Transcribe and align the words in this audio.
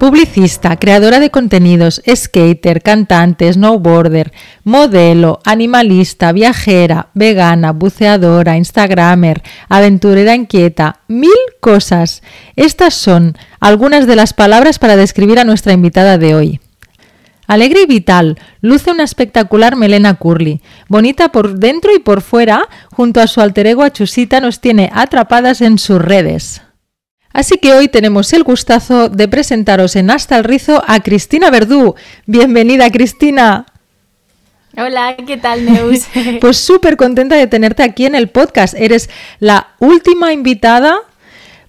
Publicista, 0.00 0.76
creadora 0.76 1.20
de 1.20 1.28
contenidos, 1.30 2.00
skater, 2.08 2.80
cantante, 2.80 3.52
snowboarder, 3.52 4.32
modelo, 4.64 5.40
animalista, 5.44 6.32
viajera, 6.32 7.10
vegana, 7.12 7.72
buceadora, 7.72 8.56
instagramer, 8.56 9.42
aventurera 9.68 10.34
inquieta, 10.34 11.00
mil 11.06 11.30
cosas. 11.60 12.22
Estas 12.56 12.94
son 12.94 13.36
algunas 13.60 14.06
de 14.06 14.16
las 14.16 14.32
palabras 14.32 14.78
para 14.78 14.96
describir 14.96 15.38
a 15.38 15.44
nuestra 15.44 15.74
invitada 15.74 16.16
de 16.16 16.34
hoy. 16.34 16.60
Alegre 17.46 17.82
y 17.82 17.86
vital, 17.86 18.38
luce 18.62 18.92
una 18.92 19.04
espectacular 19.04 19.76
melena 19.76 20.14
curly. 20.14 20.62
Bonita 20.88 21.30
por 21.30 21.58
dentro 21.58 21.94
y 21.94 21.98
por 21.98 22.22
fuera, 22.22 22.70
junto 22.90 23.20
a 23.20 23.26
su 23.26 23.42
alter 23.42 23.66
ego 23.66 23.82
Achusita 23.82 24.40
nos 24.40 24.62
tiene 24.62 24.90
atrapadas 24.94 25.60
en 25.60 25.78
sus 25.78 26.00
redes. 26.00 26.62
Así 27.40 27.56
que 27.56 27.72
hoy 27.72 27.88
tenemos 27.88 28.34
el 28.34 28.42
gustazo 28.44 29.08
de 29.08 29.26
presentaros 29.26 29.96
en 29.96 30.10
Hasta 30.10 30.36
el 30.36 30.44
Rizo 30.44 30.84
a 30.86 31.00
Cristina 31.00 31.50
Verdú. 31.50 31.94
Bienvenida, 32.26 32.90
Cristina. 32.90 33.64
Hola, 34.76 35.16
¿qué 35.26 35.38
tal, 35.38 35.64
Neus? 35.64 36.00
pues 36.42 36.58
súper 36.58 36.98
contenta 36.98 37.36
de 37.36 37.46
tenerte 37.46 37.82
aquí 37.82 38.04
en 38.04 38.14
el 38.14 38.28
podcast. 38.28 38.74
Eres 38.76 39.08
la 39.38 39.68
última 39.78 40.34
invitada 40.34 40.98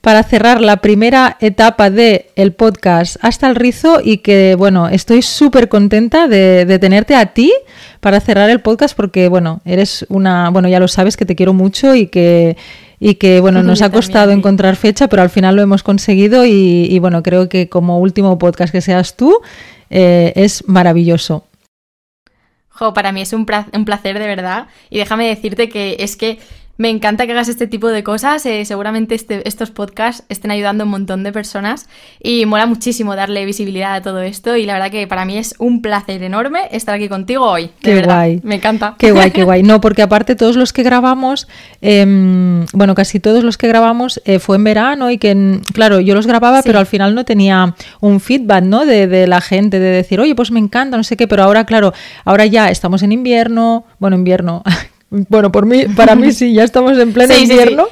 para 0.02 0.24
cerrar 0.24 0.60
la 0.60 0.78
primera 0.78 1.38
etapa 1.40 1.90
del 1.90 2.26
el 2.36 2.52
podcast 2.52 3.16
Hasta 3.22 3.48
el 3.48 3.56
Rizo 3.56 4.02
y 4.04 4.18
que, 4.18 4.56
bueno, 4.58 4.90
estoy 4.90 5.22
súper 5.22 5.70
contenta 5.70 6.28
de, 6.28 6.66
de, 6.66 6.80
tenerte 6.80 7.16
a 7.16 7.28
ti 7.28 7.54
para 8.02 8.20
cerrar 8.20 8.50
el 8.50 8.60
podcast 8.60 8.94
porque, 8.94 9.30
bueno, 9.30 9.62
eres 9.64 10.06
una, 10.10 10.50
bueno, 10.50 10.68
ya 10.68 10.82
lo 10.82 10.90
sabes 10.90 11.16
que 11.16 11.26
te 11.26 11.38
quiero 11.38 11.54
mucho 11.54 11.96
y 11.96 12.08
que 12.08 12.58
y 13.04 13.16
que 13.16 13.40
bueno, 13.42 13.64
nos 13.64 13.82
ha 13.82 13.90
costado 13.90 14.32
encontrar 14.32 14.76
fecha, 14.76 15.08
pero 15.08 15.24
al 15.24 15.32
final 15.32 15.56
lo 15.56 15.64
hemos 15.64 15.82
conseguido 15.82 16.46
y, 16.46 17.00
bueno, 17.00 17.24
creo 17.24 17.50
que 17.50 17.68
como 17.68 17.98
último 17.98 18.38
podcast 18.38 18.72
que 18.72 18.80
seas 18.80 19.18
tú 19.18 19.42
eh, 19.90 20.32
es 20.36 20.64
maravilloso. 20.68 21.48
Jo, 22.70 22.94
para 22.94 23.12
mí 23.12 23.22
es 23.22 23.34
un, 23.34 23.48
un 23.74 23.86
placer 23.86 24.20
de 24.20 24.28
verdad 24.28 24.68
y 24.92 25.00
déjame 25.00 25.28
decirte 25.28 25.68
que 25.68 25.98
es 26.00 26.16
que 26.16 26.38
me 26.82 26.90
encanta 26.90 27.28
que 27.28 27.34
hagas 27.34 27.48
este 27.48 27.68
tipo 27.68 27.90
de 27.90 28.02
cosas. 28.02 28.44
Eh, 28.48 28.66
seguramente 28.66 29.14
este, 29.14 29.48
estos 29.48 29.70
podcasts 29.70 30.24
estén 30.30 30.50
ayudando 30.50 30.84
a 30.84 30.86
un 30.86 30.90
montón 30.90 31.22
de 31.22 31.32
personas 31.32 31.88
y 32.20 32.48
mola 32.48 32.66
muchísimo 32.66 33.16
darle 33.16 33.46
visibilidad 33.46 33.94
a 33.94 34.02
todo 34.02 34.22
esto. 34.22 34.56
Y 34.56 34.66
la 34.66 34.74
verdad 34.74 34.90
que 34.90 35.06
para 35.06 35.24
mí 35.24 35.38
es 35.38 35.54
un 35.60 35.84
placer 35.84 36.24
enorme 36.24 36.62
estar 36.72 36.96
aquí 36.96 37.08
contigo 37.08 37.46
hoy. 37.46 37.70
qué 37.82 38.02
guay. 38.02 38.40
Me 38.42 38.56
encanta. 38.56 38.96
Qué 38.98 39.12
guay, 39.12 39.30
qué 39.30 39.44
guay. 39.44 39.62
No, 39.72 39.80
porque 39.80 40.02
aparte 40.02 40.36
todos 40.36 40.56
los 40.56 40.74
que 40.74 40.82
grabamos, 40.82 41.48
em, 41.82 42.66
bueno, 42.74 42.96
casi 42.96 43.20
todos 43.20 43.44
los 43.44 43.60
que 43.60 43.68
grabamos 43.68 44.20
eh, 44.26 44.40
fue 44.40 44.56
en 44.56 44.64
verano 44.64 45.12
y 45.12 45.20
que, 45.20 45.60
claro, 45.74 46.00
yo 46.00 46.16
los 46.16 46.26
grababa, 46.26 46.64
pero 46.64 46.80
al 46.80 46.88
final 46.88 47.14
no 47.14 47.26
tenía 47.26 47.76
un 48.00 48.20
feedback, 48.20 48.64
¿no? 48.64 48.88
De, 48.88 49.06
de 49.06 49.28
la 49.28 49.40
gente, 49.40 49.80
de 49.80 49.92
decir, 49.92 50.20
oye, 50.20 50.34
pues 50.34 50.50
me 50.50 50.60
encanta, 50.60 50.98
no 50.98 51.04
sé 51.04 51.16
qué, 51.16 51.28
pero 51.28 51.44
ahora, 51.44 51.64
claro, 51.66 51.94
ahora 52.26 52.48
ya 52.48 52.72
estamos 52.72 53.04
en 53.04 53.12
invierno, 53.12 53.86
bueno, 54.00 54.16
invierno. 54.16 54.64
Bueno, 55.14 55.52
por 55.52 55.66
mí, 55.66 55.84
para 55.94 56.16
mí 56.16 56.32
sí, 56.32 56.54
ya 56.54 56.64
estamos 56.64 56.98
en 56.98 57.12
pleno 57.12 57.38
invierno. 57.38 57.88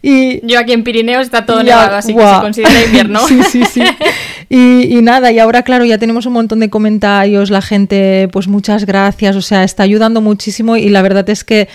Y 0.00 0.44
yo 0.46 0.58
aquí 0.58 0.72
en 0.72 0.82
Pirineos 0.82 1.26
está 1.26 1.44
todo 1.44 1.62
nevado, 1.62 1.96
así 1.96 2.14
que 2.14 2.26
se 2.26 2.40
considera 2.40 2.84
invierno. 2.84 3.20
Sí, 3.28 3.42
sí, 3.42 3.62
sí. 3.64 3.82
Y, 4.48 4.96
y, 4.96 5.02
nada, 5.02 5.30
y 5.30 5.38
ahora 5.38 5.62
claro, 5.62 5.84
ya 5.84 5.98
tenemos 5.98 6.24
un 6.24 6.32
montón 6.32 6.60
de 6.60 6.70
comentarios, 6.70 7.50
la 7.50 7.60
gente, 7.60 8.28
pues 8.32 8.48
muchas 8.48 8.86
gracias, 8.86 9.36
o 9.36 9.42
sea, 9.42 9.64
está 9.64 9.82
ayudando 9.82 10.20
muchísimo 10.20 10.76
y 10.76 10.88
la 10.88 11.02
verdad 11.02 11.28
es 11.30 11.44
que 11.44 11.68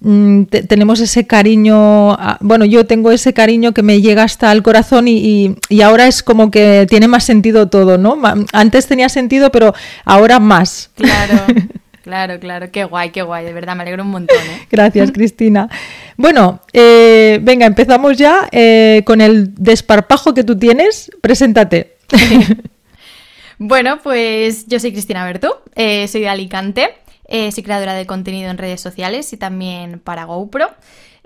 mm, 0.00 0.44
tenemos 0.44 1.00
ese 1.00 1.26
cariño, 1.26 2.16
bueno, 2.40 2.64
yo 2.64 2.86
tengo 2.86 3.10
ese 3.12 3.32
cariño 3.34 3.72
que 3.72 3.82
me 3.82 4.00
llega 4.00 4.22
hasta 4.22 4.50
el 4.50 4.62
corazón 4.62 5.08
y, 5.08 5.56
y, 5.68 5.82
ahora 5.82 6.06
es 6.06 6.22
como 6.22 6.50
que 6.50 6.86
tiene 6.88 7.06
más 7.06 7.24
sentido 7.24 7.68
todo, 7.68 7.96
¿no? 7.98 8.18
Antes 8.52 8.86
tenía 8.86 9.08
sentido, 9.08 9.50
pero 9.52 9.74
ahora 10.04 10.40
más. 10.40 10.90
Claro. 10.96 11.44
Claro, 12.08 12.40
claro, 12.40 12.70
qué 12.72 12.84
guay, 12.84 13.10
qué 13.10 13.20
guay, 13.20 13.44
de 13.44 13.52
verdad, 13.52 13.76
me 13.76 13.82
alegro 13.82 14.02
un 14.02 14.08
montón. 14.08 14.38
¿eh? 14.38 14.66
Gracias, 14.70 15.12
Cristina. 15.12 15.68
Bueno, 16.16 16.62
eh, 16.72 17.38
venga, 17.42 17.66
empezamos 17.66 18.16
ya 18.16 18.48
eh, 18.50 19.02
con 19.04 19.20
el 19.20 19.54
desparpajo 19.54 20.32
que 20.32 20.42
tú 20.42 20.58
tienes. 20.58 21.10
Preséntate. 21.20 21.98
bueno, 23.58 23.98
pues 24.02 24.66
yo 24.68 24.80
soy 24.80 24.92
Cristina 24.92 25.22
Bertú, 25.26 25.50
soy 25.76 26.22
de 26.22 26.28
Alicante, 26.30 26.94
soy 27.28 27.62
creadora 27.62 27.92
de 27.92 28.06
contenido 28.06 28.50
en 28.50 28.56
redes 28.56 28.80
sociales 28.80 29.30
y 29.34 29.36
también 29.36 30.00
para 30.00 30.24
GoPro. 30.24 30.70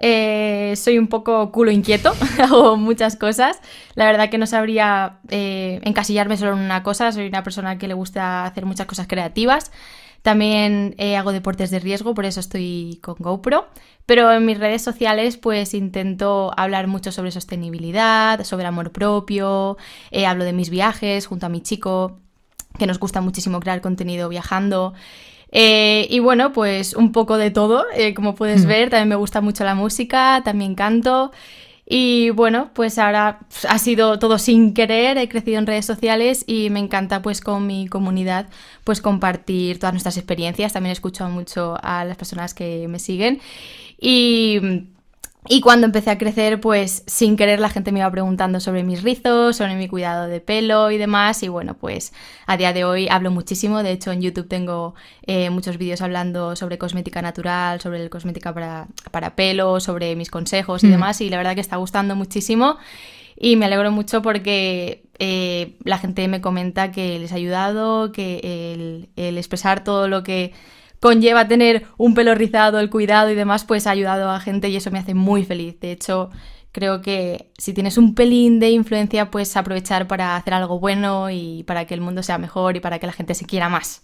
soy 0.01 0.99
un 0.99 1.07
poco 1.07 1.53
culo 1.53 1.71
inquieto, 1.71 2.13
hago 2.41 2.77
muchas 2.77 3.15
cosas. 3.15 3.61
La 3.95 4.07
verdad 4.07 4.31
que 4.31 4.39
no 4.39 4.49
sabría 4.49 5.19
encasillarme 5.31 6.37
solo 6.37 6.55
en 6.55 6.59
una 6.59 6.83
cosa, 6.83 7.13
soy 7.13 7.29
una 7.29 7.45
persona 7.45 7.79
que 7.79 7.87
le 7.87 7.95
gusta 7.95 8.47
hacer 8.47 8.67
muchas 8.67 8.87
cosas 8.87 9.07
creativas. 9.07 9.71
También 10.23 10.95
eh, 10.99 11.17
hago 11.17 11.33
deportes 11.33 11.71
de 11.71 11.81
riesgo, 11.81 12.15
por 12.15 12.25
eso 12.25 12.41
estoy 12.41 13.01
con 13.03 13.17
GoPro. 13.19 13.67
Pero 14.07 14.33
en 14.33 14.47
mis 14.47 14.59
redes 14.59 14.83
sociales 14.83 15.37
pues 15.37 15.75
intento 15.75 16.53
hablar 16.57 16.87
mucho 16.87 17.13
sobre 17.13 17.31
sostenibilidad, 17.31 18.45
sobre 18.45 18.67
amor 18.67 18.93
propio, 18.93 19.77
eh, 20.11 20.27
hablo 20.27 20.45
de 20.45 20.53
mis 20.53 20.71
viajes 20.71 21.27
junto 21.27 21.47
a 21.47 21.49
mi 21.49 21.61
chico, 21.61 22.19
que 22.79 22.87
nos 22.87 22.99
gusta 22.99 23.21
muchísimo 23.21 23.61
crear 23.61 23.81
contenido 23.81 24.29
viajando. 24.29 24.95
Eh, 25.51 26.07
y 26.09 26.21
bueno, 26.21 26.53
pues 26.53 26.95
un 26.95 27.13
poco 27.13 27.37
de 27.37 27.51
todo, 27.51 27.85
como 28.17 28.35
puedes 28.35 28.65
mm. 28.65 28.69
ver, 28.69 28.91
también 28.91 29.09
me 29.09 29.17
gusta 29.17 29.41
mucho 29.41 29.65
la 29.65 29.75
música, 29.75 30.41
también 30.45 30.75
canto. 30.75 31.31
Y 31.85 32.31
bueno, 32.31 32.71
pues 32.75 32.99
ahora 32.99 33.41
ha 33.69 33.79
sido 33.79 34.19
todo 34.19 34.39
sin 34.39 34.73
querer, 34.73 35.19
he 35.19 35.29
crecido 35.29 35.59
en 35.59 35.67
redes 35.67 35.85
sociales 35.85 36.45
y 36.47 36.71
me 36.71 36.79
encanta 36.79 37.23
pues 37.23 37.41
con 37.41 37.67
mi 37.67 37.89
comunidad 37.89 38.49
pues 38.85 39.01
compartir 39.01 39.79
todas 39.79 39.93
nuestras 39.93 40.17
experiencias. 40.17 40.73
También 40.73 40.93
escucho 40.93 41.29
mucho 41.29 41.77
a 41.83 42.05
las 42.05 42.17
personas 42.17 42.55
que 42.55 42.87
me 42.89 42.99
siguen 42.99 43.41
y 44.01 44.87
y 45.49 45.61
cuando 45.61 45.87
empecé 45.87 46.11
a 46.11 46.19
crecer, 46.19 46.61
pues 46.61 47.03
sin 47.09 47.37
querer 47.37 47.59
la 47.59 47.69
gente 47.69 47.91
me 47.91 47.99
iba 47.99 48.11
preguntando 48.13 48.61
sobre 48.61 48.85
mis 48.85 49.03
rizos, 49.03 49.57
sobre 49.57 49.75
mi 49.75 49.89
cuidado 49.89 50.29
de 50.29 50.41
pelo 50.41 50.93
y 50.93 50.99
demás. 50.99 51.43
Y 51.43 51.49
bueno, 51.49 51.75
pues 51.75 52.13
a 52.47 52.57
día 52.57 52.73
de 52.73 52.85
hoy 52.85 53.09
hablo 53.11 53.33
muchísimo. 53.33 53.83
De 53.83 53.91
hecho, 53.91 54.13
en 54.13 54.23
YouTube 54.23 54.47
tengo 54.47 54.95
eh, 55.27 55.51
muchos 55.51 55.79
vídeos 55.79 56.01
hablando 56.01 56.55
sobre 56.55 56.79
cosmética 56.79 57.23
natural, 57.23 57.81
sobre 57.81 58.09
cosmética 58.09 58.55
para, 58.55 58.87
para 59.11 59.35
pelo, 59.35 59.81
sobre 59.81 60.15
mis 60.15 60.31
consejos 60.31 60.85
y 60.85 60.87
mm. 60.87 60.91
demás. 60.91 61.21
Y 61.21 61.29
la 61.29 61.39
verdad 61.39 61.57
que 61.57 61.61
está 61.61 61.77
gustando 61.77 62.15
muchísimo. 62.15 62.77
Y 63.37 63.57
me 63.57 63.67
alegro 63.67 63.91
mucho 63.91 64.23
porque 64.23 65.03
eh, 65.19 65.77
la 65.83 65.99
gente 65.99 66.29
me 66.29 66.41
comenta 66.41 66.93
que 66.93 67.19
les 67.19 67.33
ha 67.33 67.37
ayudado, 67.37 68.13
que 68.13 68.75
el, 68.75 69.09
el 69.17 69.39
expresar 69.39 69.83
todo 69.83 70.07
lo 70.07 70.23
que 70.23 70.53
conlleva 71.03 71.49
tener 71.49 71.85
un 71.99 72.15
pelo 72.15 72.33
rizado, 72.37 72.79
el 72.79 72.89
cuidado 72.89 73.29
y 73.29 73.35
demás, 73.35 73.65
pues 73.65 73.89
ha 73.89 73.91
ayudado 73.91 74.31
a 74.31 74.39
gente 74.39 74.69
y 74.69 74.77
eso 74.77 74.93
me 74.93 75.01
hace 75.01 75.15
muy 75.15 75.45
feliz. 75.45 75.81
De 75.81 75.91
hecho, 75.91 76.31
creo 76.71 77.03
que 77.03 77.51
si 77.59 77.73
tienes 77.75 77.99
un 77.99 78.15
pelín 78.15 78.61
de 78.61 78.71
influencia, 78.71 79.29
pues 79.29 79.57
aprovechar 79.57 80.07
para 80.07 80.37
hacer 80.37 80.55
algo 80.55 80.79
bueno 80.79 81.29
y 81.29 81.65
para 81.65 81.87
que 81.87 81.95
el 81.95 82.01
mundo 82.01 82.23
sea 82.23 82.39
mejor 82.39 82.77
y 82.77 82.81
para 82.81 83.01
que 83.01 83.07
la 83.07 83.13
gente 83.13 83.35
se 83.35 83.47
quiera 83.47 83.69
más. 83.69 84.03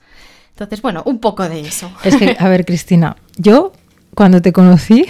Entonces, 0.50 0.82
bueno, 0.82 1.04
un 1.06 1.20
poco 1.20 1.48
de 1.48 1.60
eso. 1.60 1.88
Es 2.02 2.16
que, 2.16 2.36
a 2.36 2.48
ver, 2.48 2.64
Cristina, 2.64 3.16
yo 3.36 3.72
cuando 4.16 4.42
te 4.42 4.52
conocí 4.52 5.06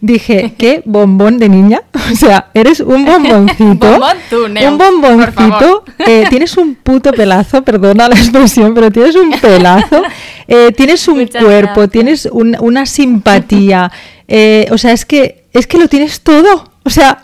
dije, 0.00 0.54
qué 0.58 0.82
bombón 0.84 1.38
de 1.38 1.48
niña. 1.48 1.82
O 2.12 2.16
sea, 2.16 2.50
eres 2.54 2.80
un 2.80 3.04
bomboncito. 3.04 4.00
un 4.68 4.78
bomboncito. 4.78 5.84
Eh, 5.98 6.24
tienes 6.28 6.56
un 6.56 6.74
puto 6.74 7.12
pelazo, 7.12 7.62
perdona 7.62 8.08
la 8.08 8.16
expresión, 8.16 8.74
pero 8.74 8.90
tienes 8.90 9.14
un 9.14 9.30
pelazo. 9.32 10.02
Eh, 10.52 10.72
tienes 10.76 11.06
un 11.06 11.28
cuerpo, 11.28 11.86
tienes 11.86 12.28
una 12.32 12.84
simpatía. 12.84 13.92
Eh, 14.26 14.66
o 14.72 14.78
sea, 14.78 14.90
es 14.90 15.04
que, 15.04 15.44
es 15.52 15.68
que 15.68 15.78
lo 15.78 15.86
tienes 15.86 16.22
todo. 16.22 16.72
O 16.82 16.90
sea, 16.90 17.20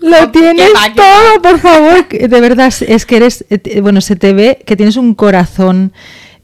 lo 0.00 0.30
tienes 0.30 0.70
todo, 0.94 1.40
por 1.40 1.58
favor. 1.58 2.06
De 2.06 2.40
verdad, 2.42 2.70
es 2.86 3.06
que 3.06 3.16
eres, 3.16 3.46
bueno, 3.80 4.02
se 4.02 4.16
te 4.16 4.34
ve 4.34 4.58
que 4.66 4.76
tienes 4.76 4.98
un 4.98 5.14
corazón. 5.14 5.94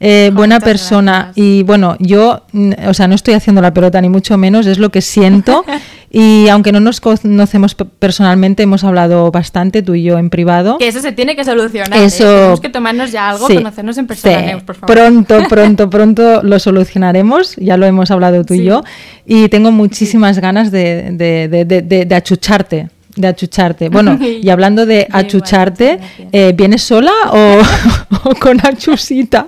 Eh, 0.05 0.31
buena 0.33 0.59
persona. 0.59 1.31
gracias. 1.33 1.37
Y 1.37 1.63
bueno, 1.63 1.95
yo, 1.99 2.43
o 2.87 2.93
sea, 2.93 3.07
no 3.07 3.15
estoy 3.15 3.35
haciendo 3.35 3.61
la 3.61 3.73
pelota 3.73 4.01
ni 4.01 4.09
mucho 4.09 4.37
menos, 4.37 4.65
es 4.67 4.77
lo 4.77 4.89
que 4.89 5.01
siento. 5.01 5.63
y 6.11 6.47
aunque 6.49 6.71
no 6.73 6.79
nos 6.81 6.99
conocemos 6.99 7.73
pe- 7.73 7.85
personalmente, 7.85 8.63
hemos 8.63 8.83
hablado 8.83 9.31
bastante 9.31 9.81
tú 9.81 9.95
y 9.95 10.03
yo 10.03 10.17
en 10.19 10.29
privado. 10.29 10.77
Que 10.77 10.87
eso 10.89 10.99
se 10.99 11.11
tiene 11.13 11.35
que 11.37 11.45
solucionar. 11.45 11.97
¿eh? 11.97 12.05
Eso- 12.05 12.25
Tenemos 12.25 12.59
que 12.61 12.69
tomarnos 12.69 13.11
ya 13.13 13.29
algo, 13.29 13.47
Sí, 13.47 13.55
conocernos 13.55 13.97
en 13.97 14.07
persona, 14.07 14.39
sí. 14.39 14.45
Neus, 14.45 14.63
por 14.63 14.75
favor. 14.75 14.93
Pronto, 14.95 15.37
pronto, 15.49 15.89
pronto 15.89 16.43
lo 16.43 16.59
solucionaremos. 16.59 17.55
Ya 17.55 17.77
lo 17.77 17.85
hemos 17.85 18.11
hablado 18.11 18.43
tú 18.43 18.55
y 18.55 18.63
yo. 18.65 18.83
Y 19.25 19.47
tengo 19.47 19.71
muchísimas 19.71 20.39
ganas 20.39 20.69
de, 20.69 21.11
de- 21.13 21.65
de- 21.65 22.05
de 22.05 22.15
achucharte. 22.15 22.89
De 23.15 23.27
achucharte. 23.27 23.89
Bueno, 23.89 24.17
y 24.41 24.49
hablando 24.49 24.85
de 24.85 25.07
achucharte, 25.11 25.99
eh, 26.31 26.53
¿vienes 26.55 26.81
sola 26.83 27.11
o, 27.31 27.61
o 28.29 28.35
con 28.35 28.59
achusita? 28.65 29.45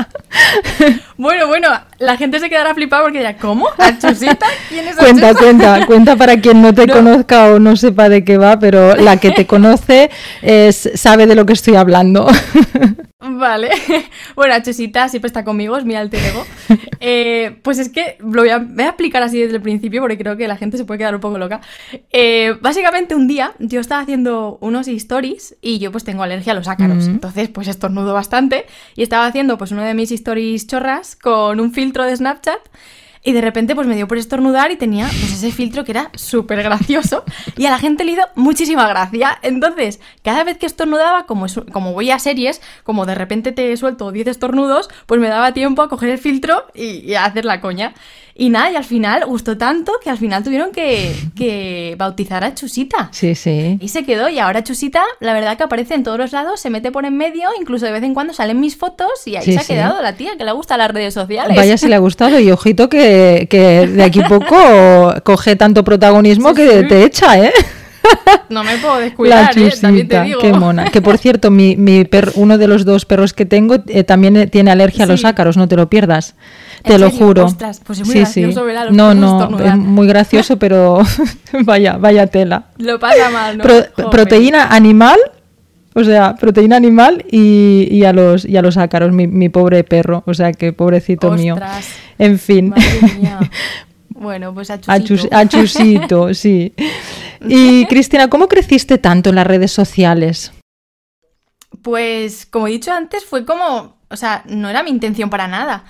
Bueno, 1.17 1.47
bueno, 1.47 1.69
la 1.99 2.17
gente 2.17 2.39
se 2.39 2.49
quedará 2.49 2.73
flipada 2.73 3.03
porque 3.03 3.19
dirá, 3.19 3.37
¿cómo? 3.37 3.67
¿Achusita? 3.77 4.45
¿Quién 4.69 4.87
es 4.87 4.95
Cuenta, 4.95 5.29
Achusa? 5.29 5.43
cuenta, 5.43 5.85
cuenta 5.85 6.15
para 6.15 6.39
quien 6.41 6.61
no 6.61 6.73
te 6.73 6.85
No. 6.87 6.93
conozca 6.95 7.45
o 7.51 7.59
no 7.59 7.75
sepa 7.75 8.09
de 8.09 8.23
qué 8.23 8.37
va, 8.37 8.59
pero 8.59 8.95
la 8.95 9.17
que 9.17 9.31
te 9.31 9.45
conoce 9.47 10.09
es- 10.41 10.89
sabe 10.95 11.25
de 11.27 11.35
lo 11.35 11.45
que 11.45 11.53
estoy 11.53 11.75
hablando. 11.75 12.27
Vale. 13.27 13.69
Bueno, 14.35 14.53
Achusita 14.53 15.09
siempre 15.09 15.27
está 15.27 15.43
conmigo, 15.43 15.75
es 15.77 15.85
mi 15.85 15.95
alter 15.95 16.19
ego. 16.23 16.45
Eh, 16.99 17.57
pues 17.63 17.79
es 17.79 17.89
que 17.89 18.17
lo 18.19 18.41
voy 18.41 18.49
a, 18.49 18.59
voy 18.59 18.83
a 18.83 18.89
explicar 18.89 19.23
así 19.23 19.39
desde 19.41 19.55
el 19.55 19.61
principio 19.61 20.01
porque 20.01 20.17
creo 20.17 20.37
que 20.37 20.47
la 20.47 20.57
gente 20.57 20.77
se 20.77 20.85
puede 20.85 20.99
quedar 20.99 21.15
un 21.15 21.21
poco 21.21 21.37
loca. 21.39 21.61
Eh, 22.11 22.55
básicamente 22.61 23.15
un 23.15 23.27
día 23.27 23.53
yo 23.59 23.79
estaba 23.79 24.01
haciendo 24.01 24.57
unos 24.61 24.87
stories 24.87 25.55
y 25.61 25.79
yo 25.79 25.91
pues 25.91 26.03
tengo 26.03 26.21
alergia 26.21 26.51
a 26.51 26.55
los 26.55 26.67
ácaros. 26.67 27.07
Mm. 27.07 27.11
Entonces 27.11 27.49
pues 27.49 27.67
estornudo 27.67 28.13
bastante 28.13 28.65
y 28.95 29.01
estaba 29.01 29.25
haciendo 29.25 29.57
pues 29.57 29.71
uno 29.71 29.81
de 29.83 29.93
mis 29.95 30.11
stories 30.11 30.67
chorras 30.67 31.15
con 31.15 31.59
un 31.59 31.71
filtro 31.71 31.84
de 32.05 32.17
Snapchat. 32.17 32.59
Y 33.27 33.31
de 33.33 33.41
repente 33.41 33.73
pues 33.75 33.87
me 33.87 33.95
dio 33.95 34.07
por 34.07 34.17
estornudar 34.19 34.69
y 34.71 34.75
tenía 34.77 35.07
pues 35.07 35.33
ese 35.33 35.51
filtro 35.51 35.83
que 35.83 35.91
era 35.91 36.11
súper 36.13 36.61
gracioso 36.63 37.23
y 37.57 37.65
a 37.65 37.71
la 37.71 37.79
gente 37.79 38.03
le 38.03 38.11
hizo 38.11 38.21
muchísima 38.35 38.87
gracia. 38.87 39.39
Entonces, 39.41 39.99
cada 40.23 40.43
vez 40.43 40.57
que 40.59 40.67
estornudaba, 40.67 41.25
como, 41.25 41.47
es- 41.47 41.59
como 41.73 41.93
voy 41.93 42.11
a 42.11 42.19
series, 42.19 42.61
como 42.83 43.05
de 43.07 43.15
repente 43.15 43.51
te 43.51 43.75
suelto 43.77 44.11
10 44.11 44.27
estornudos, 44.27 44.89
pues 45.07 45.19
me 45.19 45.27
daba 45.27 45.53
tiempo 45.53 45.81
a 45.81 45.89
coger 45.89 46.09
el 46.11 46.19
filtro 46.19 46.65
y, 46.75 46.99
y 46.99 47.15
a 47.15 47.25
hacer 47.25 47.45
la 47.45 47.59
coña. 47.61 47.93
Y 48.37 48.49
nada, 48.49 48.69
y 48.69 48.75
al 48.75 48.83
final 48.83 49.23
gustó 49.25 49.57
tanto 49.57 49.93
que 50.03 50.09
al 50.09 50.17
final 50.17 50.43
tuvieron 50.43 50.73
que, 50.73 51.15
que 51.37 51.95
bautizar 51.97 52.43
a 52.43 52.53
Chusita. 52.53 53.07
Sí, 53.13 53.33
sí. 53.33 53.77
Y 53.79 53.87
se 53.87 54.03
quedó, 54.03 54.27
y 54.27 54.39
ahora 54.39 54.61
Chusita, 54.61 55.01
la 55.21 55.31
verdad 55.33 55.55
que 55.55 55.63
aparece 55.63 55.93
en 55.93 56.03
todos 56.03 56.17
los 56.17 56.33
lados, 56.33 56.59
se 56.59 56.69
mete 56.69 56.91
por 56.91 57.05
en 57.05 57.15
medio, 57.15 57.47
incluso 57.61 57.85
de 57.85 57.93
vez 57.93 58.03
en 58.03 58.13
cuando 58.13 58.33
salen 58.33 58.59
mis 58.59 58.75
fotos 58.75 59.07
y 59.25 59.37
ahí 59.37 59.45
Sí, 59.45 59.53
se 59.53 59.59
ha 59.59 59.63
sí. 59.63 59.73
quedado 59.73 60.01
la 60.01 60.17
tía, 60.17 60.35
que 60.37 60.43
le 60.43 60.51
gusta 60.51 60.75
las 60.75 60.91
redes 60.91 61.13
sociales. 61.13 61.55
Vaya 61.55 61.77
si 61.77 61.87
le 61.87 61.95
ha 61.95 61.99
gustado 61.99 62.37
y 62.37 62.51
ojito 62.51 62.89
que, 62.89 63.14
que 63.49 63.87
de 63.87 64.03
aquí 64.03 64.21
poco 64.27 64.55
coge 65.23 65.55
tanto 65.55 65.83
protagonismo 65.83 66.49
Sí, 66.49 66.55
que 66.55 66.81
sí. 66.81 66.87
te 66.87 67.03
echa, 67.03 67.39
¿eh? 67.39 67.51
No 68.49 68.63
me 68.63 68.77
puedo 68.77 68.97
descuidar, 68.97 69.57
¿eh? 69.57 69.71
También 69.81 70.07
te 70.07 70.15
chusita, 70.17 70.23
digo. 70.23 70.39
qué 70.39 70.53
mona. 70.53 70.85
Que 70.91 71.01
por 71.01 71.17
cierto, 71.17 71.49
mi, 71.49 71.75
mi 71.75 72.05
per- 72.05 72.33
uno 72.35 72.59
de 72.59 72.67
los 72.67 72.85
dos 72.85 73.03
perros 73.05 73.33
que 73.33 73.45
tengo 73.47 73.77
eh, 73.87 74.03
también 74.03 74.37
eh, 74.37 74.45
tiene 74.47 74.69
alergia 74.69 75.05
a 75.05 75.07
los 75.07 75.21
Sí. 75.21 75.27
ácaros, 75.27 75.57
no 75.57 75.67
te 75.67 75.75
lo 75.75 75.89
pierdas. 75.89 76.35
¿En 76.83 76.91
Te 76.91 76.99
lo 76.99 77.09
serio? 77.09 77.25
juro. 77.25 77.45
Ostras, 77.45 77.81
pues 77.83 77.99
es 78.01 78.05
muy 78.05 78.15
gracioso 78.17 78.63
ver 78.63 78.77
a 78.77 78.85
los 78.85 78.93
no, 78.93 79.15
no, 79.15 79.39
estornudar. 79.39 79.67
es 79.69 79.75
muy 79.77 80.05
gracioso, 80.07 80.57
pero 80.59 81.01
vaya, 81.63 81.97
vaya 81.97 82.27
tela. 82.27 82.65
Lo 82.77 82.99
pasa 82.99 83.31
mal, 83.31 83.57
¿no? 83.57 83.63
Pro- 83.63 84.09
proteína 84.11 84.67
animal, 84.67 85.17
o 85.95 86.03
sea, 86.03 86.35
proteína 86.35 86.75
animal 86.75 87.25
y, 87.31 87.87
y 87.89 88.05
a 88.05 88.13
los 88.13 88.45
y 88.45 88.55
a 88.55 88.61
los 88.61 88.77
ácaros, 88.77 89.13
mi, 89.13 89.25
mi 89.25 89.49
pobre 89.49 89.83
perro, 89.83 90.21
o 90.27 90.33
sea 90.35 90.51
que 90.51 90.73
pobrecito 90.73 91.31
mío. 91.31 91.55
En 92.19 92.39
fin. 92.39 92.69
Madre 92.69 93.01
mía. 93.19 93.39
Bueno, 94.17 94.53
pues 94.53 94.71
a 94.71 94.75
A, 94.75 94.79
chus- 94.79 95.03
Chusito. 95.03 95.35
a 95.35 95.45
Chusito, 95.45 96.33
sí. 96.33 96.73
Y 97.41 97.85
Cristina, 97.87 98.29
¿cómo 98.29 98.47
creciste 98.47 98.97
tanto 98.97 99.29
en 99.29 99.35
las 99.35 99.45
redes 99.45 99.73
sociales? 99.73 100.53
Pues, 101.81 102.45
como 102.45 102.67
he 102.67 102.71
dicho 102.71 102.91
antes, 102.93 103.25
fue 103.25 103.45
como. 103.45 103.97
O 104.09 104.15
sea, 104.15 104.43
no 104.47 104.69
era 104.69 104.83
mi 104.83 104.89
intención 104.89 105.29
para 105.29 105.47
nada. 105.47 105.83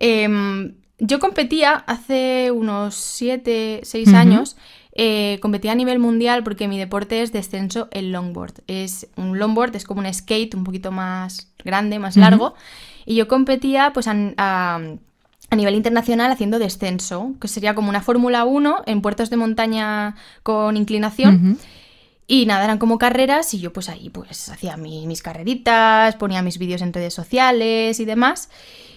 Em, 0.00 0.74
yo 0.98 1.20
competía 1.20 1.72
hace 1.86 2.50
unos 2.50 2.94
7, 2.96 3.80
6 3.84 4.08
Ujú. 4.08 4.16
años. 4.16 4.56
eh, 5.00 5.38
competía 5.40 5.70
a 5.70 5.76
nivel 5.76 6.00
mundial 6.00 6.42
porque 6.42 6.66
mi 6.66 6.76
deporte 6.76 7.22
es 7.22 7.30
descenso 7.30 7.86
el 7.92 8.10
longboard. 8.10 8.54
Es 8.66 9.06
un 9.14 9.38
longboard, 9.38 9.76
es 9.76 9.84
como 9.84 10.00
un 10.00 10.12
skate 10.12 10.56
un 10.56 10.64
poquito 10.64 10.90
más 10.90 11.52
grande, 11.64 12.00
más 12.00 12.16
largo. 12.16 12.54
Y 13.06 13.14
yo 13.14 13.28
competía 13.28 13.92
pues 13.94 14.08
a, 14.08 14.16
a- 14.36 14.80
a 15.50 15.56
nivel 15.56 15.74
internacional 15.74 16.30
haciendo 16.30 16.58
descenso, 16.58 17.32
que 17.40 17.48
sería 17.48 17.74
como 17.74 17.88
una 17.88 18.02
Fórmula 18.02 18.44
1 18.44 18.82
en 18.86 19.00
puertos 19.00 19.30
de 19.30 19.36
montaña 19.36 20.14
con 20.42 20.76
inclinación. 20.76 21.58
Y 22.30 22.44
nada, 22.44 22.64
eran 22.64 22.76
como 22.76 22.98
carreras 22.98 23.54
y 23.54 23.58
yo 23.58 23.72
pues 23.72 23.88
ahí 23.88 24.10
pues 24.10 24.50
hacía 24.50 24.76
mi- 24.76 25.06
mis 25.06 25.22
carreritas, 25.22 26.14
ponía 26.16 26.42
mis 26.42 26.58
vídeos 26.58 26.82
en 26.82 26.92
redes 26.92 27.14
sociales 27.14 27.98
y 28.00 28.04
demás. 28.04 28.50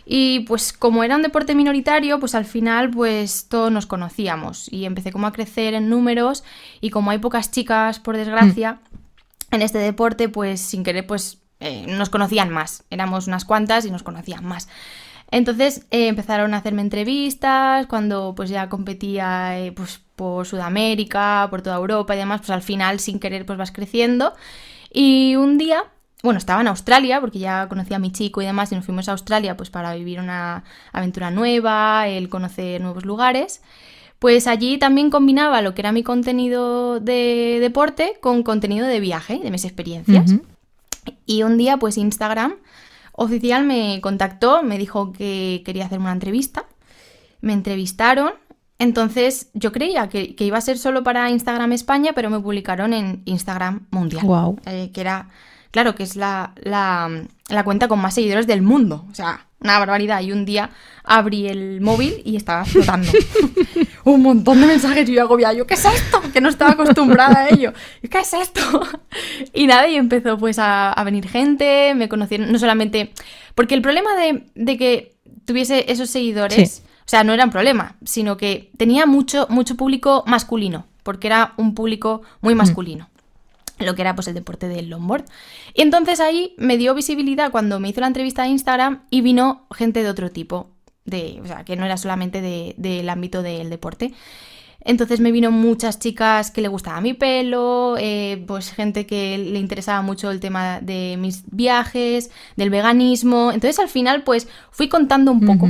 Y 0.06 0.42
pues 0.42 0.74
como 0.74 1.06
era 1.06 1.16
un 1.16 1.22
deporte 1.22 1.56
minoritario, 1.56 2.20
pues 2.20 2.36
al 2.36 2.44
final 2.44 2.90
pues 2.92 3.46
todos 3.48 3.72
nos 3.72 3.86
conocíamos 3.86 4.68
y 4.70 4.84
empecé 4.84 5.14
como 5.14 5.28
a 5.28 5.32
crecer 5.32 5.74
en 5.76 5.88
números 5.88 6.44
y 6.82 6.90
como 6.90 7.12
hay 7.12 7.20
pocas 7.20 7.52
chicas, 7.52 8.00
por 8.00 8.18
desgracia, 8.18 8.80
en 9.52 9.62
este 9.62 9.78
deporte 9.78 10.28
pues 10.28 10.60
sin 10.60 10.84
querer 10.84 11.08
pues 11.08 11.38
eh, 11.62 11.86
nos 11.88 12.10
conocían 12.10 12.50
más. 12.50 12.84
Éramos 12.90 13.28
unas 13.28 13.46
cuantas 13.46 13.86
y 13.86 13.92
nos 13.92 14.04
conocían 14.04 14.44
más. 14.44 14.68
Entonces 15.32 15.86
eh, 15.92 16.10
empezaron 16.10 16.54
a 16.54 16.58
hacerme 16.58 16.82
entrevistas 16.82 17.88
cuando 17.88 18.34
pues 18.36 18.50
ya 18.50 18.68
competía 18.68 19.60
eh, 19.60 19.72
pues 19.72 20.02
por 20.18 20.46
Sudamérica, 20.46 21.48
por 21.50 21.62
toda 21.62 21.78
Europa 21.78 22.14
y 22.14 22.18
demás, 22.18 22.42
pues 22.42 22.50
al 22.50 22.62
final 22.62 23.00
sin 23.00 23.20
querer 23.20 23.46
pues 23.46 23.58
vas 23.58 23.72
creciendo. 23.72 24.34
Y 24.94 25.38
un 25.38 25.58
día, 25.58 25.86
bueno, 26.22 26.38
estaba 26.38 26.60
en 26.60 26.68
Australia 26.68 27.22
porque 27.22 27.40
ya 27.40 27.70
conocía 27.70 27.96
a 27.96 28.00
mi 28.00 28.12
chico 28.12 28.42
y 28.42 28.46
demás 28.46 28.74
y 28.74 28.76
nos 28.76 28.86
fuimos 28.86 29.08
a 29.08 29.14
Australia 29.14 29.56
pues 29.56 29.70
para 29.70 29.96
vivir 29.96 30.20
una 30.20 30.66
aventura 30.92 31.32
nueva, 31.32 32.10
el 32.10 32.28
conocer 32.28 32.82
nuevos 32.82 33.06
lugares. 33.06 33.62
Pues 34.20 34.48
allí 34.48 34.78
también 34.78 35.10
combinaba 35.10 35.62
lo 35.62 35.74
que 35.74 35.82
era 35.82 35.94
mi 35.94 36.04
contenido 36.04 37.00
de 37.00 37.58
deporte 37.62 38.18
con 38.20 38.44
contenido 38.44 38.86
de 38.86 39.00
viaje, 39.00 39.40
de 39.42 39.50
mis 39.50 39.64
experiencias. 39.64 40.36
Y 41.26 41.42
un 41.42 41.58
día, 41.58 41.78
pues 41.78 41.98
Instagram 41.98 42.56
oficial 43.22 43.66
me 43.66 44.00
contactó, 44.02 44.64
me 44.64 44.78
dijo 44.78 45.12
que 45.14 45.62
quería 45.66 45.86
hacerme 45.86 46.06
una 46.06 46.14
entrevista. 46.14 46.66
Me 47.42 47.54
entrevistaron. 47.54 48.34
Entonces 48.80 49.50
yo 49.54 49.72
creía 49.72 50.10
que, 50.10 50.36
que 50.36 50.44
iba 50.44 50.58
a 50.58 50.62
ser 50.62 50.78
solo 50.78 51.04
para 51.04 51.30
Instagram 51.30 51.72
España, 51.74 52.14
pero 52.14 52.30
me 52.30 52.40
publicaron 52.40 52.94
en 52.94 53.22
Instagram 53.26 53.88
Mundial. 53.92 54.26
Guau. 54.26 54.60
Eh, 54.66 54.90
que 54.94 55.02
era, 55.02 55.30
claro, 55.72 55.96
que 55.96 56.04
es 56.04 56.16
la, 56.16 56.54
la, 56.62 57.10
la 57.50 57.64
cuenta 57.64 57.88
con 57.88 58.00
más 58.00 58.14
seguidores 58.14 58.48
del 58.48 58.62
mundo. 58.62 59.06
O 59.12 59.16
sea, 59.16 59.48
una 59.60 59.80
barbaridad. 59.80 60.22
Y 60.22 60.32
un 60.32 60.46
día 60.46 60.72
abrí 61.04 61.48
el 61.48 61.82
móvil 61.82 62.22
y 62.26 62.36
estaba 62.36 62.66
flotando. 62.66 63.12
un 64.04 64.22
montón 64.22 64.60
de 64.62 64.68
mensajes 64.68 65.08
y 65.10 65.14
yo 65.14 65.22
agobiada. 65.22 65.54
Yo, 65.54 65.66
¿qué 65.68 65.76
es 65.76 65.86
esto? 65.86 66.22
Que 66.34 66.42
no 66.42 66.50
estaba 66.50 66.72
acostumbrada 66.72 67.42
a 67.42 67.50
ello. 67.50 67.74
Yo, 68.02 68.10
¿Qué 68.10 68.20
es 68.20 68.34
esto? 68.34 68.62
y 69.54 69.68
nada, 69.68 69.88
y 69.88 69.96
empezó 69.96 70.38
pues 70.38 70.60
a, 70.60 70.92
a 70.92 71.04
venir 71.04 71.28
gente, 71.28 71.94
me 71.96 72.10
conocieron, 72.10 72.52
no 72.52 72.60
solamente... 72.60 73.14
Porque 73.56 73.76
el 73.76 73.82
problema 73.82 74.16
de, 74.16 74.46
de 74.56 74.78
que 74.78 75.16
tuviese 75.46 75.92
esos 75.92 76.10
seguidores, 76.10 76.72
Sí. 76.72 76.84
o 77.06 77.10
sea, 77.12 77.24
no 77.24 77.34
era 77.34 77.44
un 77.44 77.52
problema, 77.52 77.98
sino 78.06 78.38
que 78.38 78.72
tenía 78.78 79.06
mucho, 79.06 79.46
mucho 79.50 79.76
público 79.76 80.24
masculino, 80.26 80.86
porque 81.04 81.28
era 81.28 81.54
un 81.58 81.76
público 81.76 82.22
muy 82.42 82.56
masculino 82.56 83.11
lo 83.86 83.96
que 83.96 84.02
era 84.02 84.16
pues 84.16 84.28
el 84.28 84.34
deporte 84.34 84.68
del 84.68 84.90
longboard. 84.90 85.26
Y 85.74 85.82
entonces 85.82 86.20
ahí 86.20 86.54
me 86.58 86.78
dio 86.78 86.94
visibilidad 86.96 87.52
cuando 87.52 87.80
me 87.80 87.90
hizo 87.90 88.02
la 88.02 88.08
entrevista 88.08 88.44
de 88.44 88.50
Instagram 88.50 89.04
y 89.10 89.22
vino 89.22 89.66
gente 89.74 90.04
de 90.04 90.10
otro 90.10 90.30
tipo, 90.32 90.70
de, 91.06 91.40
o 91.44 91.48
sea, 91.48 91.64
que 91.66 91.76
no 91.76 91.86
era 91.86 91.98
solamente 91.98 92.42
de- 92.42 92.76
del 92.78 93.10
ámbito 93.10 93.42
del 93.42 93.70
deporte. 93.70 94.14
Entonces 94.84 95.20
me 95.20 95.32
vino 95.32 95.52
muchas 95.52 96.00
chicas 96.00 96.50
que 96.50 96.62
le 96.62 96.68
gustaba 96.68 97.02
mi 97.02 97.14
pelo, 97.14 97.98
eh, 98.00 98.44
pues 98.48 98.72
gente 98.72 99.06
que 99.06 99.38
le 99.38 99.60
interesaba 99.60 100.02
mucho 100.02 100.32
el 100.32 100.40
tema 100.40 100.80
de 100.82 101.18
mis 101.20 101.44
viajes, 101.52 102.32
del 102.56 102.72
veganismo. 102.72 103.52
Entonces 103.52 103.78
al 103.78 103.90
final 103.90 104.24
pues 104.24 104.48
fui 104.72 104.90
contando 104.90 105.32
un 105.32 105.46
poco 105.46 105.68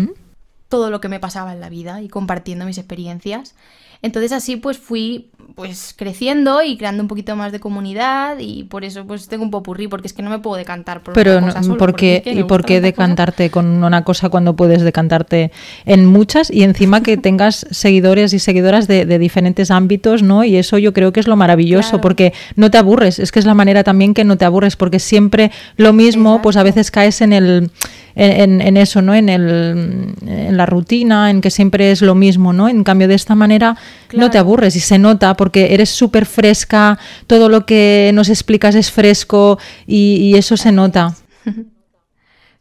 todo 0.69 0.89
lo 0.89 1.01
que 1.01 1.09
me 1.09 1.19
pasaba 1.19 1.51
en 1.51 1.59
la 1.59 1.67
vida 1.67 2.01
y 2.01 2.07
compartiendo 2.07 2.63
mis 2.65 2.77
experiencias. 2.77 3.53
Entonces 4.01 4.31
así 4.31 4.55
pues 4.55 4.77
fui 4.77 5.30
pues 5.55 5.93
creciendo 5.98 6.62
y 6.63 6.77
creando 6.77 7.01
un 7.03 7.08
poquito 7.08 7.36
más 7.36 7.51
de 7.51 7.60
comunidad 7.60 8.38
y 8.39 8.63
por 8.63 8.84
eso 8.84 9.05
pues 9.05 9.27
tengo 9.27 9.43
un 9.43 9.51
popurrí 9.51 9.88
porque 9.88 10.08
es 10.08 10.13
que 10.13 10.22
no 10.22 10.29
me 10.29 10.39
puedo 10.39 10.55
decantar 10.55 11.01
por 11.01 11.13
Pero 11.13 11.31
una 11.38 11.41
no- 11.41 11.48
cosa 11.48 11.63
solo, 11.63 11.77
¿por 11.77 11.89
porque 11.91 12.15
es 12.17 12.22
qué, 12.24 12.29
que 12.29 12.36
me 12.36 12.41
¿y 12.41 12.43
por 12.46 12.65
qué 12.65 12.81
decantarte 12.81 13.50
con 13.50 13.84
una 13.84 14.03
cosa 14.03 14.29
cuando 14.29 14.55
puedes 14.55 14.81
decantarte 14.81 15.51
en 15.86 16.05
muchas 16.05 16.50
y 16.51 16.63
encima 16.63 17.01
que 17.03 17.17
tengas 17.17 17.65
seguidores 17.72 18.34
y 18.34 18.39
seguidoras 18.39 18.88
de, 18.88 19.05
de 19.05 19.20
diferentes 19.20 19.72
ámbitos, 19.72 20.24
¿no? 20.24 20.43
Y 20.43 20.55
eso 20.55 20.77
yo 20.77 20.93
creo 20.93 21.12
que 21.12 21.20
es 21.20 21.27
lo 21.27 21.36
maravilloso 21.36 21.89
Claro. 21.89 22.01
porque 22.01 22.34
no 22.55 22.72
te 22.72 22.77
aburres, 22.77 23.20
es 23.20 23.31
que 23.31 23.39
es 23.39 23.46
la 23.46 23.53
manera 23.53 23.84
también 23.84 24.13
que 24.13 24.24
no 24.24 24.38
te 24.38 24.46
aburres 24.46 24.75
porque 24.75 25.00
siempre 25.00 25.51
lo 25.77 25.93
mismo, 25.93 26.41
pues 26.41 26.55
a 26.58 26.63
veces 26.63 26.91
caes 26.91 27.22
en 27.22 27.34
el 27.34 27.72
en, 28.13 28.75
eso, 28.75 29.01
¿no? 29.01 29.15
En, 29.15 29.29
el, 29.29 30.13
en 30.27 30.58
la 30.58 30.65
rutina, 30.65 31.29
en 31.29 31.39
que 31.39 31.50
siempre 31.50 31.91
es 31.91 32.01
lo 32.01 32.13
mismo, 32.13 32.51
¿no? 32.51 32.67
En 32.67 32.84
cambio, 32.84 33.08
de 33.08 33.15
esta 33.15 33.36
manera 33.36 33.77
no 34.13 34.29
te 34.29 34.38
aburres 34.38 34.75
y 34.75 34.81
se 34.81 35.00
nota 35.00 35.34
porque 35.41 35.74
eres 35.74 35.89
súper 35.89 36.27
fresca, 36.27 37.00
todo 37.25 37.50
lo 37.50 37.65
que 37.65 38.12
nos 38.13 38.29
explicas 38.29 38.75
es 38.75 38.91
fresco 38.91 39.57
y, 39.88 40.36
eso 40.36 40.55
se 40.55 40.71
nota. 40.71 41.15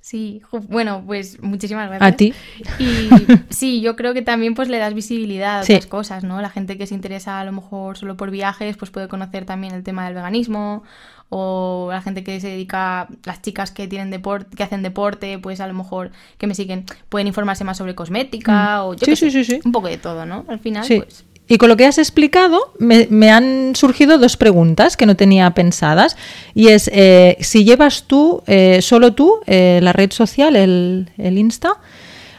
Sí, 0.02 0.42
bueno, 0.68 1.04
pues 1.06 1.40
muchísimas 1.40 1.88
gracias. 1.88 2.12
A 2.12 2.16
ti. 2.16 2.34
Y 2.80 3.08
sí, 3.50 3.80
yo 3.80 3.94
creo 3.94 4.12
que 4.12 4.22
también 4.22 4.54
pues 4.54 4.68
le 4.68 4.78
das 4.78 4.92
visibilidad 4.92 5.60
a 5.60 5.62
otras 5.62 5.86
cosas, 5.86 6.24
¿no? 6.24 6.40
La 6.40 6.48
gente 6.48 6.76
que 6.76 6.86
se 6.86 6.96
interesa 6.96 7.38
a 7.38 7.44
lo 7.44 7.52
mejor 7.52 7.96
solo 7.96 8.16
por 8.16 8.32
viajes, 8.32 8.76
pues 8.76 8.90
puede 8.90 9.06
conocer 9.06 9.44
también 9.44 9.72
el 9.72 9.84
tema 9.84 10.06
del 10.06 10.14
veganismo 10.14 10.82
o 11.28 11.90
la 11.92 12.02
gente 12.02 12.24
que 12.24 12.40
se 12.40 12.48
dedica, 12.48 13.08
las 13.24 13.40
chicas 13.40 13.70
que 13.70 13.86
tienen 13.86 14.10
deporte, 14.10 14.56
que 14.56 14.64
hacen 14.64 14.82
deporte, 14.82 15.38
pues 15.38 15.60
a 15.60 15.68
lo 15.68 15.74
mejor 15.74 16.10
que 16.38 16.48
me 16.48 16.56
siguen, 16.56 16.86
pueden 17.08 17.28
informarse 17.28 17.62
más 17.62 17.76
sobre 17.76 17.94
cosmética 17.94 18.78
mm. 18.78 18.86
o 18.86 18.94
yo 18.94 19.14
sí, 19.14 19.30
sí, 19.30 19.44
sí, 19.44 19.60
un 19.64 19.70
poco 19.70 19.86
de 19.86 19.98
todo, 19.98 20.26
¿no? 20.26 20.44
Al 20.48 20.58
final, 20.58 20.84
pues. 20.88 21.26
Y 21.50 21.58
con 21.58 21.68
lo 21.68 21.76
que 21.76 21.84
has 21.84 21.98
explicado, 21.98 22.72
me, 22.78 23.30
han 23.32 23.74
surgido 23.74 24.18
dos 24.18 24.36
preguntas 24.36 24.96
que 24.96 25.04
no 25.04 25.16
tenía 25.16 25.50
pensadas. 25.50 26.16
Y 26.54 26.68
es, 26.68 26.88
eh, 26.94 27.36
si 27.40 27.64
llevas 27.64 28.04
tú, 28.04 28.44
eh, 28.46 28.80
solo 28.82 29.14
tú, 29.14 29.40
eh, 29.48 29.80
la 29.82 29.92
red 29.92 30.12
social, 30.12 30.54
el, 30.54 31.10
el, 31.18 31.38
Insta, 31.38 31.72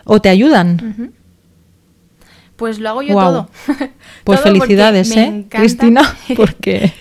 o 0.06 0.22
te 0.22 0.30
ayudan. 0.30 1.12
Pues 2.56 2.80
lo 2.80 2.88
hago 2.88 3.02
yo 3.02 3.16
todo. 3.16 3.50
Pues 4.24 4.40
felicidades, 4.40 5.12
¿eh, 5.18 5.44
Cristina? 5.50 6.16
Porque... 6.38 6.94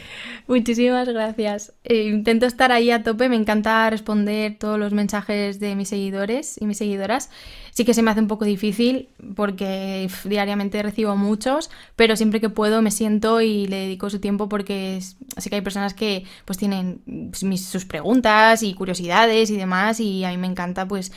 Muchísimas 0.50 1.08
gracias. 1.08 1.74
Eh, 1.84 2.08
intento 2.08 2.44
estar 2.44 2.72
ahí 2.72 2.90
a 2.90 3.04
tope, 3.04 3.28
me 3.28 3.36
encanta 3.36 3.88
responder 3.88 4.58
todos 4.58 4.80
los 4.80 4.92
mensajes 4.92 5.60
de 5.60 5.76
mis 5.76 5.90
seguidores 5.90 6.60
y 6.60 6.66
mis 6.66 6.76
seguidoras. 6.76 7.30
Sí 7.70 7.84
que 7.84 7.94
se 7.94 8.02
me 8.02 8.10
hace 8.10 8.18
un 8.18 8.26
poco 8.26 8.44
difícil 8.44 9.10
porque 9.36 10.10
diariamente 10.24 10.82
recibo 10.82 11.14
muchos, 11.16 11.70
pero 11.94 12.16
siempre 12.16 12.40
que 12.40 12.48
puedo 12.48 12.82
me 12.82 12.90
siento 12.90 13.40
y 13.40 13.68
le 13.68 13.76
dedico 13.76 14.10
su 14.10 14.18
tiempo 14.18 14.48
porque 14.48 14.98
sé 15.36 15.50
que 15.50 15.54
hay 15.54 15.62
personas 15.62 15.94
que 15.94 16.24
pues 16.46 16.58
tienen 16.58 17.00
sus 17.32 17.84
preguntas 17.84 18.64
y 18.64 18.74
curiosidades 18.74 19.50
y 19.50 19.56
demás 19.56 20.00
y 20.00 20.24
a 20.24 20.30
mí 20.30 20.36
me 20.36 20.48
encanta 20.48 20.88
pues 20.88 21.12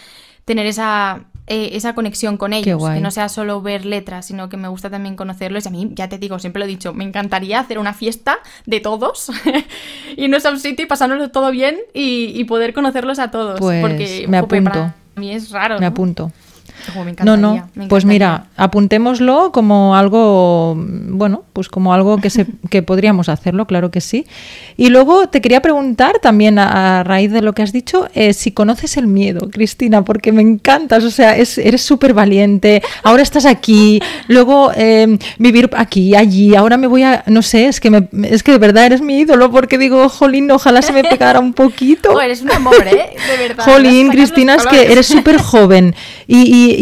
tener 0.45 0.67
esa 0.67 1.25
eh, 1.47 1.71
esa 1.73 1.93
conexión 1.93 2.37
con 2.37 2.53
ellos, 2.53 2.81
que 2.89 3.01
no 3.01 3.11
sea 3.11 3.27
solo 3.29 3.61
ver 3.61 3.85
letras, 3.85 4.27
sino 4.27 4.49
que 4.49 4.57
me 4.57 4.67
gusta 4.67 4.89
también 4.89 5.15
conocerlos. 5.15 5.65
Y 5.65 5.67
a 5.67 5.71
mí, 5.71 5.91
ya 5.93 6.07
te 6.09 6.17
digo, 6.17 6.39
siempre 6.39 6.59
lo 6.59 6.65
he 6.65 6.69
dicho, 6.69 6.93
me 6.93 7.03
encantaría 7.03 7.59
hacer 7.59 7.79
una 7.79 7.93
fiesta 7.93 8.39
de 8.65 8.79
todos, 8.79 9.29
irnos 10.17 10.45
a 10.45 10.51
un 10.51 10.59
sitio 10.59 10.85
y 10.85 10.87
pasárnoslo 10.87 11.31
todo 11.31 11.51
bien 11.51 11.77
y, 11.93 12.43
poder 12.45 12.73
conocerlos 12.73 13.19
a 13.19 13.31
todos. 13.31 13.59
Pues 13.59 13.81
porque 13.81 14.25
me 14.27 14.37
apunto. 14.37 14.69
para 14.69 14.95
mí 15.15 15.31
es 15.31 15.51
raro. 15.51 15.79
Me 15.79 15.85
apunto 15.85 16.31
no, 17.23 17.37
no, 17.37 17.69
pues 17.89 18.05
mira, 18.05 18.45
apuntémoslo 18.55 19.51
como 19.51 19.95
algo, 19.95 20.75
bueno, 20.77 21.43
pues 21.53 21.67
como 21.67 21.93
algo 21.93 22.17
que, 22.17 22.29
se, 22.29 22.45
que 22.69 22.81
podríamos 22.81 23.29
hacerlo, 23.29 23.65
claro 23.65 23.91
que 23.91 24.01
sí. 24.01 24.25
Y 24.77 24.89
luego 24.89 25.27
te 25.27 25.41
quería 25.41 25.61
preguntar 25.61 26.19
también 26.19 26.59
a, 26.59 27.03
raíz 27.03 27.31
de 27.31 27.41
lo 27.41 27.53
que 27.53 27.61
has 27.61 27.73
dicho, 27.73 28.07
eh, 28.13 28.33
si 28.33 28.51
conoces 28.51 28.97
el 28.97 29.07
miedo, 29.07 29.49
Cristina, 29.51 30.05
porque 30.05 30.31
me 30.31 30.41
encantas, 30.41 31.03
o 31.03 31.11
sea, 31.11 31.35
eres 31.35 31.81
súper 31.81 32.13
valiente, 32.13 32.81
ahora 33.03 33.23
estás 33.23 33.45
aquí, 33.45 34.01
luego 34.27 34.71
em, 34.75 35.17
vivir 35.37 35.69
aquí, 35.75 36.15
allí, 36.15 36.55
ahora 36.55 36.77
me 36.77 36.87
voy 36.87 37.03
a, 37.03 37.23
no 37.27 37.41
sé, 37.41 37.67
es 37.67 37.79
que, 37.79 37.89
me, 37.89 38.07
es 38.23 38.43
que 38.43 38.51
de 38.51 38.57
verdad 38.57 38.85
eres 38.85 39.01
mi 39.01 39.19
ídolo, 39.19 39.51
porque 39.51 39.77
digo, 39.77 40.07
jolín, 40.09 40.49
ojalá 40.51 40.81
se 40.81 40.93
me 40.93 41.03
pegara 41.03 41.39
un 41.39 41.53
poquito. 41.53 42.19
eres 42.21 42.41
un 42.41 42.51
amor, 42.51 42.87
¿eh? 42.87 43.15
De 43.29 43.47
verdad. 43.47 43.65
Jolín, 43.65 44.09
Cristina, 44.09 44.55
es 44.55 44.65
que 44.65 44.91
eres 44.91 45.07
súper 45.07 45.37
joven 45.37 45.95
y 46.27 46.43
y, 46.43 46.72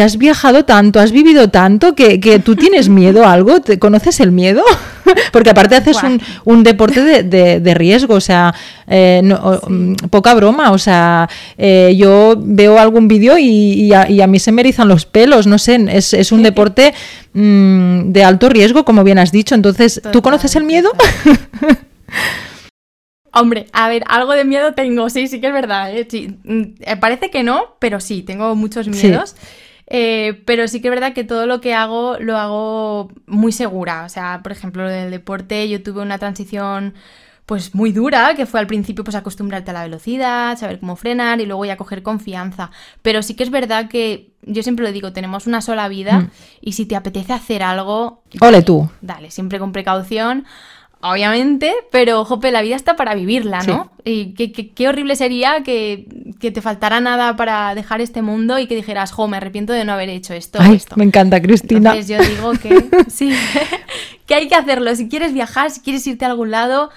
has 0.00 0.18
viajado 0.18 0.64
tanto, 0.64 1.00
has 1.00 1.12
vivido 1.12 1.48
tanto 1.48 1.94
que, 1.94 2.40
tú 2.44 2.56
tienes 2.56 2.88
miedo 2.88 3.24
a 3.24 3.32
algo, 3.32 3.60
¿te 3.60 3.78
conoces 3.78 4.20
el 4.20 4.32
miedo? 4.32 4.62
Porque 5.32 5.50
aparte 5.50 5.76
haces 5.76 5.98
un, 6.44 6.62
deporte 6.62 7.22
de, 7.22 7.74
riesgo, 7.74 8.14
o 8.14 8.20
sea, 8.20 8.54
eh, 8.88 9.22
mm, 9.22 9.94
poca 10.10 10.34
broma, 10.34 10.72
o 10.72 10.78
sea, 10.78 11.28
eh, 11.56 11.94
yo 11.96 12.34
veo 12.38 12.78
algún 12.78 13.08
vídeo 13.08 13.36
y, 13.38 13.92
a, 13.92 14.26
mí 14.26 14.38
se 14.38 14.52
me 14.52 14.62
erizan 14.62 14.88
los 14.88 15.06
pelos, 15.06 15.46
no 15.46 15.58
sé, 15.58 15.84
es, 15.90 16.32
un 16.32 16.42
deporte 16.42 16.94
mm, 17.32 18.12
de 18.12 18.24
alto 18.24 18.48
riesgo, 18.48 18.84
como 18.84 19.04
bien 19.04 19.18
has 19.18 19.32
dicho, 19.32 19.54
entonces, 19.54 20.00
¿tú 20.12 20.22
conoces 20.22 20.56
el 20.56 20.64
miedo? 20.64 20.90
Hombre, 23.38 23.66
a 23.72 23.88
ver, 23.90 24.02
algo 24.06 24.32
de 24.32 24.46
miedo 24.46 24.72
tengo, 24.72 25.10
sí, 25.10 25.28
sí 25.28 25.40
que 25.42 25.48
es 25.48 25.52
verdad. 25.52 25.94
¿eh? 25.94 26.08
Mm, 26.44 26.62
eh, 26.80 26.96
parece 26.96 27.30
que 27.30 27.42
no, 27.42 27.76
pero 27.78 28.00
sí, 28.00 28.22
tengo 28.22 28.54
muchos 28.56 28.88
miedos. 28.88 29.36
Eh, 29.88 30.42
pero 30.46 30.66
sí 30.68 30.80
que 30.80 30.88
es 30.88 30.94
verdad 30.94 31.12
que 31.12 31.22
todo 31.22 31.46
lo 31.46 31.60
que 31.60 31.74
hago 31.74 32.16
lo 32.18 32.38
hago 32.38 33.10
muy 33.26 33.52
segura. 33.52 34.04
O 34.04 34.08
sea, 34.08 34.40
por 34.42 34.52
ejemplo, 34.52 34.88
del 34.88 35.10
deporte 35.10 35.68
yo 35.68 35.82
tuve 35.82 36.00
una 36.00 36.18
transición 36.18 36.94
pues 37.44 37.74
muy 37.74 37.92
dura, 37.92 38.34
que 38.34 38.46
fue 38.46 38.58
al 38.58 38.66
principio 38.66 39.04
pues 39.04 39.14
acostumbrarte 39.14 39.70
a 39.70 39.74
la 39.74 39.82
velocidad, 39.82 40.58
saber 40.58 40.80
cómo 40.80 40.96
frenar 40.96 41.40
y 41.40 41.46
luego 41.46 41.64
ya 41.66 41.76
coger 41.76 42.02
confianza. 42.02 42.70
Pero 43.02 43.22
sí 43.22 43.34
que 43.34 43.44
es 43.44 43.50
verdad 43.50 43.88
que 43.88 44.30
yo 44.42 44.62
siempre 44.62 44.84
lo 44.84 44.92
digo, 44.92 45.12
tenemos 45.12 45.46
una 45.46 45.60
sola 45.60 45.88
vida 45.88 46.20
mm. 46.20 46.30
y 46.62 46.72
si 46.72 46.86
te 46.86 46.96
apetece 46.96 47.34
hacer 47.34 47.62
algo... 47.62 48.22
Ole 48.40 48.62
tú. 48.62 48.88
Dale, 49.02 49.30
siempre 49.30 49.58
con 49.58 49.72
precaución 49.72 50.46
obviamente, 51.10 51.72
pero 51.90 52.24
jope, 52.24 52.50
la 52.50 52.62
vida 52.62 52.76
está 52.76 52.96
para 52.96 53.14
vivirla, 53.14 53.62
¿no? 53.62 53.90
Y 54.04 54.34
qué, 54.34 54.88
horrible 54.88 55.16
sería 55.16 55.62
que, 55.62 56.06
te 56.40 56.60
faltara 56.60 57.00
nada 57.00 57.36
para 57.36 57.74
dejar 57.74 58.00
este 58.00 58.22
mundo 58.22 58.58
y 58.58 58.66
que 58.66 58.76
dijeras, 58.76 59.12
jo, 59.12 59.28
me 59.28 59.36
arrepiento 59.36 59.72
de 59.72 59.84
no 59.84 59.92
haber 59.92 60.08
hecho 60.08 60.34
esto. 60.34 60.58
Ay, 60.60 60.76
esto. 60.76 60.96
Me 60.96 61.04
encanta, 61.04 61.40
Cristina. 61.40 61.94
Entonces 61.94 62.08
yo 62.08 62.18
digo 62.18 62.52
que 62.52 63.04
sí, 63.10 63.32
que 64.26 64.34
hay 64.34 64.48
que 64.48 64.54
hacerlo. 64.54 64.94
Si 64.94 65.08
quieres 65.08 65.32
viajar, 65.32 65.70
si 65.70 65.80
quieres 65.80 66.06
irte 66.06 66.24
a 66.24 66.28
algún 66.28 66.50
lado, 66.50 66.90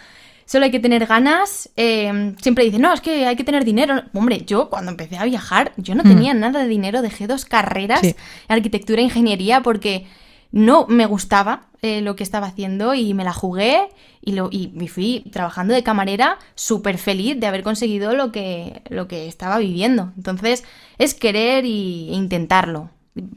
solo 0.46 0.66
hay 0.66 0.72
que 0.72 0.80
tener 0.80 1.06
ganas. 1.06 1.70
Eh, 1.78 2.34
siempre 2.42 2.64
dicen, 2.66 2.82
no, 2.82 2.94
es 2.94 3.02
que 3.02 3.26
hay 3.26 3.36
que 3.36 3.44
tener 3.44 3.66
dinero. 3.66 4.04
Hombre, 4.14 4.44
yo 4.46 4.70
cuando 4.70 4.92
empecé 4.92 5.18
a 5.18 5.26
viajar, 5.26 5.74
yo 5.78 5.96
no 5.96 6.04
mm. 6.04 6.08
tenía 6.08 6.34
nada 6.34 6.62
de 6.62 6.68
dinero, 6.68 7.02
dejé 7.02 7.28
dos 7.28 7.46
carreras, 7.46 8.02
arquitectura 8.48 9.02
e 9.02 9.06
ingeniería, 9.06 9.62
porque 9.62 10.06
no 10.52 10.88
me 10.88 11.06
gustaba 11.06 11.68
eh, 11.82 12.02
lo 12.02 12.16
que 12.16 12.24
estaba 12.24 12.48
haciendo 12.48 12.94
y 12.94 13.14
me 13.14 13.24
la 13.24 13.34
jugué 13.34 13.88
y, 14.22 14.34
lo, 14.34 14.50
y 14.52 14.72
me 14.74 14.88
fui 14.88 15.26
trabajando 15.32 15.74
de 15.74 15.84
camarera 15.84 16.38
súper 16.56 16.98
feliz 16.98 17.40
de 17.40 17.48
haber 17.48 17.64
conseguido 17.64 18.14
lo 18.14 18.32
que, 18.32 18.82
lo 18.90 19.08
que 19.08 19.28
estaba 19.28 19.60
viviendo. 19.60 20.12
Entonces 20.18 20.64
es 20.98 21.14
querer 21.14 21.66
e 21.66 21.68
intentarlo 21.68 22.90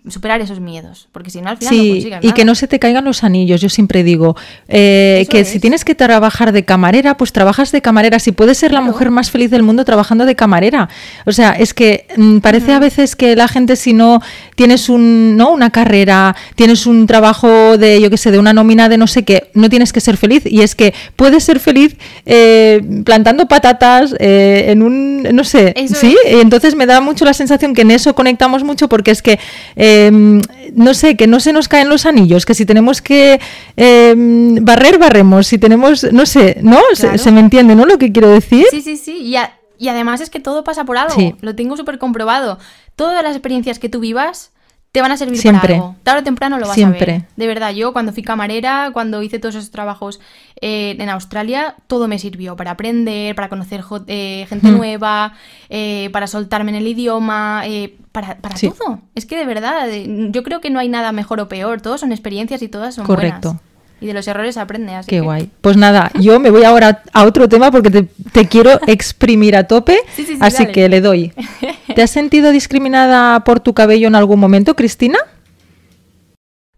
superar 0.09 0.41
esos 0.41 0.61
miedos, 0.61 1.09
porque 1.13 1.31
si 1.31 1.41
no 1.41 1.51
al 1.51 1.57
final 1.57 1.77
no 1.77 1.83
consigues 1.83 2.25
Y 2.25 2.33
que 2.33 2.45
no 2.45 2.55
se 2.55 2.69
te 2.69 2.79
caigan 2.79 3.05
los 3.05 3.25
anillos, 3.25 3.61
yo 3.61 3.69
siempre 3.69 4.03
digo, 4.03 4.37
eh, 4.69 5.27
que 5.31 5.45
si 5.45 5.61
tienes 5.61 5.85
que 5.85 5.95
trabajar 5.95 6.53
de 6.53 6.65
camarera, 6.65 7.17
pues 7.17 7.33
trabajas 7.33 7.73
de 7.73 7.83
camarera, 7.83 8.19
si 8.19 8.33
puedes 8.33 8.59
ser 8.59 8.73
la 8.73 8.81
mujer 8.81 9.11
más 9.11 9.31
feliz 9.31 9.51
del 9.51 9.63
mundo 9.63 9.85
trabajando 9.85 10.27
de 10.27 10.35
camarera. 10.35 10.89
O 11.27 11.33
sea, 11.33 11.53
es 11.53 11.75
que 11.75 12.07
mm, 12.17 12.39
parece 12.39 12.73
a 12.73 12.79
veces 12.79 13.17
que 13.17 13.37
la 13.37 13.49
gente 13.49 13.77
si 13.77 13.93
no 13.93 14.21
tienes 14.55 14.89
un, 14.89 15.37
¿no? 15.37 15.51
una 15.53 15.71
carrera, 15.71 16.35
tienes 16.55 16.87
un 16.87 17.07
trabajo 17.07 17.79
de, 17.79 18.01
yo 18.01 18.11
qué 18.11 18.17
sé, 18.17 18.31
de 18.31 18.39
una 18.39 18.53
nómina 18.53 18.89
de 18.89 18.99
no 18.99 19.07
sé 19.07 19.25
qué, 19.25 19.51
no 19.55 19.69
tienes 19.69 19.93
que 19.93 20.01
ser 20.01 20.17
feliz, 20.17 20.45
y 20.47 20.63
es 20.63 20.75
que 20.75 20.95
puedes 21.17 21.45
ser 21.45 21.61
feliz 21.61 21.97
eh, 22.27 22.81
plantando 23.05 23.47
patatas 23.47 24.15
eh, 24.19 24.67
en 24.69 24.83
un, 24.83 25.23
no 25.23 25.45
sé, 25.45 25.75
¿sí? 25.87 26.17
Entonces 26.27 26.75
me 26.75 26.87
da 26.87 27.01
mucho 27.01 27.25
la 27.25 27.35
sensación 27.35 27.75
que 27.75 27.83
en 27.83 27.91
eso 27.91 28.15
conectamos 28.15 28.65
mucho 28.65 28.89
porque 28.89 29.11
es 29.11 29.23
que 29.23 29.39
Em, 29.77 30.41
no 30.75 30.95
sé, 30.95 31.17
que 31.17 31.27
no 31.27 31.41
se 31.41 31.53
nos 31.53 31.69
caen 31.69 31.89
los 31.89 32.07
anillos, 32.07 32.47
que 32.47 32.55
si 32.55 32.67
tenemos 32.67 33.03
que 33.03 33.41
em, 33.77 34.65
barrer, 34.65 34.99
barremos, 34.99 35.47
si 35.47 35.59
tenemos, 35.59 36.05
no 36.13 36.27
sé, 36.27 36.59
¿no? 36.63 36.81
Se, 36.95 37.31
me 37.31 37.41
entiende, 37.41 37.75
¿no? 37.75 37.85
Lo 37.85 37.99
que 37.99 38.13
quiero 38.13 38.29
decir. 38.29 38.67
Sí, 38.71 38.83
sí, 38.83 38.97
sí. 38.97 39.19
Y, 39.19 39.37
y 39.79 39.89
además 39.89 40.21
es 40.21 40.31
que 40.31 40.41
todo 40.41 40.65
pasa 40.65 40.85
por 40.85 40.97
algo. 40.97 41.37
Lo 41.41 41.55
tengo 41.55 41.77
súper 41.77 41.99
comprobado. 41.99 42.59
Todas 42.97 43.23
las 43.23 43.35
experiencias 43.35 43.79
que 43.79 43.89
tú 43.89 44.01
vivas 44.01 44.53
te 44.93 45.01
van 45.01 45.11
a 45.11 45.17
servir 45.17 45.39
Siempre. 45.39 45.61
para 45.61 45.75
algo. 45.75 45.97
Tarde 46.03 46.21
o 46.21 46.23
temprano 46.25 46.59
lo 46.59 46.69
vas 46.69 46.79
a 46.79 46.91
ver. 46.91 47.25
De 47.35 47.47
verdad, 47.47 47.73
yo 47.73 47.95
cuando 47.95 48.13
fui 48.13 48.23
camarera, 48.23 48.91
cuando 48.93 49.23
hice 49.23 49.39
todos 49.39 49.55
esos 49.55 49.71
trabajos 49.71 50.21
eh, 50.61 50.97
en 50.99 51.09
Australia, 51.09 51.77
todo 51.87 52.09
me 52.09 52.19
sirvió 52.19 52.57
para 52.57 52.73
aprender, 52.73 53.35
para 53.35 53.49
conocer 53.49 53.83
eh, 54.07 54.45
gente 54.51 54.71
nueva, 54.71 55.33
eh, 55.71 56.11
para 56.13 56.27
soltarme 56.27 56.73
en 56.73 56.77
el 56.77 56.87
idioma, 56.87 57.65
para, 58.13 58.37
para 58.37 58.55
todo. 58.55 59.01
Es 59.15 59.25
que 59.25 59.39
de 59.39 59.47
verdad, 59.47 59.89
yo 60.31 60.43
creo 60.43 60.61
que 60.61 60.69
no 60.69 60.79
hay 60.79 60.91
nada 60.91 61.11
mejor 61.13 61.41
o 61.41 61.49
peor. 61.49 61.81
Todos 61.81 62.01
son 62.01 62.13
experiencias 62.13 62.61
y 62.61 62.69
todas 62.69 62.95
son 62.95 63.07
Correcto. 63.07 63.59
Y 64.03 64.07
de 64.07 64.15
los 64.15 64.27
errores 64.27 64.57
aprende. 64.57 64.95
Así 64.97 65.09
Qué 65.09 65.21
guay. 65.21 65.49
Pues 65.61 65.77
nada, 65.77 66.11
yo 66.19 66.41
me 66.41 66.51
voy 66.51 66.65
ahora 66.65 67.03
a 67.13 67.25
otro 67.25 67.49
tema 67.49 67.71
porque 67.71 67.89
te, 67.89 68.49
quiero 68.49 68.81
exprimir 68.89 69.57
a 69.57 69.69
tope. 69.69 69.97
así 70.41 70.67
que 70.67 70.89
le 70.89 71.01
doy. 71.01 71.33
¿Te 71.95 72.03
has 72.03 72.11
sentido 72.11 72.51
discriminada 72.51 73.45
por 73.45 73.61
tu 73.61 73.75
cabello 73.75 74.09
en 74.09 74.15
algún 74.15 74.41
momento, 74.41 74.77
Cristina? 74.77 75.19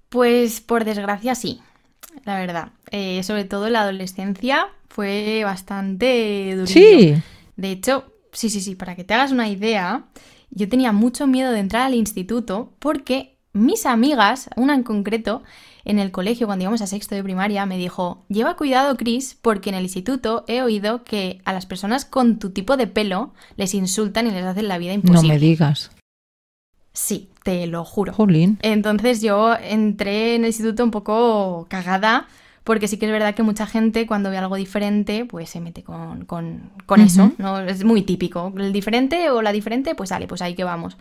Pues 0.08 0.60
por 0.60 0.84
desgracia 0.84 1.34
sí, 1.34 1.60
la 2.24 2.38
verdad. 2.38 2.68
Eh, 2.90 3.22
sobre 3.22 3.44
todo 3.44 3.68
la 3.68 3.82
adolescencia 3.82 4.68
fue 4.88 5.42
bastante 5.44 6.54
duro. 6.54 6.66
Sí. 6.66 7.14
De 7.56 7.70
hecho, 7.70 8.12
sí, 8.32 8.50
sí, 8.50 8.60
sí, 8.60 8.74
para 8.74 8.94
que 8.94 9.04
te 9.04 9.14
hagas 9.14 9.32
una 9.32 9.48
idea, 9.48 10.04
yo 10.50 10.68
tenía 10.68 10.92
mucho 10.92 11.26
miedo 11.26 11.50
de 11.52 11.60
entrar 11.60 11.82
al 11.82 11.94
instituto 11.94 12.72
porque 12.78 13.36
mis 13.52 13.86
amigas, 13.86 14.48
una 14.56 14.74
en 14.74 14.82
concreto, 14.82 15.42
en 15.84 15.98
el 15.98 16.10
colegio, 16.10 16.46
cuando 16.46 16.62
íbamos 16.62 16.82
a 16.82 16.86
sexto 16.86 17.14
de 17.14 17.22
primaria, 17.22 17.66
me 17.66 17.76
dijo, 17.76 18.24
lleva 18.28 18.56
cuidado, 18.56 18.96
Chris, 18.96 19.36
porque 19.40 19.70
en 19.70 19.76
el 19.76 19.84
instituto 19.84 20.44
he 20.48 20.62
oído 20.62 21.04
que 21.04 21.40
a 21.44 21.52
las 21.52 21.66
personas 21.66 22.04
con 22.04 22.38
tu 22.38 22.50
tipo 22.50 22.76
de 22.76 22.86
pelo 22.86 23.32
les 23.56 23.74
insultan 23.74 24.26
y 24.26 24.30
les 24.30 24.44
hacen 24.44 24.68
la 24.68 24.78
vida 24.78 24.92
imposible. 24.92 25.28
No 25.28 25.34
me 25.34 25.38
digas. 25.38 25.90
Sí, 26.92 27.28
te 27.42 27.66
lo 27.66 27.84
juro. 27.84 28.12
Jolín. 28.14 28.58
Entonces 28.62 29.20
yo 29.20 29.54
entré 29.56 30.36
en 30.36 30.42
el 30.42 30.48
instituto 30.48 30.84
un 30.84 30.90
poco 30.90 31.66
cagada, 31.68 32.28
porque 32.62 32.88
sí 32.88 32.96
que 32.96 33.04
es 33.04 33.12
verdad 33.12 33.34
que 33.34 33.42
mucha 33.42 33.66
gente 33.66 34.06
cuando 34.06 34.30
ve 34.30 34.38
algo 34.38 34.56
diferente, 34.56 35.26
pues 35.26 35.50
se 35.50 35.60
mete 35.60 35.82
con, 35.82 36.24
con, 36.24 36.70
con 36.86 37.02
eso, 37.02 37.32
¿no? 37.36 37.60
Es 37.60 37.84
muy 37.84 38.02
típico. 38.02 38.54
El 38.56 38.72
diferente 38.72 39.28
o 39.30 39.42
la 39.42 39.52
diferente, 39.52 39.94
pues 39.94 40.08
sale, 40.08 40.26
pues 40.26 40.40
ahí 40.40 40.54
que 40.54 40.64
vamos. 40.64 40.96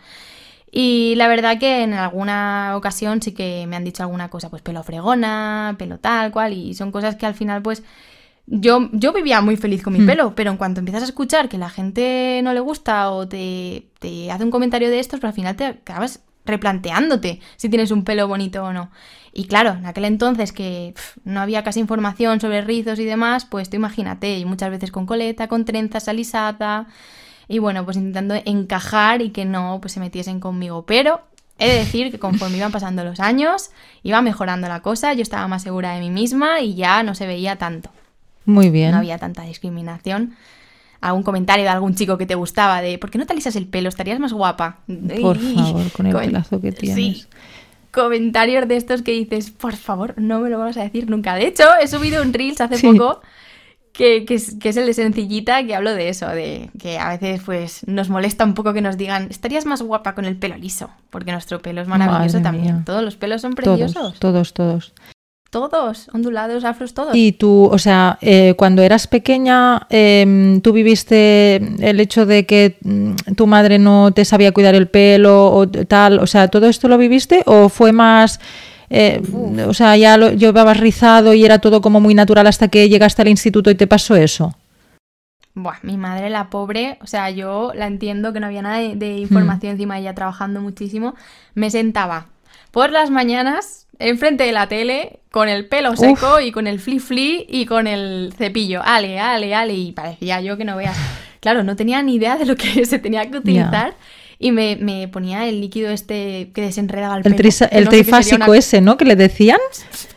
Y 0.76 1.14
la 1.14 1.28
verdad 1.28 1.56
que 1.60 1.84
en 1.84 1.94
alguna 1.94 2.72
ocasión 2.76 3.22
sí 3.22 3.30
que 3.30 3.64
me 3.68 3.76
han 3.76 3.84
dicho 3.84 4.02
alguna 4.02 4.28
cosa, 4.28 4.50
pues 4.50 4.60
pelo 4.60 4.82
fregona, 4.82 5.76
pelo 5.78 5.98
tal 5.98 6.32
cual, 6.32 6.52
y 6.52 6.74
son 6.74 6.90
cosas 6.90 7.14
que 7.14 7.26
al 7.26 7.34
final 7.34 7.62
pues 7.62 7.84
yo, 8.46 8.88
yo 8.90 9.12
vivía 9.12 9.40
muy 9.40 9.56
feliz 9.56 9.84
con 9.84 9.92
mi 9.92 10.00
hmm. 10.00 10.06
pelo, 10.06 10.34
pero 10.34 10.50
en 10.50 10.56
cuanto 10.56 10.80
empiezas 10.80 11.04
a 11.04 11.06
escuchar 11.06 11.48
que 11.48 11.58
la 11.58 11.70
gente 11.70 12.40
no 12.42 12.52
le 12.52 12.58
gusta 12.58 13.12
o 13.12 13.28
te, 13.28 13.86
te 14.00 14.32
hace 14.32 14.42
un 14.42 14.50
comentario 14.50 14.90
de 14.90 14.98
estos, 14.98 15.20
pues 15.20 15.28
al 15.28 15.34
final 15.34 15.54
te 15.54 15.64
acabas 15.64 16.24
replanteándote 16.44 17.38
si 17.54 17.68
tienes 17.68 17.92
un 17.92 18.02
pelo 18.02 18.26
bonito 18.26 18.64
o 18.64 18.72
no. 18.72 18.90
Y 19.32 19.44
claro, 19.46 19.74
en 19.78 19.86
aquel 19.86 20.06
entonces 20.06 20.52
que 20.52 20.94
no 21.22 21.40
había 21.40 21.62
casi 21.62 21.78
información 21.78 22.40
sobre 22.40 22.62
rizos 22.62 22.98
y 22.98 23.04
demás, 23.04 23.44
pues 23.44 23.70
tú 23.70 23.76
imagínate, 23.76 24.38
y 24.38 24.44
muchas 24.44 24.70
veces 24.70 24.90
con 24.90 25.06
coleta, 25.06 25.46
con 25.46 25.64
trenzas 25.64 26.08
alisada, 26.08 26.88
y 27.48 27.58
bueno, 27.58 27.84
pues 27.84 27.96
intentando 27.96 28.34
encajar 28.44 29.22
y 29.22 29.30
que 29.30 29.44
no 29.44 29.78
pues 29.80 29.92
se 29.92 30.00
metiesen 30.00 30.40
conmigo. 30.40 30.84
Pero 30.86 31.20
he 31.58 31.68
de 31.68 31.78
decir 31.78 32.10
que 32.10 32.18
conforme 32.18 32.56
iban 32.56 32.72
pasando 32.72 33.04
los 33.04 33.20
años, 33.20 33.70
iba 34.02 34.22
mejorando 34.22 34.68
la 34.68 34.80
cosa, 34.80 35.12
yo 35.14 35.22
estaba 35.22 35.46
más 35.48 35.62
segura 35.62 35.92
de 35.92 36.00
mí 36.00 36.10
misma 36.10 36.60
y 36.60 36.74
ya 36.74 37.02
no 37.02 37.14
se 37.14 37.26
veía 37.26 37.56
tanto. 37.56 37.90
Muy 38.44 38.70
bien. 38.70 38.92
No 38.92 38.98
había 38.98 39.18
tanta 39.18 39.42
discriminación. 39.42 40.36
Algún 41.00 41.22
comentario 41.22 41.64
de 41.64 41.70
algún 41.70 41.94
chico 41.94 42.16
que 42.16 42.26
te 42.26 42.34
gustaba 42.34 42.80
de 42.80 42.98
¿por 42.98 43.10
qué 43.10 43.18
no 43.18 43.26
te 43.26 43.34
alisas 43.34 43.56
el 43.56 43.66
pelo? 43.66 43.88
Estarías 43.88 44.18
más 44.18 44.32
guapa. 44.32 44.78
Por 45.20 45.38
favor, 45.38 45.90
con 45.92 46.06
el 46.06 46.16
pelazo 46.16 46.60
que 46.60 46.72
tienes. 46.72 46.96
Sí. 46.96 47.26
Comentarios 47.90 48.66
de 48.66 48.76
estos 48.76 49.02
que 49.02 49.12
dices, 49.12 49.50
por 49.50 49.76
favor, 49.76 50.14
no 50.16 50.40
me 50.40 50.50
lo 50.50 50.58
vas 50.58 50.76
a 50.76 50.82
decir 50.82 51.08
nunca. 51.08 51.34
De 51.34 51.46
hecho, 51.46 51.64
he 51.80 51.86
subido 51.86 52.22
un 52.22 52.32
Reels 52.32 52.60
hace 52.60 52.78
poco 52.78 53.20
que, 53.94 54.26
es, 54.28 54.76
el 54.76 54.86
de 54.86 54.92
sencillita, 54.92 55.64
que 55.64 55.74
hablo 55.74 55.94
de 55.94 56.08
eso, 56.08 56.28
de 56.28 56.68
que 56.80 56.98
a 56.98 57.10
veces 57.10 57.42
pues 57.46 57.86
nos 57.86 58.10
molesta 58.10 58.44
un 58.44 58.54
poco 58.54 58.72
que 58.74 58.80
nos 58.80 58.96
digan, 58.96 59.28
estarías 59.30 59.66
más 59.66 59.82
guapa 59.82 60.16
con 60.16 60.24
el 60.24 60.36
pelo 60.36 60.56
liso, 60.56 60.90
porque 61.10 61.30
nuestro 61.30 61.60
pelo 61.60 61.80
es 61.80 61.86
maravilloso 61.86 62.42
también. 62.42 62.84
Todos 62.84 63.04
los 63.04 63.16
pelos 63.16 63.40
son 63.40 63.54
preciosos. 63.54 64.18
Todos, 64.18 64.52
todos, 64.52 64.92
todos. 65.52 66.08
ondulados, 66.12 66.64
afros, 66.64 66.92
todos. 66.92 67.14
Y 67.14 67.32
tú, 67.32 67.68
o 67.70 67.78
sea, 67.78 68.18
eh, 68.20 68.54
cuando 68.56 68.82
eras 68.82 69.06
pequeña, 69.06 69.86
em, 69.90 70.60
¿tú 70.60 70.72
viviste 70.72 71.56
el 71.88 72.00
hecho 72.00 72.26
de 72.26 72.46
que 72.46 72.78
mm, 72.82 73.34
tu 73.36 73.46
madre 73.46 73.78
no 73.78 74.10
te 74.10 74.24
sabía 74.24 74.50
cuidar 74.50 74.74
el 74.74 74.88
pelo 74.88 75.52
o 75.54 75.68
tal? 75.68 76.18
O 76.18 76.26
sea, 76.26 76.48
¿todo 76.48 76.66
esto 76.66 76.88
lo 76.88 76.98
viviste 76.98 77.44
o 77.46 77.68
fue 77.68 77.92
más 77.92 78.40
eh, 78.96 79.20
o 79.66 79.74
sea, 79.74 79.96
ya 79.96 80.16
lo 80.16 80.30
llevabas 80.30 80.78
rizado 80.78 81.34
y 81.34 81.44
era 81.44 81.58
todo 81.58 81.80
como 81.80 81.98
muy 81.98 82.14
natural 82.14 82.46
hasta 82.46 82.68
que 82.68 82.88
llegaste 82.88 83.22
al 83.22 83.28
instituto 83.28 83.68
y 83.68 83.74
te 83.74 83.88
pasó 83.88 84.14
eso. 84.14 84.54
Buah, 85.54 85.78
mi 85.82 85.96
madre, 85.96 86.30
la 86.30 86.48
pobre, 86.48 86.98
o 87.02 87.06
sea, 87.08 87.28
yo 87.30 87.72
la 87.74 87.88
entiendo 87.88 88.32
que 88.32 88.38
no 88.38 88.46
había 88.46 88.62
nada 88.62 88.78
de, 88.78 89.18
información 89.18 89.72
mm. 89.72 89.74
encima 89.74 89.94
de 89.94 90.02
ella 90.02 90.14
trabajando 90.14 90.60
muchísimo. 90.60 91.16
Me 91.54 91.72
sentaba 91.72 92.26
por 92.70 92.92
las 92.92 93.10
mañanas 93.10 93.88
enfrente 93.98 94.44
de 94.44 94.52
la 94.52 94.68
tele 94.68 95.18
con 95.32 95.48
el 95.48 95.66
pelo 95.66 95.96
seco 95.96 96.38
y 96.38 96.52
con 96.52 96.68
el 96.68 96.78
fli 96.78 97.00
fli 97.00 97.46
y 97.48 97.66
con 97.66 97.88
el 97.88 98.32
cepillo. 98.36 98.80
Ale, 98.84 99.18
ale, 99.18 99.56
ale. 99.56 99.74
Y 99.74 99.90
parecía 99.90 100.40
yo 100.40 100.56
que 100.56 100.64
no 100.64 100.76
veas. 100.76 100.96
Claro, 101.40 101.64
no 101.64 101.74
tenía 101.74 102.00
ni 102.00 102.14
idea 102.14 102.36
de 102.36 102.46
lo 102.46 102.54
que 102.54 102.86
se 102.86 103.00
tenía 103.00 103.28
que 103.28 103.38
utilizar 103.38 103.94
y 104.38 104.52
me, 104.52 105.08
ponía 105.12 105.46
el 105.46 105.60
líquido 105.60 105.90
este 105.90 106.50
que 106.54 106.62
desenredaba 106.62 107.16
el 107.16 107.22
pelo. 107.22 107.36
El, 107.70 107.88
trifásico 107.88 108.54
ese, 108.54 108.80
¿no? 108.80 108.96
Que 108.96 109.04
le 109.04 109.16
decían. 109.16 109.58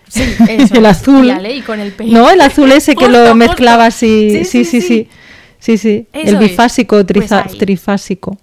Sí, 0.07 0.23
eso. 0.49 0.75
el 0.75 0.85
azul. 0.85 1.31
Y, 1.49 1.61
con 1.61 1.79
el 1.79 1.91
pelo. 1.91 2.11
No, 2.11 2.29
el 2.29 2.41
azul 2.41 2.71
ese 2.71 2.95
que 2.95 3.07
lo 3.09 3.35
mezclaba 3.35 3.85
así. 3.85 4.43
Sí, 4.45 4.65
sí, 4.65 4.81
sí. 4.81 5.09
Sí, 5.59 5.77
sí. 5.77 6.07
El 6.13 6.37
bifásico, 6.37 7.03
pues 7.03 7.57
trifásico. 7.57 8.37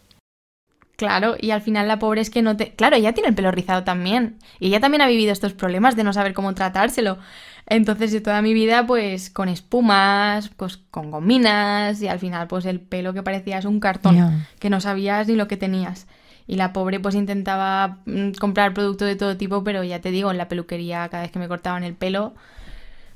Claro, 0.96 1.36
y 1.40 1.50
al 1.50 1.60
final 1.60 1.88
la 1.88 1.98
pobre 1.98 2.20
es 2.20 2.30
que 2.30 2.40
no 2.42 2.56
te... 2.56 2.72
Claro, 2.72 2.96
ella 2.96 3.12
tiene 3.12 3.28
el 3.28 3.34
pelo 3.34 3.50
rizado 3.50 3.82
también. 3.82 4.36
Y 4.60 4.68
ella 4.68 4.80
también 4.80 5.02
ha 5.02 5.08
vivido 5.08 5.32
estos 5.32 5.52
problemas 5.52 5.96
de 5.96 6.04
no 6.04 6.12
saber 6.12 6.34
cómo 6.34 6.54
tratárselo. 6.54 7.18
Entonces, 7.66 8.12
de 8.12 8.20
toda 8.20 8.42
mi 8.42 8.52
vida, 8.52 8.86
pues 8.86 9.30
con 9.30 9.48
espumas, 9.48 10.50
pues 10.56 10.76
con 10.90 11.10
gominas 11.10 12.02
y 12.02 12.08
al 12.08 12.18
final, 12.18 12.46
pues 12.46 12.66
el 12.66 12.80
pelo 12.80 13.14
que 13.14 13.22
parecía 13.22 13.58
es 13.58 13.64
un 13.64 13.80
cartón, 13.80 14.44
que 14.58 14.70
no 14.70 14.80
sabías 14.80 15.26
ni 15.28 15.34
lo 15.34 15.48
que 15.48 15.56
tenías. 15.56 16.06
Y 16.46 16.56
la 16.56 16.74
pobre 16.74 17.00
pues 17.00 17.14
intentaba 17.14 18.00
mm, 18.04 18.32
comprar 18.32 18.74
producto 18.74 19.06
de 19.06 19.16
todo 19.16 19.38
tipo, 19.38 19.64
pero 19.64 19.82
ya 19.82 20.00
te 20.00 20.10
digo, 20.10 20.30
en 20.30 20.36
la 20.36 20.48
peluquería 20.48 21.08
cada 21.08 21.22
vez 21.22 21.32
que 21.32 21.38
me 21.38 21.48
cortaban 21.48 21.84
el 21.84 21.94
pelo, 21.94 22.34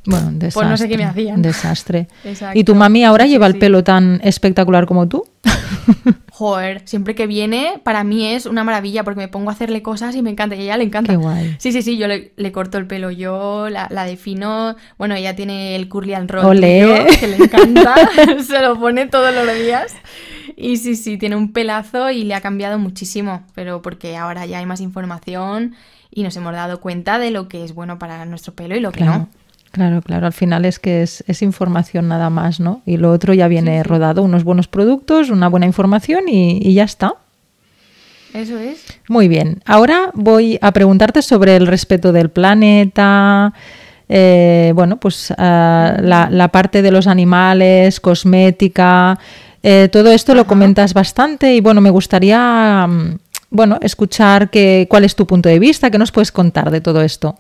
bueno, 0.04 0.30
desastre, 0.32 0.52
pues 0.54 0.68
no 0.68 0.76
sé 0.76 0.88
qué 0.88 0.96
me 0.96 1.04
hacían. 1.04 1.42
Desastre. 1.42 2.08
¿Y 2.54 2.64
tu 2.64 2.74
mami 2.74 3.04
ahora 3.04 3.26
lleva 3.26 3.46
el 3.46 3.58
pelo 3.58 3.84
tan 3.84 4.20
espectacular 4.22 4.87
como 4.87 5.08
tú? 5.08 5.24
Joder, 6.32 6.82
siempre 6.84 7.14
que 7.14 7.26
viene, 7.26 7.80
para 7.82 8.04
mí 8.04 8.26
es 8.26 8.46
una 8.46 8.64
maravilla 8.64 9.04
porque 9.04 9.20
me 9.20 9.28
pongo 9.28 9.50
a 9.50 9.52
hacerle 9.52 9.82
cosas 9.82 10.14
y 10.14 10.22
me 10.22 10.30
encanta. 10.30 10.54
Y 10.54 10.61
a 10.61 10.62
ella 10.62 10.76
le 10.76 10.84
encanta. 10.84 11.12
Qué 11.12 11.16
guay. 11.16 11.56
Sí, 11.58 11.72
sí, 11.72 11.82
sí, 11.82 11.98
yo 11.98 12.06
le, 12.06 12.52
corto 12.52 12.78
el 12.78 12.87
pelo 12.87 13.11
yo, 13.11 13.68
la, 13.68 14.04
defino. 14.04 14.76
Bueno, 14.98 15.14
ella 15.14 15.34
tiene 15.34 15.76
el 15.76 15.88
curly 15.88 16.14
and 16.14 16.30
roll 16.30 16.61
que 16.61 17.26
le 17.26 17.37
encanta. 17.37 17.94
Se 18.46 18.61
lo 18.62 18.78
pone 18.78 19.06
todos 19.06 19.34
los 19.34 19.54
días. 19.54 19.94
Y 20.56 20.76
sí, 20.78 20.96
sí, 20.96 21.18
tiene 21.18 21.37
un 21.37 21.52
pelazo 21.52 22.11
y 22.11 22.24
le 22.24 22.34
ha 22.34 22.40
cambiado 22.40 22.78
muchísimo. 22.78 23.42
Pero 23.54 23.82
porque 23.82 24.16
ahora 24.16 24.46
ya 24.46 24.58
hay 24.58 24.66
más 24.66 24.80
información 24.80 25.74
y 26.11 26.22
nos 26.22 26.37
hemos 26.37 26.52
dado 26.52 26.80
cuenta 26.80 27.18
de 27.18 27.30
lo 27.30 27.48
que 27.48 27.64
es 27.64 27.74
bueno 27.74 27.98
para 27.98 28.24
nuestro 28.24 28.54
pelo 28.54 28.76
y 28.76 28.80
lo 28.80 28.92
que 28.92 29.04
no. 29.04 29.28
Claro, 29.70 30.00
claro, 30.02 30.26
al 30.26 30.33
final 30.33 30.64
es 30.64 30.78
que 30.78 31.02
es, 31.02 31.42
información 31.42 32.09
nada 32.09 32.31
más, 32.31 32.59
¿no? 32.59 32.83
Y 32.87 32.96
lo 32.96 33.12
otro 33.12 33.35
ya 33.35 33.48
viene 33.48 33.83
rodado, 33.83 34.22
unos 34.22 34.44
buenos 34.44 34.66
productos, 34.66 35.31
una 35.31 35.48
buena 35.48 35.66
información 35.66 36.24
y, 36.28 36.72
ya 36.72 36.85
está. 36.85 37.14
Eso 38.33 38.59
es. 38.59 38.85
Muy 39.09 39.28
bien, 39.28 39.62
ahora 39.66 40.11
voy 40.14 40.59
a 40.62 40.72
preguntarte 40.72 41.22
sobre 41.22 41.57
el 41.57 41.66
respeto 41.66 42.12
del 42.12 42.31
planeta, 42.31 43.52
eh, 44.09 44.72
bueno, 44.74 44.98
pues 44.98 45.33
ah, 45.37 45.96
la, 46.00 46.48
parte 46.48 46.83
de 46.83 46.90
los 46.90 47.07
animales, 47.07 48.00
cosmética, 48.00 49.18
eh, 49.62 49.88
todo 49.90 50.11
esto 50.12 50.35
lo 50.35 50.46
comentas 50.46 50.94
bastante 50.94 51.54
y 51.54 51.61
bueno, 51.61 51.81
me 51.81 51.90
gustaría, 51.90 52.87
mm, 52.87 53.18
bueno, 53.50 53.78
escuchar 53.83 54.50
que, 54.50 54.87
cuál 54.88 55.04
es 55.04 55.14
tu 55.14 55.26
punto 55.26 55.48
de 55.48 55.59
vista, 55.59 55.90
qué 55.90 55.98
nos 55.98 56.12
puedes 56.12 56.33
contar 56.33 56.70
de 56.70 56.81
todo 56.81 57.02
esto. 57.02 57.38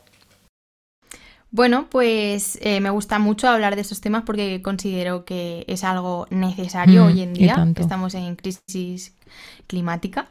Bueno, 1.50 1.86
pues 1.88 2.58
eh, 2.60 2.80
me 2.80 2.90
gusta 2.90 3.18
mucho 3.18 3.48
hablar 3.48 3.74
de 3.74 3.80
estos 3.80 4.00
temas 4.00 4.24
porque 4.24 4.60
considero 4.62 5.24
que 5.24 5.64
es 5.66 5.82
algo 5.82 6.26
necesario 6.30 7.04
mm, 7.04 7.06
hoy 7.06 7.22
en 7.22 7.34
día. 7.34 7.66
Estamos 7.76 8.14
en 8.14 8.36
crisis 8.36 9.14
climática. 9.66 10.28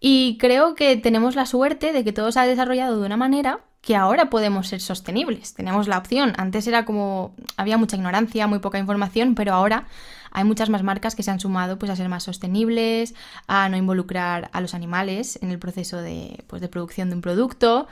Y 0.00 0.36
creo 0.38 0.74
que 0.74 0.96
tenemos 0.96 1.34
la 1.34 1.46
suerte 1.46 1.92
de 1.92 2.04
que 2.04 2.12
todo 2.12 2.32
se 2.32 2.40
ha 2.40 2.46
desarrollado 2.46 3.00
de 3.00 3.06
una 3.06 3.16
manera 3.16 3.60
que 3.80 3.96
ahora 3.96 4.30
podemos 4.30 4.68
ser 4.68 4.80
sostenibles. 4.80 5.54
Tenemos 5.54 5.88
la 5.88 5.98
opción. 5.98 6.32
Antes 6.36 6.66
era 6.66 6.84
como 6.84 7.34
había 7.56 7.76
mucha 7.76 7.96
ignorancia, 7.96 8.46
muy 8.46 8.58
poca 8.58 8.78
información, 8.78 9.34
pero 9.34 9.52
ahora 9.52 9.86
hay 10.34 10.44
muchas 10.44 10.68
más 10.68 10.82
marcas 10.82 11.14
que 11.14 11.22
se 11.22 11.30
han 11.30 11.40
sumado 11.40 11.78
pues, 11.78 11.90
a 11.90 11.96
ser 11.96 12.08
más 12.10 12.24
sostenibles, 12.24 13.14
a 13.46 13.68
no 13.70 13.76
involucrar 13.76 14.50
a 14.52 14.60
los 14.60 14.74
animales 14.74 15.38
en 15.40 15.50
el 15.50 15.58
proceso 15.58 16.02
de, 16.02 16.44
pues, 16.48 16.60
de 16.60 16.68
producción 16.68 17.08
de 17.08 17.16
un 17.16 17.22
producto 17.22 17.86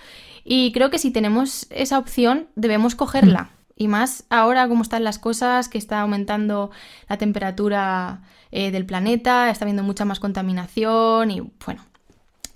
y 0.44 0.72
creo 0.72 0.90
que 0.90 0.98
si 0.98 1.10
tenemos 1.10 1.66
esa 1.70 1.98
opción, 1.98 2.48
debemos 2.56 2.94
cogerla. 2.94 3.50
Y 3.76 3.88
más 3.88 4.24
ahora 4.28 4.68
como 4.68 4.82
están 4.82 5.02
las 5.04 5.18
cosas, 5.18 5.68
que 5.68 5.78
está 5.78 6.00
aumentando 6.00 6.70
la 7.08 7.16
temperatura 7.16 8.22
eh, 8.50 8.70
del 8.70 8.84
planeta, 8.84 9.48
está 9.50 9.64
habiendo 9.64 9.82
mucha 9.82 10.04
más 10.04 10.20
contaminación 10.20 11.30
y 11.30 11.40
bueno, 11.64 11.84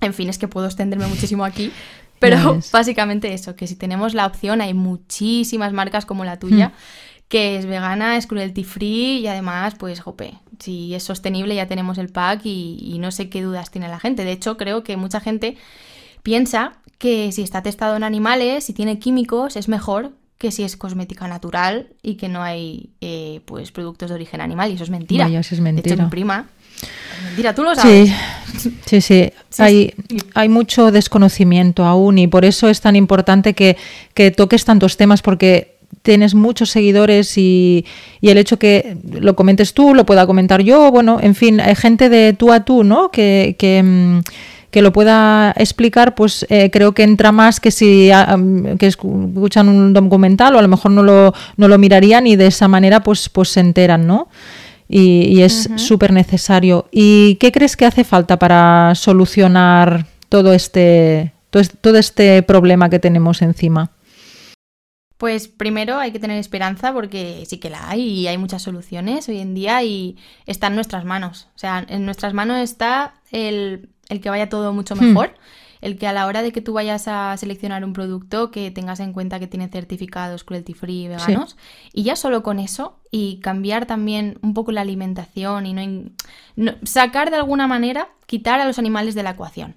en 0.01 0.15
fin, 0.15 0.29
es 0.29 0.39
que 0.39 0.49
puedo 0.49 0.67
extenderme 0.67 1.07
muchísimo 1.07 1.45
aquí. 1.45 1.73
Pero 2.19 2.59
básicamente 2.73 3.35
eso, 3.35 3.57
que 3.57 3.67
si 3.67 3.77
tenemos 3.77 4.15
la 4.15 4.27
opción, 4.27 4.63
hay 4.63 4.73
muchísimas 4.73 5.73
marcas 5.73 6.07
como 6.07 6.25
la 6.25 6.39
tuya, 6.39 6.69
mm. 6.69 6.73
Que 7.29 7.57
es 7.57 7.67
vegana, 7.67 8.17
es 8.17 8.27
cruelty 8.27 8.65
free 8.65 9.19
y 9.19 9.27
además, 9.27 9.75
pues, 9.79 10.01
jope, 10.01 10.35
si 10.61 10.95
es 10.95 11.03
sostenible 11.03 11.55
ya 11.55 11.67
tenemos 11.67 11.99
el 11.99 12.09
pack 12.09 12.43
y, 12.45 12.79
y 12.81 12.99
no 12.99 13.11
sé 13.11 13.29
qué 13.29 13.43
dudas 13.43 13.71
tiene 13.71 13.89
la 13.89 13.99
gente. 13.99 14.25
De 14.25 14.33
hecho, 14.33 14.57
creo 14.57 14.83
que 14.85 14.97
mucha 14.97 15.21
gente 15.21 15.57
piensa 16.23 16.75
que 16.99 17.33
si 17.33 17.43
está 17.43 17.63
testado 17.63 17.97
en 17.97 18.05
animales, 18.05 18.65
si 18.65 18.73
tiene 18.73 18.99
químicos, 18.99 19.57
es 19.57 19.69
mejor 19.69 20.13
que 20.39 20.51
si 20.51 20.65
es 20.65 20.77
cosmética 20.77 21.29
natural 21.29 21.89
y 22.03 22.17
que 22.17 22.29
no 22.29 22.43
hay 22.43 22.91
eh, 23.01 23.41
pues 23.47 23.73
productos 23.73 24.11
de 24.11 24.17
origen 24.17 24.41
animal. 24.41 24.71
Y 24.71 24.75
eso 24.75 24.85
es 24.85 24.91
mentira. 24.91 25.25
Vaya, 25.25 25.41
eso 25.41 25.55
es 25.55 25.61
mentira. 25.61 25.89
De 25.89 25.95
hecho, 25.95 26.03
mi 26.05 26.11
prima, 26.11 26.47
Mentira, 27.25 27.55
tú 27.55 27.63
lo 27.63 27.75
sabes. 27.75 28.11
Sí, 28.59 28.73
sí, 28.85 29.01
sí. 29.01 29.33
hay, 29.59 29.95
hay 30.35 30.49
mucho 30.49 30.91
desconocimiento 30.91 31.85
aún 31.85 32.19
y 32.19 32.27
por 32.27 32.45
eso 32.45 32.69
es 32.69 32.81
tan 32.81 32.97
importante 32.97 33.55
que, 33.55 33.77
que 34.15 34.31
toques 34.31 34.65
tantos 34.65 34.97
temas 34.97 35.23
porque 35.23 35.76
tienes 36.03 36.35
muchos 36.35 36.71
seguidores 36.71 37.37
y, 37.37 37.85
y, 38.21 38.31
el 38.31 38.39
hecho 38.39 38.59
que 38.59 38.97
lo 39.13 39.35
comentes 39.35 39.75
tú, 39.75 39.95
lo 39.95 40.07
pueda 40.07 40.27
comentar 40.27 40.63
yo, 40.63 40.91
bueno, 40.91 41.19
en 41.21 41.35
fin, 41.35 41.61
hay 41.61 41.75
gente 41.75 42.09
de 42.09 42.33
tú 42.33 42.53
a 42.53 42.65
tú, 42.65 42.85
¿no? 42.85 43.11
Que, 43.11 43.57
que, 43.59 43.83
mm, 43.83 44.21
que 44.71 44.83
lo 44.83 44.93
pueda 44.93 45.55
explicar, 45.57 46.15
pues 46.15 46.45
eh, 46.51 46.71
creo 46.71 46.93
que 46.93 47.03
entra 47.03 47.33
más 47.33 47.61
que 47.61 47.71
si 47.71 48.11
ah, 48.11 48.39
que 48.79 48.87
escuchan 48.87 49.69
un 49.69 49.95
documental 49.95 50.55
o 50.55 50.59
a 50.59 50.63
lo 50.63 50.69
mejor 50.69 50.91
no 50.91 51.03
lo, 51.03 51.33
no 51.57 51.67
lo 51.67 51.79
mirarían 51.79 52.27
y 52.27 52.37
de 52.37 52.49
esa 52.49 52.69
manera 52.69 53.01
pues, 53.01 53.29
pues 53.29 53.49
se 53.49 53.61
enteran, 53.61 54.07
¿no? 54.07 54.29
Y, 54.89 55.41
es 55.41 55.71
súper 55.77 56.13
necesario. 56.13 56.89
¿Y 56.93 57.37
qué 57.37 57.51
crees 57.51 57.77
que 57.77 57.87
hace 57.87 58.05
falta 58.05 58.39
para 58.39 58.93
solucionar 58.95 60.07
todo 60.29 60.53
este, 60.53 61.33
todo 61.81 61.97
este 61.97 62.43
problema 62.43 62.91
que 62.91 62.99
tenemos 62.99 63.41
encima? 63.43 63.91
Pues 65.19 65.49
primero 65.49 65.99
hay 65.99 66.13
que 66.13 66.19
tener 66.19 66.39
esperanza 66.39 66.93
porque 66.93 67.45
sí 67.47 67.59
que 67.59 67.71
la 67.71 67.89
hay 67.89 68.03
y 68.03 68.27
hay 68.27 68.37
muchas 68.37 68.63
soluciones 68.63 69.29
hoy 69.29 69.39
en 69.39 69.55
día 69.55 69.83
y 69.83 70.17
está 70.47 70.67
en 70.67 70.75
nuestras 70.75 71.05
manos. 71.05 71.49
O 71.55 71.59
sea, 71.59 71.85
en 71.89 72.05
nuestras 72.05 72.35
manos 72.35 72.59
está 72.59 73.15
el 73.31 73.89
el 74.09 74.21
que 74.21 74.31
vaya 74.31 74.49
todo 74.49 74.73
mucho 74.73 74.95
hmm. 74.95 75.05
mejor. 75.05 75.35
El 75.83 75.99
que 75.99 76.07
a 76.07 76.13
la 76.13 76.27
hora 76.27 76.43
de 76.43 76.53
que 76.53 76.63
tú 76.63 76.73
vayas 76.73 77.07
a 77.07 77.37
seleccionar 77.37 77.85
un 77.85 77.93
producto, 77.93 78.51
que 78.51 78.71
tengas 78.71 78.99
en 78.99 79.13
cuenta 79.13 79.39
que 79.39 79.47
tiene 79.47 79.69
certificados 79.69 80.43
cruelty 80.43 80.73
free 80.73 81.07
veganos. 81.07 81.57
Y 81.93 82.03
ya 82.03 82.17
solo 82.17 82.43
con 82.43 82.59
eso, 82.59 82.99
y 83.11 83.41
cambiar 83.41 83.85
también 83.85 84.39
un 84.43 84.55
poco 84.55 84.73
la 84.73 84.81
alimentación 84.81 85.67
y 85.67 85.75
no, 85.75 86.73
sacar 86.83 87.31
de 87.31 87.37
alguna 87.37 87.67
manera, 87.67 88.09
quitar 88.25 88.59
a 88.59 88.65
los 88.65 88.79
animales 88.79 89.15
de 89.15 89.23
la 89.23 89.31
ecuación 89.31 89.77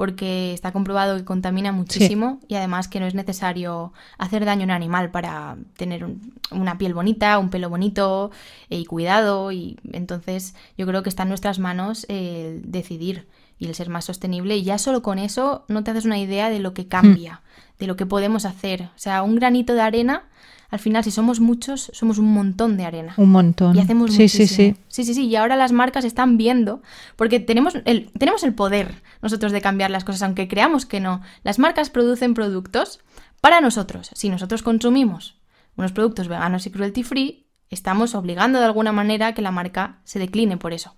porque 0.00 0.54
está 0.54 0.72
comprobado 0.72 1.18
que 1.18 1.26
contamina 1.26 1.72
muchísimo 1.72 2.40
y 2.48 2.54
además 2.54 2.88
que 2.88 3.00
no 3.00 3.06
es 3.06 3.14
necesario 3.14 3.92
hacer 4.16 4.46
daño 4.46 4.62
a 4.62 4.64
un 4.64 4.70
animal 4.70 5.10
para 5.10 5.58
tener 5.76 6.06
una 6.50 6.78
piel 6.78 6.94
bonita, 6.94 7.38
un 7.38 7.50
pelo 7.50 7.68
bonito 7.68 8.30
eh, 8.70 8.78
y 8.78 8.86
cuidado. 8.86 9.52
Y 9.52 9.78
entonces 9.92 10.54
yo 10.78 10.86
creo 10.86 11.02
que 11.02 11.10
está 11.10 11.24
en 11.24 11.28
nuestras 11.28 11.58
manos 11.58 12.06
el 12.08 12.62
decidir 12.72 13.28
y 13.58 13.66
el 13.66 13.74
ser 13.74 13.90
más 13.90 14.06
sostenible. 14.06 14.56
Y 14.56 14.62
ya 14.62 14.78
solo 14.78 15.02
con 15.02 15.18
eso 15.18 15.66
no 15.68 15.84
te 15.84 15.90
haces 15.90 16.06
una 16.06 16.18
idea 16.18 16.48
de 16.48 16.60
lo 16.60 16.72
que 16.72 16.88
cambia, 16.88 17.34
hmm. 17.34 17.80
de 17.80 17.86
lo 17.86 17.96
que 17.96 18.06
podemos 18.06 18.46
hacer. 18.46 18.84
O 18.84 18.98
sea, 18.98 19.22
un 19.22 19.34
granito 19.34 19.74
de 19.74 19.82
arena, 19.82 20.29
al 20.70 20.78
final, 20.78 21.02
si 21.02 21.10
somos 21.10 21.40
muchos, 21.40 21.90
somos 21.92 22.18
un 22.18 22.32
montón 22.32 22.76
de 22.76 22.84
arena. 22.84 23.14
Un 23.16 23.30
montón. 23.30 23.76
Y 23.76 23.80
hacemos 23.80 24.14
sí, 24.14 24.28
sí, 24.28 24.46
sí. 24.46 24.76
Sí, 24.86 25.04
sí, 25.04 25.14
sí. 25.14 25.26
Y 25.26 25.34
ahora 25.34 25.56
las 25.56 25.72
marcas 25.72 26.04
están 26.04 26.36
viendo, 26.36 26.80
porque 27.16 27.40
tenemos 27.40 27.74
el, 27.84 28.10
tenemos 28.12 28.44
el 28.44 28.54
poder 28.54 29.02
nosotros 29.20 29.50
de 29.50 29.60
cambiar 29.60 29.90
las 29.90 30.04
cosas, 30.04 30.22
aunque 30.22 30.46
creamos 30.46 30.86
que 30.86 31.00
no. 31.00 31.22
Las 31.42 31.58
marcas 31.58 31.90
producen 31.90 32.34
productos 32.34 33.00
para 33.40 33.60
nosotros. 33.60 34.10
Si 34.14 34.28
nosotros 34.28 34.62
consumimos 34.62 35.36
unos 35.76 35.92
productos 35.92 36.28
veganos 36.28 36.66
y 36.66 36.70
cruelty 36.70 37.02
free, 37.02 37.46
estamos 37.68 38.14
obligando 38.14 38.60
de 38.60 38.66
alguna 38.66 38.92
manera 38.92 39.28
a 39.28 39.34
que 39.34 39.42
la 39.42 39.50
marca 39.50 39.98
se 40.04 40.20
decline 40.20 40.56
por 40.56 40.72
eso. 40.72 40.94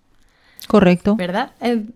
Correcto. 0.69 1.17
¿Verdad? 1.17 1.53
Eh, 1.61 1.87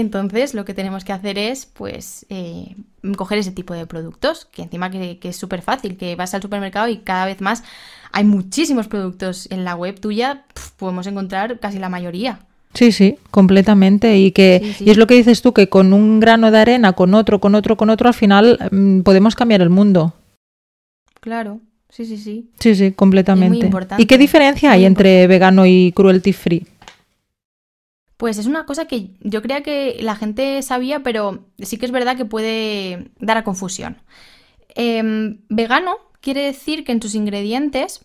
entonces, 0.00 0.54
lo 0.54 0.64
que 0.64 0.74
tenemos 0.74 1.04
que 1.04 1.12
hacer 1.12 1.38
es, 1.38 1.66
pues, 1.66 2.26
eh, 2.28 2.74
coger 3.16 3.38
ese 3.38 3.52
tipo 3.52 3.74
de 3.74 3.86
productos, 3.86 4.44
que 4.44 4.62
encima 4.62 4.90
que, 4.90 5.18
es 5.22 5.36
súper 5.36 5.62
fácil, 5.62 5.96
que 5.96 6.16
vas 6.16 6.34
al 6.34 6.42
supermercado 6.42 6.88
y 6.88 6.98
cada 6.98 7.26
vez 7.26 7.40
más 7.40 7.62
hay 8.10 8.24
muchísimos 8.24 8.88
productos 8.88 9.48
en 9.52 9.64
la 9.64 9.76
web 9.76 10.00
tuya, 10.00 10.46
podemos 10.78 11.06
encontrar 11.06 11.60
casi 11.60 11.78
la 11.78 11.88
mayoría. 11.88 12.40
Sí, 12.74 12.90
sí, 12.90 13.18
completamente. 13.30 14.18
Y 14.18 14.32
que 14.32 14.74
y 14.80 14.90
es 14.90 14.96
lo 14.96 15.06
que 15.06 15.14
dices 15.14 15.42
tú, 15.42 15.52
que 15.52 15.68
con 15.68 15.92
un 15.92 16.18
grano 16.18 16.50
de 16.50 16.58
arena, 16.58 16.94
con 16.94 17.14
otro, 17.14 17.38
con 17.40 17.54
otro, 17.54 17.76
con 17.76 17.88
otro, 17.88 18.08
al 18.08 18.14
final 18.14 18.58
mm, 18.72 19.02
podemos 19.02 19.36
cambiar 19.36 19.60
el 19.60 19.70
mundo. 19.70 20.12
Claro, 21.20 21.60
sí, 21.88 22.04
sí, 22.04 22.18
sí. 22.18 22.50
Sí, 22.58 22.74
sí, 22.74 22.90
completamente. 22.90 23.70
¿Y 23.98 24.06
qué 24.06 24.18
diferencia 24.18 24.72
hay 24.72 24.86
entre 24.86 25.28
vegano 25.28 25.66
y 25.66 25.92
cruelty 25.92 26.32
free? 26.32 26.66
Pues 28.16 28.38
es 28.38 28.46
una 28.46 28.64
cosa 28.64 28.86
que 28.86 29.10
yo 29.20 29.42
creía 29.42 29.62
que 29.62 29.98
la 30.00 30.14
gente 30.14 30.62
sabía, 30.62 31.02
pero 31.02 31.46
sí 31.58 31.78
que 31.78 31.86
es 31.86 31.92
verdad 31.92 32.16
que 32.16 32.24
puede 32.24 33.10
dar 33.18 33.36
a 33.36 33.44
confusión. 33.44 33.96
Em, 34.74 35.38
vegano 35.48 35.96
quiere 36.20 36.42
decir 36.42 36.84
que 36.84 36.92
en 36.92 37.00
tus 37.00 37.14
ingredientes 37.14 38.04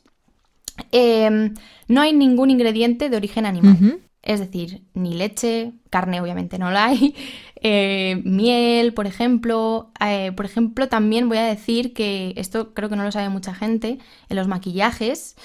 em, 0.91 1.53
no 1.87 2.01
hay 2.01 2.13
ningún 2.13 2.49
ingrediente 2.49 3.09
de 3.09 3.17
origen 3.17 3.45
animal. 3.45 4.01
Es 4.21 4.39
decir, 4.41 4.81
ni 4.93 5.13
leche, 5.13 5.71
carne 5.89 6.19
obviamente 6.19 6.59
no 6.59 6.71
la 6.71 6.87
hay, 6.87 7.15
eh, 7.61 8.21
miel, 8.25 8.93
por 8.93 9.07
ejemplo. 9.07 9.91
Eh, 10.01 10.33
por 10.35 10.45
ejemplo, 10.45 10.89
también 10.89 11.29
voy 11.29 11.37
a 11.37 11.43
decir 11.43 11.93
que 11.93 12.33
esto 12.35 12.73
creo 12.73 12.89
que 12.89 12.95
no 12.95 13.03
lo 13.03 13.11
sabe 13.11 13.29
mucha 13.29 13.53
gente, 13.53 13.99
en 14.27 14.35
los 14.35 14.47
maquillajes 14.47 15.35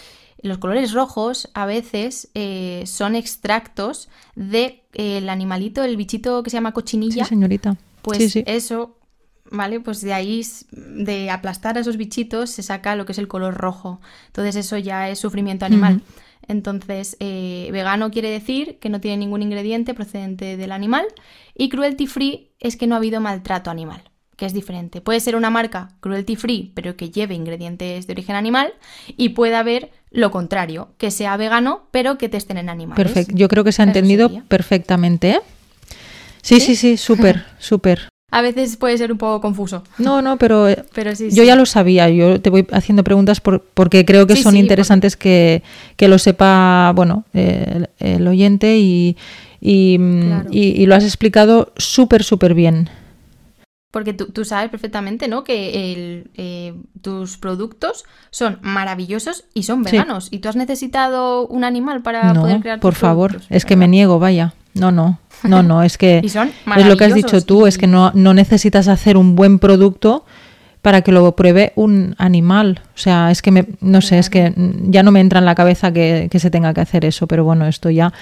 los 0.43 0.59
colores 0.59 0.93
rojos 0.93 1.51
a 1.55 1.67
veces 1.67 2.31
eh, 2.35 2.85
son 2.87 3.17
extractos 3.17 4.09
del 4.35 4.83
de, 4.93 5.31
animalito, 5.31 5.83
el 5.83 5.97
bichito 5.97 6.43
que 6.43 6.51
se 6.51 6.57
llama 6.57 6.73
cochinilla. 6.73 7.25
Sí, 7.25 7.31
señorita. 7.31 7.77
Pues 8.03 8.37
eso, 8.37 8.99
¿vale? 9.51 9.81
Pues 9.81 10.03
de 10.03 10.13
ahí, 10.13 10.45
de 10.73 11.31
aplastar 11.31 11.79
a 11.79 11.81
esos 11.81 11.97
bichitos, 11.97 12.51
se 12.51 12.63
saca 12.63 12.97
lo 12.97 13.07
que 13.07 13.13
es 13.13 13.19
el 13.19 13.29
color 13.29 13.55
rojo. 13.55 14.01
Entonces 14.27 14.57
eso 14.57 14.77
ya 14.77 15.09
es 15.09 15.19
sufrimiento 15.19 15.65
animal. 15.65 16.03
Entonces, 16.47 17.17
eh, 17.21 17.71
vegano 17.73 18.11
quiere 18.11 18.29
decir 18.29 18.79
que 18.79 18.91
no 18.91 19.01
tiene 19.01 19.17
ningún 19.17 19.41
ingrediente 19.41 19.95
procedente 19.95 20.59
del 20.59 20.73
animal 20.73 21.07
y 21.55 21.71
cruelty 21.71 22.07
free 22.07 22.51
es 22.61 22.77
que 22.77 22.87
no 22.87 22.95
ha 22.95 22.99
habido 22.99 23.21
maltrato 23.21 23.71
animal 23.71 24.03
que 24.37 24.47
es 24.47 24.53
diferente. 24.53 25.01
Puede 25.01 25.21
ser 25.21 25.37
una 25.37 25.51
marca 25.51 25.91
cruelty 26.01 26.37
free, 26.37 26.73
pero 26.75 26.97
que 26.97 27.11
lleve 27.11 27.35
ingredientes 27.35 28.07
de 28.07 28.13
origen 28.13 28.37
animal, 28.37 28.73
y 29.17 29.31
puede 29.31 29.55
haber 29.57 29.91
lo 30.11 30.31
contrario, 30.31 30.89
que 30.99 31.11
sea 31.11 31.37
vegano, 31.37 31.83
pero 31.91 32.19
que 32.19 32.29
testen 32.29 32.57
en 32.57 32.69
animales. 32.69 32.97
Perfecto, 32.97 33.35
yo 33.37 33.49
creo 33.49 33.65
que 33.65 33.73
se 33.73 33.83
ha 33.83 33.85
entendido 33.85 34.31
perfectamente. 34.49 35.31
¿eh? 35.31 35.41
Sí, 36.43 36.61
sí, 36.61 36.77
sí, 36.77 36.97
súper, 36.97 37.45
súper. 37.59 38.09
A 38.31 38.43
veces 38.43 38.77
puede 38.77 38.99
ser 38.99 39.13
un 39.13 39.19
poco 39.19 39.41
confuso. 39.41 39.85
No, 39.99 40.21
no, 40.21 40.39
pero, 40.39 40.69
eh, 40.69 40.85
pero 40.95 41.15
sí, 41.15 41.31
yo 41.31 41.45
ya 41.45 41.57
lo 41.57 41.67
sabía. 41.67 42.09
Yo 42.09 42.41
te 42.41 42.51
voy 42.51 42.67
haciendo 42.73 43.05
preguntas 43.05 43.41
por, 43.41 43.63
porque 43.63 44.05
creo 44.05 44.27
que 44.27 44.37
son 44.37 44.57
interesantes 44.57 45.17
que, 45.17 45.63
que, 45.97 46.09
lo 46.09 46.19
sepa, 46.19 46.93
bueno, 46.95 47.25
el, 47.33 48.27
oyente 48.27 48.77
y, 48.79 49.17
y, 49.61 49.99
y 50.51 50.87
lo 50.87 50.97
has 50.97 51.05
explicado 51.05 51.73
súper, 51.77 52.25
súper 52.25 52.55
bien. 52.55 52.91
Porque 53.95 54.13
tú, 54.13 54.45
sabes 54.45 54.71
perfectamente, 54.71 55.29
¿no? 55.29 55.45
Que 55.45 56.25
eh, 56.35 56.75
tus 57.01 57.39
productos 57.39 58.05
son 58.31 58.59
maravillosos 58.61 59.45
y 59.55 59.63
son 59.63 59.85
veganos. 59.85 60.27
Y 60.33 60.41
tú 60.41 60.49
has 60.49 60.57
necesitado 60.57 61.47
un 61.47 61.63
animal 61.63 62.03
para 62.03 62.35
poder 62.35 62.61
crear 62.61 62.81
por 62.81 62.97
favor, 62.97 63.41
es 63.51 63.65
que 63.65 63.77
me 63.77 63.87
niego, 63.87 64.19
vaya. 64.19 64.53
No, 64.75 64.91
no, 64.91 65.21
no, 65.45 65.63
no, 65.63 65.85
es 65.85 65.97
que 65.97 66.19
es 66.25 66.87
lo 66.87 66.97
que 66.97 67.05
has 67.05 67.15
dicho 67.15 67.41
tú, 67.43 67.69
es 67.69 67.79
que 67.79 67.87
no, 67.87 68.11
no 68.15 68.35
necesitas 68.35 68.89
hacer 68.89 69.17
un 69.17 69.37
buen 69.37 69.61
producto 69.61 70.25
para 70.83 71.03
que 71.03 71.13
lo 71.13 71.37
pruebe 71.37 71.73
un 71.77 72.17
animal. 72.19 72.81
O 72.97 72.99
sea, 72.99 73.31
es 73.31 73.43
que 73.43 73.53
me, 73.53 73.69
no 73.81 74.01
sé, 74.01 74.19
es 74.19 74.29
que 74.29 74.53
ya 74.57 75.05
no 75.05 75.13
me 75.13 75.21
entra 75.21 75.39
en 75.39 75.45
la 75.45 75.55
cabeza 75.55 75.93
que, 75.93 76.27
que, 76.33 76.41
se 76.41 76.51
tenga 76.51 76.75
que 76.75 76.81
hacer 76.81 77.05
eso, 77.05 77.29
pero 77.29 77.45
bueno, 77.45 77.69
esto 77.69 77.91
ya 77.91 78.13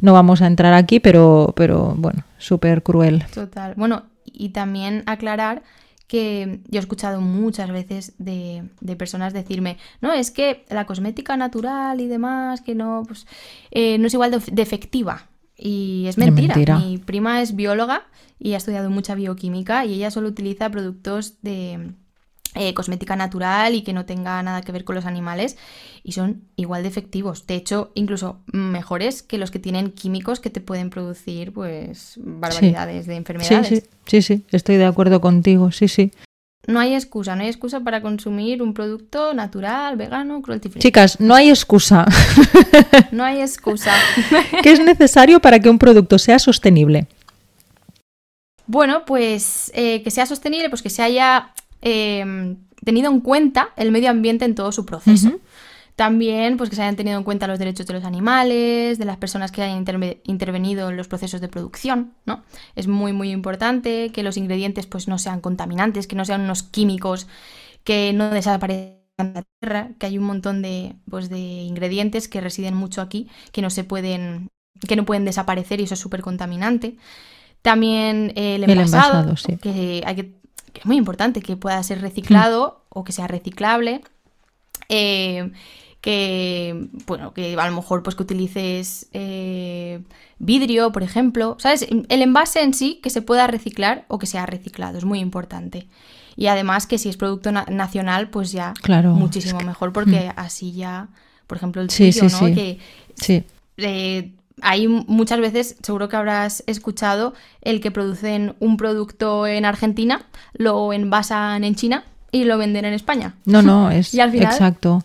no 0.00 0.12
vamos 0.12 0.42
a 0.42 0.46
entrar 0.46 0.74
aquí, 0.74 1.00
pero, 1.00 1.54
pero 1.56 1.96
bueno, 1.96 2.22
súper 2.38 2.84
cruel. 2.84 3.24
Total. 3.34 3.74
Bueno, 3.76 4.04
y 4.38 4.50
también 4.50 5.02
aclarar 5.06 5.62
que 6.06 6.60
yo 6.68 6.78
he 6.78 6.80
escuchado 6.80 7.20
muchas 7.20 7.70
veces 7.70 8.14
de, 8.18 8.64
personas 8.96 9.34
decirme, 9.34 9.76
no, 10.00 10.12
es 10.12 10.30
que 10.30 10.64
la 10.70 10.86
cosmética 10.86 11.36
natural 11.36 12.00
y 12.00 12.08
demás, 12.08 12.62
que 12.62 12.74
no, 12.74 13.02
pues, 13.06 13.26
eh, 13.70 13.98
no 13.98 14.06
es 14.06 14.14
igual 14.14 14.30
de, 14.30 14.62
efectiva. 14.62 15.28
Y 15.54 16.06
es 16.06 16.16
mentira. 16.16 16.78
Mi 16.78 16.98
prima 16.98 17.42
es 17.42 17.54
bióloga 17.54 18.06
y 18.38 18.54
ha 18.54 18.56
estudiado 18.56 18.90
mucha 18.90 19.14
bioquímica 19.14 19.84
y 19.84 19.94
ella 19.94 20.10
solo 20.10 20.28
utiliza 20.28 20.70
productos 20.70 21.42
de 21.42 21.92
eh, 22.54 22.74
cosmética 22.74 23.16
natural 23.16 23.74
y 23.74 23.82
que 23.82 23.92
no 23.92 24.04
tenga 24.04 24.42
nada 24.42 24.62
que 24.62 24.72
ver 24.72 24.84
con 24.84 24.94
los 24.94 25.06
animales 25.06 25.56
y 26.02 26.12
son 26.12 26.42
igual 26.56 26.82
de 26.82 26.88
efectivos. 26.88 27.46
De 27.46 27.54
hecho, 27.54 27.92
incluso 27.94 28.40
mejores 28.46 29.22
que 29.22 29.38
los 29.38 29.50
que 29.50 29.58
tienen 29.58 29.92
químicos 29.92 30.40
que 30.40 30.50
te 30.50 30.60
pueden 30.60 30.90
producir 30.90 31.52
pues 31.52 32.14
barbaridades 32.16 33.06
de 33.06 33.16
enfermedades. 33.16 33.68
Sí, 33.68 33.82
sí, 34.06 34.22
sí, 34.22 34.44
estoy 34.50 34.76
de 34.76 34.86
acuerdo 34.86 35.20
contigo, 35.20 35.70
sí, 35.72 35.88
sí. 35.88 36.10
No 36.66 36.80
hay 36.80 36.94
excusa, 36.94 37.34
no 37.34 37.42
hay 37.42 37.48
excusa 37.48 37.80
para 37.80 38.02
consumir 38.02 38.62
un 38.62 38.74
producto 38.74 39.32
natural, 39.32 39.96
vegano, 39.96 40.42
cruelty 40.42 40.68
free. 40.68 40.82
Chicas, 40.82 41.18
no 41.18 41.34
hay 41.34 41.48
excusa. 41.48 42.04
no 43.10 43.24
hay 43.24 43.40
excusa. 43.40 43.92
¿Qué 44.62 44.72
es 44.72 44.80
necesario 44.80 45.40
para 45.40 45.60
que 45.60 45.70
un 45.70 45.78
producto 45.78 46.18
sea 46.18 46.38
sostenible? 46.38 47.06
Bueno, 48.66 49.06
pues 49.06 49.72
eh, 49.74 50.02
que 50.02 50.10
sea 50.10 50.26
sostenible, 50.26 50.68
pues 50.68 50.82
que 50.82 50.90
se 50.90 51.02
haya 51.02 51.54
Em, 51.80 52.56
tenido 52.84 53.10
en 53.10 53.20
cuenta 53.20 53.70
el 53.76 53.90
medio 53.90 54.10
ambiente 54.10 54.44
en 54.44 54.54
todo 54.54 54.72
su 54.72 54.84
proceso. 54.86 55.38
También, 55.96 56.56
pues 56.56 56.70
que 56.70 56.76
se 56.76 56.82
hayan 56.82 56.94
tenido 56.94 57.18
en 57.18 57.24
cuenta 57.24 57.48
los 57.48 57.58
derechos 57.58 57.84
de 57.86 57.94
los 57.94 58.04
animales, 58.04 58.98
de 58.98 59.04
las 59.04 59.16
personas 59.16 59.50
que 59.50 59.62
hayan 59.62 59.84
intervenido 60.24 60.90
en 60.90 60.96
los 60.96 61.08
procesos 61.08 61.40
de 61.40 61.48
producción, 61.48 62.14
¿no? 62.24 62.44
Es 62.76 62.86
muy, 62.86 63.12
muy 63.12 63.32
importante 63.32 64.12
que 64.12 64.22
los 64.22 64.36
ingredientes, 64.36 64.86
pues, 64.86 65.08
no 65.08 65.18
sean 65.18 65.40
contaminantes, 65.40 66.06
que 66.06 66.14
no 66.14 66.24
sean 66.24 66.42
unos 66.42 66.62
químicos 66.62 67.26
que 67.82 68.12
no 68.12 68.30
desaparezcan 68.30 68.98
en 69.18 69.34
la 69.34 69.44
tierra, 69.60 69.90
que 69.98 70.06
hay 70.06 70.18
un 70.18 70.24
montón 70.24 70.62
de, 70.62 70.94
pues, 71.10 71.30
de 71.30 71.38
ingredientes 71.38 72.28
que 72.28 72.40
residen 72.40 72.74
mucho 72.74 73.02
aquí, 73.02 73.28
que 73.50 73.60
no 73.60 73.68
se 73.70 73.82
pueden, 73.82 74.50
que 74.86 74.94
no 74.94 75.04
pueden 75.04 75.24
desaparecer 75.24 75.80
y 75.80 75.82
eso 75.84 75.94
es 75.94 76.00
súper 76.00 76.22
contaminante. 76.22 76.96
También 77.60 78.32
el 78.36 78.62
envasado, 78.62 79.34
que, 79.60 80.02
hay 80.06 80.14
que, 80.14 80.38
es 80.74 80.86
muy 80.86 80.96
importante 80.96 81.42
que 81.42 81.56
pueda 81.56 81.82
ser 81.82 82.00
reciclado 82.00 82.84
o 82.88 83.04
que 83.04 83.12
sea 83.12 83.26
reciclable. 83.26 84.02
Eh, 84.88 85.50
que, 86.00 86.88
bueno, 87.06 87.34
que 87.34 87.56
a 87.58 87.68
lo 87.68 87.74
mejor 87.74 88.02
pues 88.02 88.14
que 88.14 88.22
utilices 88.22 89.08
eh, 89.12 90.00
vidrio, 90.38 90.92
por 90.92 91.02
ejemplo, 91.02 91.56
¿sabes? 91.58 91.86
El 91.90 92.22
envase 92.22 92.62
en 92.62 92.72
sí 92.72 93.00
que 93.02 93.10
se 93.10 93.20
pueda 93.20 93.46
reciclar 93.46 94.04
o 94.08 94.18
que 94.18 94.26
sea 94.26 94.46
reciclado, 94.46 94.98
es 94.98 95.04
muy 95.04 95.18
importante. 95.18 95.88
Y 96.36 96.46
además 96.46 96.86
que 96.86 96.98
si 96.98 97.08
es 97.08 97.16
producto 97.16 97.50
nacional, 97.50 98.30
pues 98.30 98.52
ya 98.52 98.72
claro, 98.80 99.12
muchísimo 99.12 99.60
mejor, 99.60 99.92
porque 99.92 100.28
mm. 100.28 100.32
así 100.36 100.72
ya, 100.72 101.08
por 101.48 101.58
ejemplo, 101.58 101.82
el 101.82 101.90
sí, 101.90 102.12
¿no? 102.22 102.28
Sí. 102.28 102.54
Que 102.54 102.78
sí. 103.16 103.44
Eh, 103.76 104.32
hay 104.62 104.88
muchas 104.88 105.40
veces, 105.40 105.76
seguro 105.82 106.08
que 106.08 106.16
habrás 106.16 106.62
escuchado, 106.66 107.34
el 107.62 107.80
que 107.80 107.90
producen 107.90 108.54
un 108.60 108.76
producto 108.76 109.46
en 109.46 109.64
Argentina, 109.64 110.26
lo 110.52 110.92
envasan 110.92 111.64
en 111.64 111.74
China 111.74 112.04
y 112.30 112.44
lo 112.44 112.58
venden 112.58 112.84
en 112.84 112.94
España. 112.94 113.34
No, 113.44 113.62
no, 113.62 113.90
es 113.92 114.14
y 114.14 114.20
al 114.20 114.30
final, 114.30 114.52
exacto 114.52 115.02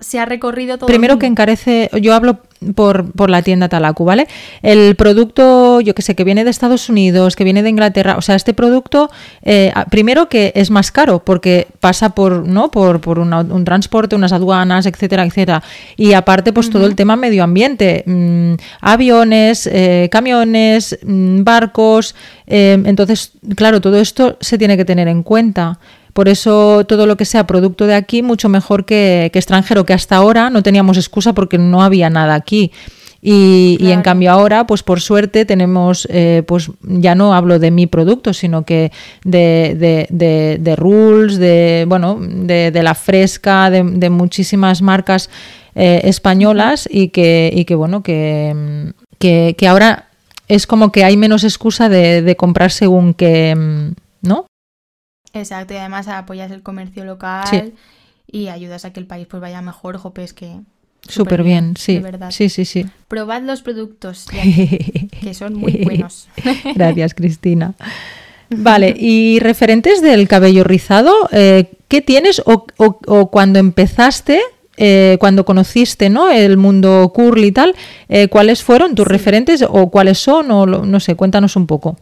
se 0.00 0.20
ha 0.20 0.24
recorrido 0.24 0.78
todo. 0.78 0.86
Primero 0.86 1.18
que 1.18 1.26
encarece, 1.26 1.90
yo 2.00 2.14
hablo 2.14 2.38
por, 2.76 3.10
por, 3.12 3.30
la 3.30 3.42
tienda 3.42 3.68
Talacu, 3.68 4.04
¿vale? 4.04 4.28
El 4.62 4.94
producto, 4.94 5.80
yo 5.80 5.92
que 5.94 6.02
sé, 6.02 6.14
que 6.14 6.22
viene 6.22 6.44
de 6.44 6.50
Estados 6.50 6.88
Unidos, 6.88 7.34
que 7.34 7.42
viene 7.42 7.64
de 7.64 7.70
Inglaterra, 7.70 8.16
o 8.16 8.22
sea, 8.22 8.36
este 8.36 8.54
producto, 8.54 9.10
eh, 9.42 9.72
primero 9.90 10.28
que 10.28 10.52
es 10.54 10.70
más 10.70 10.92
caro 10.92 11.18
porque 11.24 11.66
pasa 11.80 12.10
por, 12.10 12.46
¿no? 12.46 12.70
Por, 12.70 13.00
por 13.00 13.18
un 13.18 13.64
transporte, 13.64 14.14
unas 14.14 14.32
aduanas, 14.32 14.86
etcétera, 14.86 15.24
etcétera. 15.24 15.64
Y 15.96 16.12
aparte, 16.12 16.52
pues 16.52 16.70
todo 16.70 16.86
el 16.86 16.94
tema 16.94 17.16
medio 17.16 17.42
ambiente, 17.42 18.04
mm, 18.06 18.54
aviones, 18.80 19.66
eh, 19.66 20.08
camiones, 20.12 20.96
mm, 21.02 21.42
barcos, 21.42 22.14
eh, 22.46 22.80
entonces, 22.84 23.32
claro, 23.56 23.80
todo 23.80 23.98
esto 23.98 24.36
se 24.40 24.58
tiene 24.58 24.76
que 24.76 24.84
tener 24.84 25.08
en 25.08 25.24
cuenta. 25.24 25.80
Por 26.18 26.28
eso 26.28 26.84
todo 26.84 27.06
lo 27.06 27.16
que 27.16 27.24
sea 27.24 27.46
producto 27.46 27.86
de 27.86 27.94
aquí, 27.94 28.24
mucho 28.24 28.48
mejor 28.48 28.84
que, 28.84 29.30
extranjero, 29.32 29.86
que 29.86 29.92
hasta 29.92 30.16
ahora 30.16 30.50
no 30.50 30.64
teníamos 30.64 30.96
excusa 30.96 31.32
porque 31.32 31.58
no 31.58 31.80
había 31.80 32.10
nada 32.10 32.34
aquí. 32.34 32.72
Y, 33.22 33.78
en 33.82 34.02
cambio 34.02 34.32
ahora, 34.32 34.66
pues 34.66 34.82
por 34.82 35.00
suerte 35.00 35.44
tenemos, 35.44 36.08
eh, 36.10 36.42
pues 36.44 36.72
ya 36.82 37.14
no 37.14 37.34
hablo 37.34 37.60
de 37.60 37.70
mi 37.70 37.86
producto, 37.86 38.32
sino 38.32 38.64
que 38.64 38.90
de, 39.22 40.08
de, 40.10 40.58
de, 40.58 40.74
Rules, 40.74 41.38
de, 41.38 41.84
bueno, 41.86 42.18
de, 42.20 42.72
la 42.82 42.96
fresca, 42.96 43.70
de, 43.70 44.10
muchísimas 44.10 44.82
marcas 44.82 45.30
eh, 45.76 46.00
españolas 46.02 46.88
y 46.90 47.10
que, 47.10 47.52
y 47.54 47.64
que 47.64 47.76
bueno, 47.76 48.02
que, 48.02 48.92
que, 49.20 49.54
que, 49.56 49.68
ahora 49.68 50.08
es 50.48 50.66
como 50.66 50.90
que 50.90 51.04
hay 51.04 51.16
menos 51.16 51.44
excusa 51.44 51.88
de, 51.88 52.34
comprar 52.36 52.72
según 52.72 53.14
que, 53.14 53.94
¿no? 54.20 54.46
Exacto, 55.32 55.74
y 55.74 55.76
además 55.76 56.08
apoyas 56.08 56.50
el 56.50 56.62
comercio 56.62 57.04
local 57.04 57.72
y 58.30 58.48
ayudas 58.48 58.84
a 58.84 58.92
que 58.92 59.00
el 59.00 59.06
país 59.06 59.26
pues 59.28 59.40
vaya 59.40 59.62
mejor, 59.62 59.96
jope, 59.98 60.24
es 60.24 60.32
que... 60.32 60.60
Súper 61.06 61.42
bien, 61.42 61.74
sí. 61.76 62.00
verdad. 62.00 62.30
Sí, 62.30 62.48
sí, 62.48 62.64
sí. 62.64 62.84
Probad 63.06 63.42
los 63.42 63.62
productos, 63.62 64.26
que 65.20 65.34
son 65.34 65.54
muy 65.54 65.72
buenos. 65.84 66.28
Gracias, 66.74 67.14
Cristina. 67.14 67.74
Vale, 68.50 68.94
y 68.98 69.38
referentes 69.40 70.00
del 70.00 70.26
cabello 70.26 70.64
rizado, 70.64 71.12
eh, 71.32 71.70
¿qué 71.88 72.00
tienes 72.00 72.42
o, 72.46 73.28
cuando 73.30 73.58
empezaste, 73.58 74.40
eh, 74.78 75.18
cuando 75.20 75.44
conociste 75.44 76.08
¿no? 76.08 76.30
el 76.30 76.56
mundo 76.56 77.12
curly 77.14 77.48
y 77.48 77.52
tal, 77.52 77.74
eh, 78.08 78.28
cuáles 78.28 78.62
fueron 78.62 78.94
tus 78.94 79.06
referentes 79.06 79.62
o 79.68 79.90
cuáles 79.90 80.18
son? 80.18 80.50
O 80.50 80.66
no 80.66 81.00
sé, 81.00 81.14
cuéntanos 81.14 81.56
un 81.56 81.66
poco. 81.66 81.98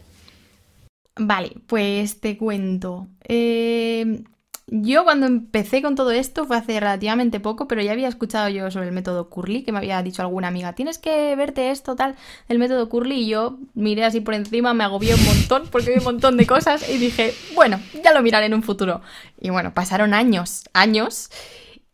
Vale, 1.19 1.53
pues 1.67 2.19
te 2.19 2.37
cuento. 2.37 3.07
Eh, 3.23 4.23
yo 4.69 5.05
cuando 5.05 5.27
empecé 5.27 5.81
con 5.81 5.95
todo 5.95 6.11
esto 6.11 6.45
fue 6.45 6.57
hace 6.57 6.77
relativamente 6.77 7.39
poco, 7.39 7.69
pero 7.69 7.81
ya 7.81 7.93
había 7.93 8.09
escuchado 8.09 8.49
yo 8.49 8.69
sobre 8.69 8.87
el 8.87 8.93
método 8.93 9.29
Curly, 9.29 9.63
que 9.63 9.71
me 9.71 9.77
había 9.77 10.03
dicho 10.03 10.21
alguna 10.21 10.49
amiga, 10.49 10.73
tienes 10.73 10.97
que 10.97 11.33
verte 11.37 11.71
esto, 11.71 11.95
tal, 11.95 12.15
el 12.49 12.59
método 12.59 12.89
Curly, 12.89 13.15
y 13.15 13.27
yo 13.29 13.59
miré 13.75 14.03
así 14.03 14.19
por 14.19 14.33
encima, 14.33 14.73
me 14.73 14.83
agobié 14.83 15.15
un 15.15 15.23
montón, 15.23 15.69
porque 15.71 15.91
vi 15.91 15.99
un 15.99 16.03
montón 16.03 16.35
de 16.35 16.45
cosas, 16.45 16.89
y 16.89 16.97
dije, 16.97 17.33
bueno, 17.55 17.79
ya 18.03 18.11
lo 18.11 18.21
miraré 18.21 18.47
en 18.47 18.55
un 18.55 18.63
futuro. 18.63 19.01
Y 19.39 19.51
bueno, 19.51 19.73
pasaron 19.73 20.13
años, 20.13 20.63
años, 20.73 21.29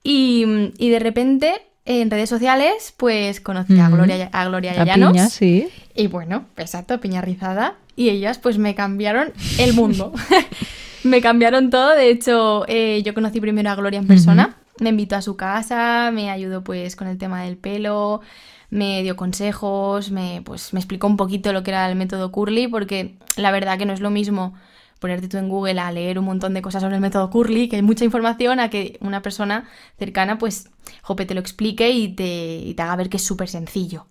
y, 0.04 0.72
de 0.80 1.00
repente 1.00 1.62
en 1.86 2.10
redes 2.10 2.30
sociales, 2.30 2.92
pues 2.98 3.40
conocí 3.40 3.80
a 3.80 3.90
Gloria, 3.90 4.30
a 4.32 4.48
Gloria 4.48 4.84
Llanos. 4.84 5.32
sí. 5.32 5.68
Y 5.94 6.08
bueno, 6.08 6.46
exacto, 6.58 7.00
piña 7.00 7.22
rizada 7.22 7.76
y 7.96 8.10
ellas 8.10 8.40
pues 8.40 8.58
me 8.58 8.76
cambiaron 8.76 9.34
el 9.60 9.74
mundo. 9.74 10.14
me 11.04 11.22
cambiaron 11.22 11.70
todo, 11.70 11.96
de 11.96 12.10
hecho 12.10 12.66
eh, 12.68 13.02
yo 13.04 13.14
conocí 13.14 13.40
primero 13.40 13.70
a 13.70 13.76
Gloria 13.76 14.00
en 14.00 14.08
persona, 14.08 14.58
me 14.80 14.90
invitó 14.90 15.16
a 15.16 15.22
su 15.22 15.36
casa, 15.36 16.12
me 16.14 16.30
ayudó 16.30 16.64
pues 16.64 16.96
con 16.96 17.08
el 17.08 17.18
tema 17.18 17.44
del 17.44 17.58
pelo, 17.58 18.22
me 18.70 19.04
dio 19.04 19.16
consejos, 19.16 20.10
me, 20.10 20.42
pues, 20.44 20.74
me 20.74 20.80
explicó 20.80 21.06
un 21.06 21.16
poquito 21.16 21.54
lo 21.54 21.62
que 21.62 21.72
era 21.72 21.88
el 21.90 21.96
método 21.96 22.32
Curly, 22.32 22.68
porque 22.68 23.16
la 23.38 23.52
verdad 23.52 23.78
que 23.78 23.86
no 23.86 23.94
es 23.94 24.00
lo 24.00 24.10
mismo 24.10 24.56
ponerte 25.00 25.28
tú 25.28 25.38
en 25.38 25.50
Google 25.50 25.80
a 25.80 25.92
leer 25.92 26.18
un 26.18 26.26
montón 26.26 26.54
de 26.54 26.62
cosas 26.62 26.82
sobre 26.82 26.96
el 26.96 27.02
método 27.02 27.30
Curly, 27.30 27.68
que 27.68 27.76
hay 27.76 27.82
mucha 27.82 28.06
información, 28.06 28.60
a 28.60 28.70
que 28.70 28.98
una 29.02 29.22
persona 29.22 29.66
cercana, 30.00 30.38
pues, 30.38 30.72
jope, 31.02 31.26
te 31.26 31.34
lo 31.34 31.42
explique 31.42 31.92
y 31.92 32.08
te, 32.08 32.56
y 32.56 32.74
te 32.74 32.82
haga 32.82 32.96
ver 32.96 33.10
que 33.10 33.18
es 33.18 33.24
súper 33.24 33.50
sencillo. 33.50 34.08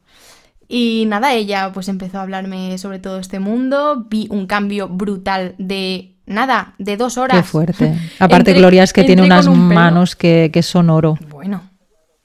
Y 0.75 1.05
nada, 1.05 1.35
ella 1.35 1.71
pues 1.75 1.89
empezó 1.89 2.17
a 2.19 2.23
hablarme 2.23 2.79
sobre 2.79 2.99
todo 2.99 3.19
este 3.19 3.41
mundo, 3.41 4.07
vi 4.09 4.27
un 4.31 4.47
cambio 4.47 4.89
brutal 4.89 5.55
de 5.59 6.15
nada, 6.25 6.73
de 6.79 6.97
dos 6.97 7.19
horas. 7.19 7.37
Qué 7.37 7.43
fuerte. 7.43 7.95
Aparte, 8.19 8.55
Gloria 8.55 8.83
es 8.83 8.95
que 8.95 9.05
tiene 9.05 9.21
unas 9.21 9.47
manos 9.49 10.17
que, 10.17 10.51
son 10.63 10.89
oro. 10.89 11.19
Bueno, 11.29 11.63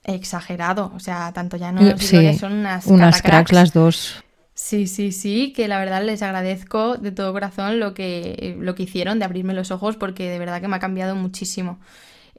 exagerado. 0.06 0.94
O 0.96 1.00
sea, 1.02 1.34
tanto 1.34 1.58
ya 1.58 1.74
no 1.74 1.98
sí, 1.98 2.38
son 2.38 2.54
unas, 2.54 2.86
unas 2.88 3.22
cracks 3.22 3.52
las 3.52 3.74
dos. 3.74 4.24
Sí, 4.54 4.88
sí, 4.88 5.12
sí, 5.12 5.52
que 5.52 5.68
la 5.68 5.78
verdad 5.78 6.02
les 6.02 6.22
agradezco 6.22 6.96
de 6.96 7.12
todo 7.12 7.34
corazón 7.34 7.82
lo 7.82 7.94
que, 7.94 8.56
lo 8.62 8.76
que 8.76 8.84
hicieron 8.84 9.20
de 9.20 9.26
abrirme 9.26 9.56
los 9.56 9.72
ojos 9.72 9.98
porque 9.98 10.30
de 10.30 10.40
verdad 10.40 10.62
que 10.62 10.70
me 10.70 10.78
ha 10.78 10.80
cambiado 10.80 11.16
muchísimo. 11.16 11.80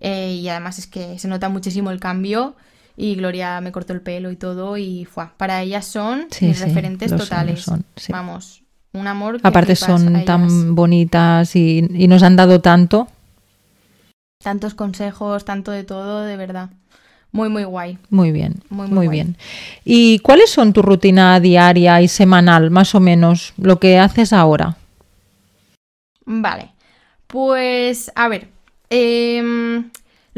Eh, 0.01 0.39
y 0.41 0.49
además 0.49 0.79
es 0.79 0.87
que 0.87 1.19
se 1.19 1.29
nota 1.29 1.51
muchísimo 1.51 1.91
el 1.91 2.01
cambio 2.01 2.57
y 3.01 3.15
Gloria 3.15 3.61
me 3.61 3.71
cortó 3.71 3.93
el 3.93 4.01
pelo 4.01 4.33
y 4.33 4.37
todo 4.37 4.77
y 4.77 5.05
fue 5.05 5.29
para 5.37 5.63
ellas 5.63 5.87
son 5.87 6.27
mis 6.41 6.61
referentes 6.61 7.17
totales. 7.17 7.65
Vamos, 8.09 8.65
un 8.93 9.07
amor. 9.07 9.39
Aparte 9.45 9.77
son 9.77 10.25
tan 10.25 10.75
bonitas 10.75 11.55
y, 11.55 11.83
nos 11.83 12.25
han 12.25 12.35
dado 12.35 12.61
tanto. 12.61 13.07
Tantos 14.43 14.75
consejos, 14.75 15.45
tanto 15.45 15.71
de 15.71 15.85
todo, 15.85 16.23
de 16.23 16.37
verdad. 16.37 16.71
Muy, 17.31 17.49
muy 17.49 17.63
guay. 17.63 17.99
Muy 18.11 18.33
bien, 18.33 18.63
muy, 18.69 18.89
muy, 18.89 19.07
bien. 19.07 19.37
¿Y 19.85 20.19
cuáles 20.19 20.51
son 20.51 20.73
tu 20.73 20.83
rutina 20.83 21.39
diaria 21.39 22.03
y 22.03 22.09
semanal, 22.09 22.71
más 22.71 22.97
o 22.97 23.01
menos, 23.01 23.53
lo 23.59 23.79
que 23.79 23.99
haces 23.99 24.33
ahora? 24.33 24.77
Vale, 26.25 26.73
pues 27.29 28.11
a 28.17 28.29
ver, 28.29 28.49
eh, 28.91 29.83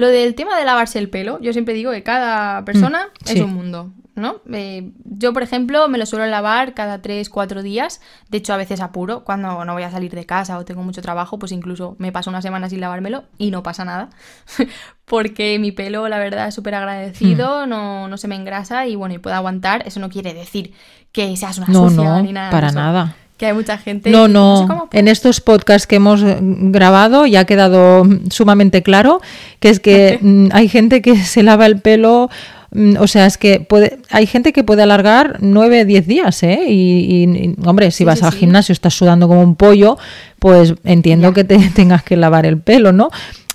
lo 0.01 0.09
del 0.09 0.35
tema 0.35 0.59
de 0.59 0.65
lavarse 0.65 0.99
el 0.99 1.11
pelo, 1.11 1.39
yo 1.41 1.53
siempre 1.53 1.75
digo 1.75 1.93
que 1.93 2.03
cada 2.03 2.65
persona 2.65 3.09
mm, 3.09 3.33
es 3.33 3.41
un 3.43 3.53
mundo, 3.53 3.93
¿no? 4.15 4.37
Eh, 4.51 4.93
yo, 5.05 5.35
por 5.35 5.43
ejemplo, 5.43 5.87
me 5.89 5.99
lo 5.99 6.07
suelo 6.07 6.25
lavar 6.25 6.73
cada 6.73 7.03
3, 7.03 7.29
4 7.29 7.63
días. 7.63 8.01
De 8.31 8.39
hecho, 8.39 8.55
a 8.55 8.57
veces 8.57 8.81
apuro. 8.81 9.25
Cuando 9.25 9.63
no 9.65 9.75
voy 9.75 9.83
a 9.83 9.91
salir 9.91 10.13
de 10.15 10.25
casa 10.25 10.57
o 10.57 10.65
tengo 10.65 10.83
mucho 10.83 11.03
trabajo, 11.03 11.39
pues 11.39 11.53
incluso 11.53 11.97
me 11.99 12.13
paso 12.13 12.31
una 12.31 12.41
semana 12.41 12.71
sin 12.71 12.81
lavármelo 12.81 13.25
y 13.37 13.51
no 13.51 13.63
pasa 13.63 13.85
nada. 13.85 14.09
Porque 15.05 15.59
mi 15.59 15.71
pelo, 15.71 16.09
la 16.09 16.19
verdad, 16.19 16.49
es 16.49 16.55
súper 16.55 16.75
agradecido, 16.77 17.67
mm. 17.67 17.69
no, 17.69 18.09
no, 18.09 18.17
se 18.17 18.27
me 18.27 18.37
engrasa 18.37 18.87
y 18.87 18.97
bueno, 18.97 19.15
y 19.15 19.19
puedo 19.19 19.37
aguantar. 19.37 19.87
Eso 19.87 20.01
no 20.01 20.09
quiere 20.09 20.33
decir 20.33 20.73
que 21.13 21.37
seas 21.37 21.59
una 21.59 21.67
no, 21.67 21.91
sucia 21.91 22.23
ni 22.23 22.33
nada. 22.33 22.51
Para 22.51 22.73
nada 22.73 23.17
que 23.41 23.47
hay 23.47 23.55
mucha 23.55 23.79
gente. 23.79 24.11
No, 24.11 24.29
no. 24.29 24.91
en 24.93 25.09
estos 25.09 25.41
podcasts 25.41 25.87
que 25.87 25.97
hemos 25.97 26.21
grabado 26.23 27.25
ya 27.25 27.41
ha 27.41 27.45
quedado 27.47 28.07
sumamente 28.29 28.83
claro 28.83 29.23
que 29.61 29.71
es 29.71 29.81
que 29.81 30.19
mm, 30.21 30.49
hay 30.53 30.69
gente 30.69 31.01
que 31.01 31.17
se 31.25 31.43
lava 31.43 31.65
el 31.65 31.81
pelo. 31.81 32.29
Mm, 32.73 32.99
o 32.99 33.07
sea, 33.07 33.25
es 33.25 33.39
que 33.39 33.61
puede, 33.61 33.99
hay 34.11 34.27
gente 34.27 34.53
que 34.53 34.63
puede 34.63 34.83
alargar 34.83 35.39
9, 35.41 35.87
10 35.87 36.07
días, 36.07 36.43
¿eh? 36.43 36.67
Y, 36.69 37.57
hombre, 37.65 37.91
si 37.93 38.05
vas 38.05 38.23
al 38.23 38.33
gimnasio, 38.33 38.75
estás 38.75 38.93
sudando 38.93 39.27
como 39.27 39.43
un 39.43 39.57
pollo, 39.57 39.97
pues 40.39 40.75
entiendo 40.85 41.33
que 41.33 41.45
te 41.45 41.57
tengas 41.75 42.03
que 42.03 42.19
lavar 42.19 42.45
el 42.45 42.61
pelo, 42.61 42.93
¿no? 42.93 43.09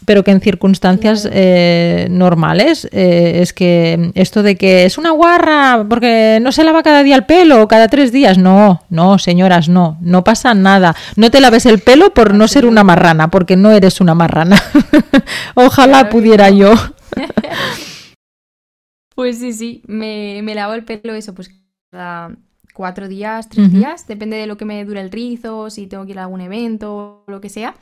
Pero 0.06 0.24
que 0.24 0.32
en 0.32 0.42
circunstancias 0.42 1.28
eh, 1.32 2.08
normales 2.10 2.88
eh, 2.92 3.42
es 3.42 3.54
que 3.54 4.12
esto 4.16 4.44
de 4.44 4.56
que 4.56 4.86
es 4.86 4.98
una 4.98 5.12
guarra 5.12 5.86
porque 5.88 6.40
no 6.42 6.52
se 6.52 6.64
lava 6.64 6.84
cada 6.84 7.04
día 7.04 7.16
el 7.16 7.26
pelo 7.26 7.62
o 7.62 7.68
cada 7.68 7.88
tres 7.88 8.12
días, 8.12 8.38
no, 8.38 8.84
no, 8.90 9.20
señoras, 9.20 9.70
no, 9.70 9.98
no 10.02 10.24
pasa 10.24 10.54
nada. 10.54 10.96
No 11.16 11.32
te 11.32 11.42
laves 11.42 11.66
el 11.66 11.80
pelo 11.80 12.14
por 12.14 12.34
no 12.34 12.48
ser 12.48 12.66
una 12.66 12.84
marrana, 12.84 13.30
porque 13.30 13.56
no 13.56 13.72
eres 13.72 14.02
una 14.02 14.16
marrana. 14.16 14.62
Ojalá 15.56 16.10
pudiera 16.10 16.50
yo. 16.50 16.74
pues 19.16 19.40
sí, 19.40 19.54
sí, 19.54 19.82
me, 19.88 20.42
me 20.44 20.56
lavo 20.56 20.74
el 20.74 20.84
pelo 20.84 21.14
eso, 21.14 21.34
pues 21.34 21.50
cada 21.92 22.32
cuatro 22.76 23.08
días, 23.08 23.48
tres 23.48 23.72
días, 23.72 24.06
depende 24.06 24.36
de 24.36 24.48
lo 24.48 24.58
que 24.58 24.66
me 24.66 24.84
dure 24.84 25.00
el 25.00 25.10
rizo, 25.10 25.70
si 25.70 25.88
tengo 25.88 26.06
que 26.06 26.12
ir 26.12 26.20
a 26.20 26.24
algún 26.24 26.42
evento 26.42 26.94
o 26.94 27.32
lo 27.32 27.40
que 27.40 27.50
sea. 27.50 27.74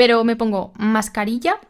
Pero 0.00 0.24
me 0.24 0.34
pongo 0.34 0.72
mascarilla 0.78 1.60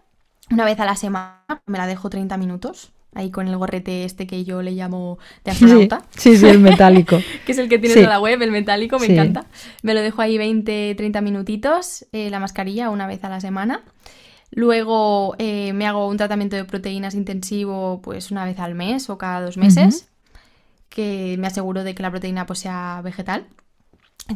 una 0.53 0.65
vez 0.65 0.79
a 0.79 0.85
la 0.85 0.95
semana, 0.95 1.65
me 1.67 1.79
la 1.79 1.89
dejo 1.89 2.11
30 2.11 2.37
minutos. 2.37 2.93
Ahí 3.13 3.33
con 3.33 3.49
el 3.49 3.57
gorrete 3.57 4.05
este 4.05 4.29
que 4.29 4.45
yo 4.45 4.63
le 4.63 4.71
llamo 4.71 5.19
de 5.43 5.51
astronauta. 5.51 6.05
Sí, 6.17 6.37
sí, 6.37 6.47
el 6.47 6.61
metálico. 6.61 7.19
que 7.45 7.51
es 7.51 7.59
el 7.59 7.69
que 7.69 7.81
tienes 7.81 7.97
en 7.97 8.09
la 8.09 8.21
web, 8.21 8.41
el 8.41 8.53
metálico, 8.53 9.01
me 9.01 9.07
encanta. 9.07 9.47
Me 9.83 9.95
lo 9.95 10.01
dejo 10.01 10.23
ahí 10.23 10.39
20, 10.39 10.95
30 10.95 11.21
minutitos, 11.23 12.07
eh, 12.13 12.31
la 12.31 12.39
mascarilla 12.39 12.91
una 12.91 13.09
vez 13.09 13.25
a 13.25 13.31
la 13.31 13.41
semana. 13.41 13.83
Luego 14.53 15.35
eh, 15.39 15.73
me 15.73 15.89
hago 15.89 16.07
un 16.07 16.17
tratamiento 16.17 16.55
de 16.55 16.65
proteínas 16.65 17.17
intensivo 17.17 18.01
pues 18.01 18.31
una 18.31 18.45
vez 18.45 18.61
al 18.61 18.77
mes 18.77 19.11
o 19.11 19.19
cada 19.19 19.41
dos 19.41 19.57
meses, 19.57 20.09
que 20.89 21.35
me 21.41 21.49
aseguro 21.49 21.83
de 21.83 21.97
que 21.97 22.05
la 22.05 22.13
proteína 22.13 22.47
pues 22.47 22.61
sea 22.61 23.01
vegetal. 23.03 23.49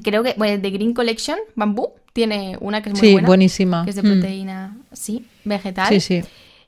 Creo 0.02 0.24
que, 0.24 0.34
bueno, 0.36 0.60
de 0.60 0.70
Green 0.72 0.94
Collection, 0.94 1.38
Bambú, 1.54 1.92
tiene 2.14 2.56
una 2.60 2.80
que 2.82 2.88
es 2.88 2.94
muy 2.94 3.06
sí, 3.08 3.12
buena. 3.12 3.26
buenísima. 3.28 3.84
Que 3.84 3.90
es 3.90 3.96
de 3.96 4.02
Mm. 4.02 4.12
proteína, 4.12 4.76
sí, 4.92 5.26
vegetal. 5.44 5.88
Sí, 5.88 6.00
sí. 6.00 6.22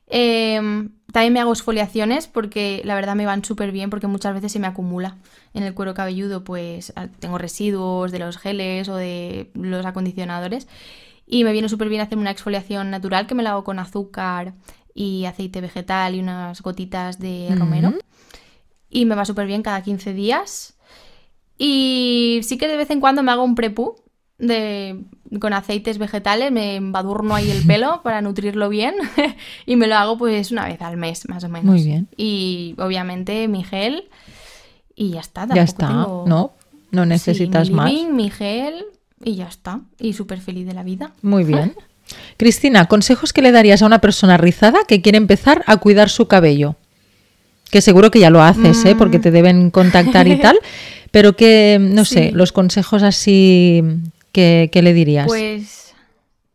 Em, 0.09 0.91
también 1.13 1.33
me 1.33 1.41
hago 1.41 1.53
exfoliaciones 1.53 2.27
porque 2.27 2.83
la 2.85 2.95
verdad 2.95 3.15
me 3.17 3.25
van 3.27 3.45
súper 3.45 3.73
bien 3.73 3.89
porque 3.91 4.07
muchas 4.07 4.35
veces 4.35 4.53
se 4.53 4.59
me 4.59 4.67
acumula 4.67 5.17
en 5.55 5.63
el 5.63 5.73
cuero 5.75 5.95
cabelludo, 5.95 6.45
pues 6.45 6.93
tengo 7.21 7.39
residuos 7.39 8.13
de 8.13 8.19
los 8.19 8.37
geles 8.39 8.89
o 8.89 8.97
de 8.97 9.51
los 9.55 9.87
acondicionadores 9.87 10.69
y 11.27 11.43
me 11.45 11.53
viene 11.53 11.69
súper 11.69 11.89
bien 11.89 12.03
hacerme 12.03 12.21
una 12.23 12.31
exfoliación 12.31 12.91
natural 12.91 13.27
que 13.27 13.35
me 13.35 13.43
la 13.43 13.51
hago 13.53 13.65
con 13.65 13.79
azúcar 13.79 14.53
y 14.95 15.25
aceite 15.25 15.61
vegetal 15.61 16.15
y 16.15 16.21
unas 16.21 16.61
gotitas 16.63 17.19
de 17.19 17.53
romero 17.57 17.95
y 18.91 19.05
me 19.07 19.15
va 19.15 19.25
súper 19.25 19.47
bien 19.47 19.63
cada 19.63 19.83
15 19.83 20.13
días. 20.13 20.75
Y 21.59 22.41
sí 22.43 22.59
que 22.59 22.69
de 22.69 22.77
vez 22.77 22.91
en 22.91 23.01
cuando 23.01 23.23
me 23.23 23.33
hago 23.33 23.43
un 23.43 23.55
prepú 23.55 23.97
de, 24.39 25.01
con 25.41 25.53
aceites 25.53 25.99
vegetales, 25.99 26.53
me 26.53 26.77
embadurno 26.77 27.35
ahí 27.35 27.51
el 27.51 27.67
pelo 27.67 28.01
para 28.05 28.21
nutrirlo 28.21 28.69
bien 28.69 28.95
y 29.67 29.77
me 29.77 29.87
lo 29.87 29.97
hago 29.97 30.19
pues 30.19 30.51
una 30.51 30.67
vez 30.67 30.81
al 30.83 30.97
mes 30.97 31.29
más 31.29 31.45
o 31.45 31.49
menos. 31.49 31.67
Muy 31.67 31.83
bien. 31.83 32.09
Y 32.17 32.75
obviamente 32.79 33.49
mi 33.49 33.65
gel 33.65 34.05
y 34.95 35.11
ya 35.11 35.21
está. 35.21 35.47
Ya 35.55 35.63
está, 35.63 35.89
tengo- 35.89 36.25
¿no? 36.27 36.53
No 36.91 37.03
Sí, 37.03 37.09
necesitas 37.09 37.71
más. 37.71 37.91
mi 37.93 38.31
gel 38.31 38.85
y 39.25 39.37
ya 39.37 39.47
está. 39.49 39.81
Y 39.99 40.13
súper 40.13 40.41
feliz 40.41 40.67
de 40.67 40.75
la 40.75 40.83
vida. 40.83 41.13
Muy 41.23 41.45
bien. 41.53 41.75
Cristina, 42.37 42.87
consejos 42.87 43.33
que 43.33 43.43
le 43.43 43.51
darías 43.53 43.83
a 43.83 43.87
una 43.87 44.01
persona 44.01 44.37
rizada 44.37 44.79
que 44.87 45.03
quiere 45.03 45.19
empezar 45.19 45.65
a 45.67 45.79
cuidar 45.79 46.09
su 46.09 46.29
cabello. 46.29 46.77
Que 47.71 47.81
seguro 47.81 48.13
que 48.13 48.21
ya 48.21 48.31
lo 48.31 48.43
haces, 48.43 48.85
¿eh? 48.85 48.95
Mm. 48.95 48.99
porque 48.99 49.19
te 49.19 49.33
deben 49.33 49.71
contactar 49.71 50.29
y 50.29 50.39
tal. 50.39 50.57
Pero 51.11 51.35
que, 51.35 51.79
no 51.81 52.05
sé, 52.05 52.31
los 52.33 52.53
consejos 52.53 53.03
así 53.03 53.83
que 54.37 54.81
le 54.83 54.93
dirías. 54.93 55.27
Pues 55.27 55.87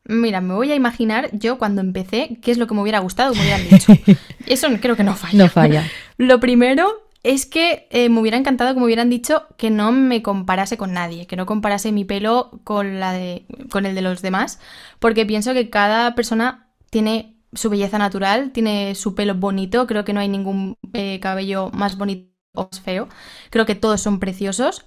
mira, 0.05 0.41
me 0.41 0.53
voy 0.53 0.71
a 0.71 0.75
imaginar 0.75 1.29
yo 1.33 1.57
cuando 1.57 1.81
empecé 1.81 2.37
qué 2.41 2.51
es 2.51 2.57
lo 2.57 2.67
que 2.67 2.73
me 2.73 2.81
hubiera 2.81 2.99
gustado, 2.99 3.33
me 3.33 3.41
hubieran 3.41 3.67
dicho. 3.69 3.93
Eso 4.47 4.67
creo 4.81 4.95
que 4.95 5.03
no 5.03 5.15
falla. 5.15 5.37
no 5.37 5.49
falla. 5.49 5.89
Lo 6.17 6.39
primero 6.39 6.87
es 7.23 7.45
que 7.45 7.87
eh, 7.91 8.09
me 8.09 8.19
hubiera 8.19 8.37
encantado 8.37 8.73
que 8.73 8.79
me 8.79 8.85
hubieran 8.85 9.09
dicho 9.09 9.45
que 9.57 9.69
no 9.69 9.91
me 9.91 10.23
comparase 10.23 10.77
con 10.77 10.93
nadie, 10.93 11.27
que 11.27 11.35
no 11.35 11.45
comparase 11.45 11.91
mi 11.91 12.03
pelo 12.03 12.59
con, 12.63 12.99
la 12.99 13.13
de, 13.13 13.45
con 13.69 13.85
el 13.85 13.95
de 13.95 14.01
los 14.01 14.21
demás, 14.21 14.59
porque 14.99 15.25
pienso 15.25 15.53
que 15.53 15.69
cada 15.69 16.15
persona 16.15 16.67
tiene 16.89 17.35
su 17.53 17.69
belleza 17.69 17.97
natural, 17.97 18.51
tiene 18.51 18.95
su 18.95 19.13
pelo 19.13 19.35
bonito, 19.35 19.85
creo 19.85 20.03
que 20.03 20.13
no 20.13 20.19
hay 20.19 20.29
ningún 20.29 20.77
eh, 20.93 21.19
cabello 21.19 21.69
más 21.73 21.97
bonito 21.97 22.31
o 22.53 22.69
más 22.71 22.81
feo, 22.81 23.07
creo 23.49 23.65
que 23.65 23.75
todos 23.75 24.01
son 24.01 24.19
preciosos. 24.19 24.85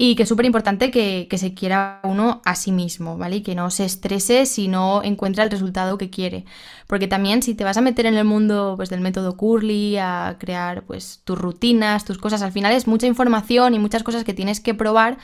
Y 0.00 0.14
que 0.14 0.22
es 0.22 0.28
súper 0.28 0.46
importante 0.46 0.92
que, 0.92 1.26
que 1.28 1.38
se 1.38 1.54
quiera 1.54 1.98
uno 2.04 2.40
a 2.44 2.54
sí 2.54 2.70
mismo, 2.70 3.18
¿vale? 3.18 3.36
Y 3.36 3.40
que 3.42 3.56
no 3.56 3.68
se 3.68 3.84
estrese 3.84 4.46
si 4.46 4.68
no 4.68 5.02
encuentra 5.02 5.42
el 5.42 5.50
resultado 5.50 5.98
que 5.98 6.08
quiere. 6.08 6.44
Porque 6.86 7.08
también 7.08 7.42
si 7.42 7.54
te 7.54 7.64
vas 7.64 7.78
a 7.78 7.80
meter 7.80 8.06
en 8.06 8.14
el 8.14 8.24
mundo 8.24 8.74
pues, 8.76 8.90
del 8.90 9.00
método 9.00 9.36
Curly, 9.36 9.96
a 9.96 10.36
crear 10.38 10.84
pues, 10.84 11.20
tus 11.24 11.36
rutinas, 11.36 12.04
tus 12.04 12.16
cosas, 12.18 12.42
al 12.42 12.52
final 12.52 12.72
es 12.74 12.86
mucha 12.86 13.08
información 13.08 13.74
y 13.74 13.80
muchas 13.80 14.04
cosas 14.04 14.22
que 14.22 14.34
tienes 14.34 14.60
que 14.60 14.72
probar. 14.72 15.18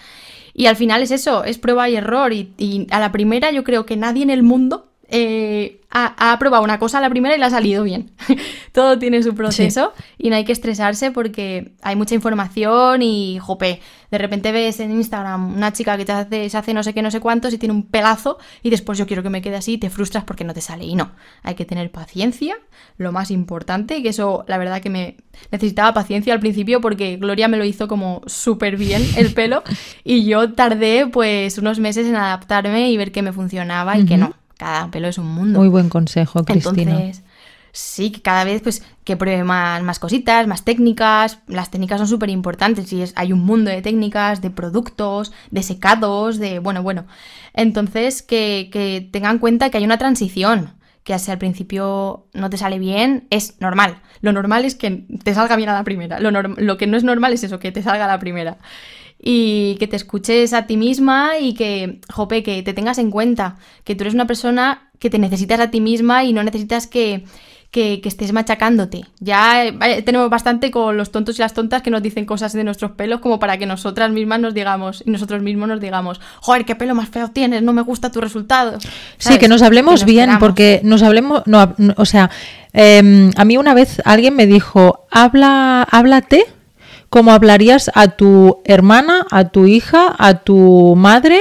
Y 0.55 0.67
al 0.67 0.75
final 0.75 1.05
es 1.05 1.13
eso, 1.13 1.45
es 1.45 1.57
prueba 1.59 1.89
y 1.89 1.95
error. 1.95 2.33
Y, 2.33 2.53
y 2.59 2.89
a 2.91 2.99
la 2.99 3.13
primera 3.13 3.53
yo 3.53 3.63
creo 3.63 3.87
que 3.87 3.97
nadie 3.97 4.25
en 4.25 4.31
el 4.31 4.43
mundo 4.43 4.94
eh, 5.09 5.81
ha, 5.91 6.33
ha 6.33 6.39
probado 6.39 6.65
una 6.65 6.79
cosa 6.79 6.99
a 6.99 7.01
la 7.01 7.11
primera 7.11 7.37
y 7.37 7.39
le 7.39 7.45
ha 7.45 7.51
salido 7.51 7.85
bien. 7.85 8.11
Todo 8.73 8.99
tiene 8.99 9.23
su 9.23 9.35
proceso 9.35 9.93
y 10.19 10.31
no 10.31 10.37
hay 10.37 10.45
que 10.45 10.53
estresarse 10.53 11.11
porque 11.11 11.73
hay 11.83 11.95
mucha 11.95 12.15
información 12.15 13.03
y, 13.03 13.39
jope, 13.39 13.81
de 14.11 14.19
repente 14.19 14.51
ves 14.51 14.81
en 14.81 14.91
Instagram 14.91 15.57
una 15.57 15.73
chica 15.73 15.97
que 15.97 16.05
te 16.05 16.13
hace, 16.13 16.49
se 16.49 16.57
hace 16.57 16.75
no 16.75 16.83
sé 16.83 16.95
qué, 16.95 17.03
no 17.03 17.11
sé 17.11 17.21
cuántos 17.21 17.53
y 17.53 17.59
tiene 17.59 17.75
un 17.75 17.85
pelazo 17.85 18.39
y 18.63 18.71
después 18.71 18.99
yo 18.99 19.07
quiero 19.07 19.23
que 19.23 19.31
me 19.31 19.43
quede 19.43 19.57
así 19.57 19.75
y 19.75 19.79
te 19.79 19.91
frustras 19.91 20.25
porque 20.25 20.45
no 20.45 20.55
te 20.55 20.61
sale. 20.61 20.85
Y 20.85 20.97
no, 20.97 21.13
hay 21.43 21.55
que 21.55 21.65
tener 21.65 21.91
paciencia, 21.91 22.57
lo 22.97 23.13
más 23.13 23.31
importante, 23.31 24.03
que 24.03 24.09
eso 24.09 24.45
la 24.49 24.59
verdad 24.59 24.81
que 24.81 24.91
me 24.91 25.17
necesitaba 25.53 25.95
paciencia 25.95 26.33
al 26.33 26.41
principio 26.41 26.81
porque 26.81 27.17
Gloria 27.17 27.49
me 27.49 27.57
lo 27.57 27.65
hizo 27.65 27.89
como 27.89 28.23
súper 28.27 28.77
bien 28.77 29.05
el 29.17 29.33
pelo 29.35 29.63
y 30.05 30.25
yo 30.25 30.55
tardé 30.55 31.07
pues 31.07 31.59
unos 31.59 31.79
meses 31.79 32.07
en 32.07 32.17
adaptarme 32.17 32.91
y 32.91 32.97
ver 32.97 33.13
que 33.13 33.23
me 33.23 33.33
funcionaba 33.33 33.97
y 33.99 34.07
que 34.07 34.15
Ujú. 34.15 34.23
no. 34.23 34.44
Cada 34.57 34.91
pelo 34.91 35.09
es 35.09 35.19
un 35.19 35.27
mundo. 35.27 35.59
Muy 35.59 35.69
buen 35.69 35.89
consejo, 35.89 36.45
Cristina. 36.45 36.93
Entonces, 36.93 37.23
sí, 37.73 38.11
que 38.11 38.23
cada 38.23 38.45
vez 38.45 38.63
pues 38.63 38.83
que 39.05 39.17
pruebe 39.17 39.45
más, 39.45 39.83
más 39.83 39.99
cositas, 39.99 40.47
más 40.47 40.65
técnicas. 40.65 41.41
Las 41.47 41.71
técnicas 41.71 41.99
son 41.99 42.09
súper 42.09 42.31
importantes 42.31 42.93
y 42.93 43.03
es, 43.03 43.13
hay 43.17 43.33
un 43.33 43.41
mundo 43.41 43.71
de 43.71 43.83
técnicas, 43.83 44.41
de 44.41 44.51
productos, 44.51 45.33
de 45.51 45.63
secados, 45.63 46.39
de 46.39 46.61
bueno, 46.61 46.83
bueno. 46.83 47.07
Entonces, 47.53 48.23
que, 48.23 48.71
que 48.73 49.09
tengan 49.13 49.33
en 49.33 49.39
cuenta 49.39 49.71
que 49.71 49.79
hay 49.79 49.85
una 49.85 49.99
transición. 49.99 50.75
Que 51.03 51.19
si 51.19 51.31
al 51.31 51.37
principio 51.37 52.29
no 52.33 52.49
te 52.49 52.57
sale 52.57 52.79
bien, 52.79 53.27
es 53.29 53.61
normal. 53.61 54.01
Lo 54.23 54.33
normal 54.33 54.65
es 54.65 54.75
que 54.75 55.05
te 55.23 55.35
salga 55.35 55.55
bien 55.55 55.69
a 55.69 55.75
la 55.75 55.85
primera. 55.85 56.19
Lo, 56.19 56.31
lo 56.31 56.79
que 56.79 56.87
no 56.87 56.97
es 56.97 57.05
normal 57.05 57.35
es 57.35 57.45
eso, 57.45 57.59
que 57.59 57.73
te 57.73 57.83
salga 57.83 58.07
a 58.07 58.09
la 58.09 58.19
primera 58.19 58.57
y 59.27 59.77
que 59.77 59.89
te 59.89 59.97
escuches 59.97 60.53
a 60.53 60.67
ti 60.67 60.77
misma 60.77 61.39
y 61.41 61.55
que, 61.55 62.01
jope, 62.13 62.43
que 62.43 62.63
te 62.63 62.75
tengas 62.75 62.99
en 62.99 63.11
cuenta 63.11 63.57
que 63.83 63.95
tú 63.95 64.03
eres 64.03 64.13
una 64.13 64.27
persona 64.27 64.91
que 64.99 65.09
te 65.09 65.19
necesitas 65.19 65.59
a 65.61 65.71
ti 65.71 65.81
misma 65.81 66.25
y 66.25 66.35
no 66.35 66.45
necesitas 66.45 66.87
que, 66.87 67.25
que, 67.71 68.03
que 68.03 68.09
estés 68.11 68.35
machacándote. 68.35 69.07
Ya 69.21 69.65
eh, 69.65 70.03
tenemos 70.03 70.29
bastante 70.29 70.71
con 70.71 70.99
los 70.99 71.11
tontos 71.11 71.39
y 71.39 71.43
las 71.43 71.55
tontas 71.55 71.81
que 71.81 71.91
nos 71.91 72.03
dicen 72.03 72.27
cosas 72.27 72.53
de 72.53 72.65
nuestros 72.65 72.91
pelos 72.93 73.21
como 73.21 73.39
para 73.39 73.57
que 73.57 73.65
nosotras 73.65 74.11
mismas 74.11 74.41
nos 74.41 74.53
digamos 74.53 75.03
y 75.07 75.11
nosotros 75.11 75.41
mismos 75.41 75.69
nos 75.69 75.81
digamos, 75.81 76.21
joder, 76.43 76.67
qué 76.67 76.75
pelo 76.75 76.95
más 76.95 77.09
feo 77.09 77.31
tienes, 77.31 77.63
no 77.63 77.73
me 77.73 77.81
gusta 77.81 78.13
tu 78.13 78.21
resultado. 78.21 78.79
Sí, 79.17 79.39
que 79.39 79.49
nos 79.49 79.63
hablemos 79.63 80.01
nos 80.01 80.05
bien, 80.05 80.25
queramos. 80.27 80.41
porque 80.41 80.83
nos 80.85 81.03
hablemos, 81.03 81.45
no, 81.47 81.75
no, 81.79 81.95
o 81.97 82.05
sea, 82.05 82.29
eh, 82.75 83.31
a 83.35 83.45
mí 83.47 83.57
una 83.57 83.73
vez 83.73 84.03
alguien 84.05 84.37
me 84.37 84.47
dijo, 84.47 85.07
habla, 85.11 85.89
háblate 85.91 86.45
como 87.15 87.31
hablarías 87.31 87.93
a 87.95 88.09
tu 88.09 88.59
hermana, 88.65 89.25
a 89.31 89.45
tu 89.45 89.67
hija, 89.67 90.13
a 90.19 90.35
tu 90.41 90.95
madre, 90.97 91.39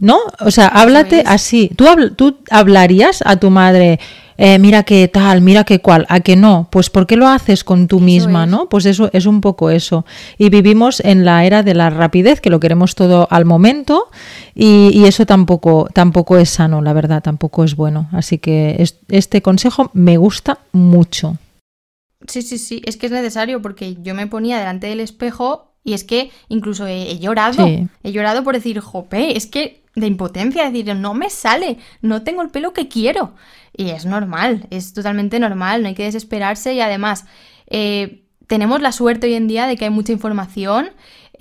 ¿no? 0.00 0.18
O 0.40 0.50
sea, 0.50 0.66
háblate 0.66 1.20
es. 1.20 1.26
así. 1.28 1.70
¿Tú, 1.76 1.84
habl- 1.84 2.16
tú 2.16 2.38
hablarías 2.50 3.22
a 3.24 3.36
tu 3.36 3.48
madre, 3.48 4.00
eh, 4.36 4.58
mira 4.58 4.82
qué 4.82 5.06
tal, 5.06 5.40
mira 5.40 5.62
qué 5.62 5.78
cual, 5.78 6.06
a 6.08 6.18
que 6.18 6.34
no? 6.34 6.66
Pues 6.72 6.90
¿por 6.90 7.06
qué 7.06 7.14
lo 7.14 7.28
haces 7.28 7.62
con 7.62 7.86
tú 7.86 7.98
Eso 7.98 8.04
misma, 8.04 8.42
es. 8.44 8.50
no? 8.50 8.68
Pues 8.68 8.84
eso 8.86 9.10
es 9.12 9.26
un 9.26 9.40
poco 9.40 9.70
eso. 9.70 10.04
Y 10.38 10.48
vivimos 10.50 10.98
en 11.04 11.24
la 11.24 11.44
era 11.44 11.62
de 11.62 11.74
la 11.74 11.88
rapidez, 11.90 12.40
que 12.40 12.50
lo 12.50 12.58
queremos 12.58 12.96
todo 12.96 13.28
al 13.30 13.44
momento, 13.44 14.08
y, 14.56 14.90
y 14.92 15.04
eso 15.04 15.24
tampoco, 15.24 15.86
tampoco 15.94 16.36
es 16.36 16.50
sano, 16.50 16.82
la 16.82 16.92
verdad, 16.94 17.22
tampoco 17.22 17.62
es 17.62 17.76
bueno. 17.76 18.08
Así 18.10 18.38
que 18.38 18.74
es- 18.80 18.96
este 19.08 19.40
consejo 19.40 19.88
me 19.92 20.16
gusta 20.16 20.58
mucho. 20.72 21.36
Sí, 22.26 22.42
sí, 22.42 22.58
sí, 22.58 22.82
es 22.84 22.96
que 22.96 23.06
es 23.06 23.12
necesario 23.12 23.62
porque 23.62 23.96
yo 24.00 24.14
me 24.14 24.26
ponía 24.26 24.58
delante 24.58 24.86
del 24.86 25.00
espejo 25.00 25.72
y 25.84 25.94
es 25.94 26.04
que 26.04 26.30
incluso 26.48 26.86
he, 26.86 27.10
he 27.10 27.18
llorado. 27.18 27.66
Sí. 27.66 27.88
He 28.02 28.12
llorado 28.12 28.44
por 28.44 28.54
decir, 28.54 28.80
jope, 28.80 29.36
es 29.36 29.46
que 29.46 29.82
de 29.94 30.06
impotencia, 30.06 30.70
decir, 30.70 30.94
no 30.96 31.14
me 31.14 31.28
sale, 31.30 31.78
no 32.00 32.22
tengo 32.22 32.42
el 32.42 32.50
pelo 32.50 32.72
que 32.72 32.88
quiero. 32.88 33.34
Y 33.76 33.90
es 33.90 34.06
normal, 34.06 34.66
es 34.70 34.92
totalmente 34.92 35.38
normal, 35.38 35.82
no 35.82 35.88
hay 35.88 35.94
que 35.94 36.04
desesperarse 36.04 36.74
y 36.74 36.80
además, 36.80 37.26
eh, 37.66 38.22
tenemos 38.46 38.82
la 38.82 38.92
suerte 38.92 39.26
hoy 39.26 39.34
en 39.34 39.48
día 39.48 39.66
de 39.66 39.76
que 39.76 39.86
hay 39.86 39.90
mucha 39.90 40.12
información. 40.12 40.90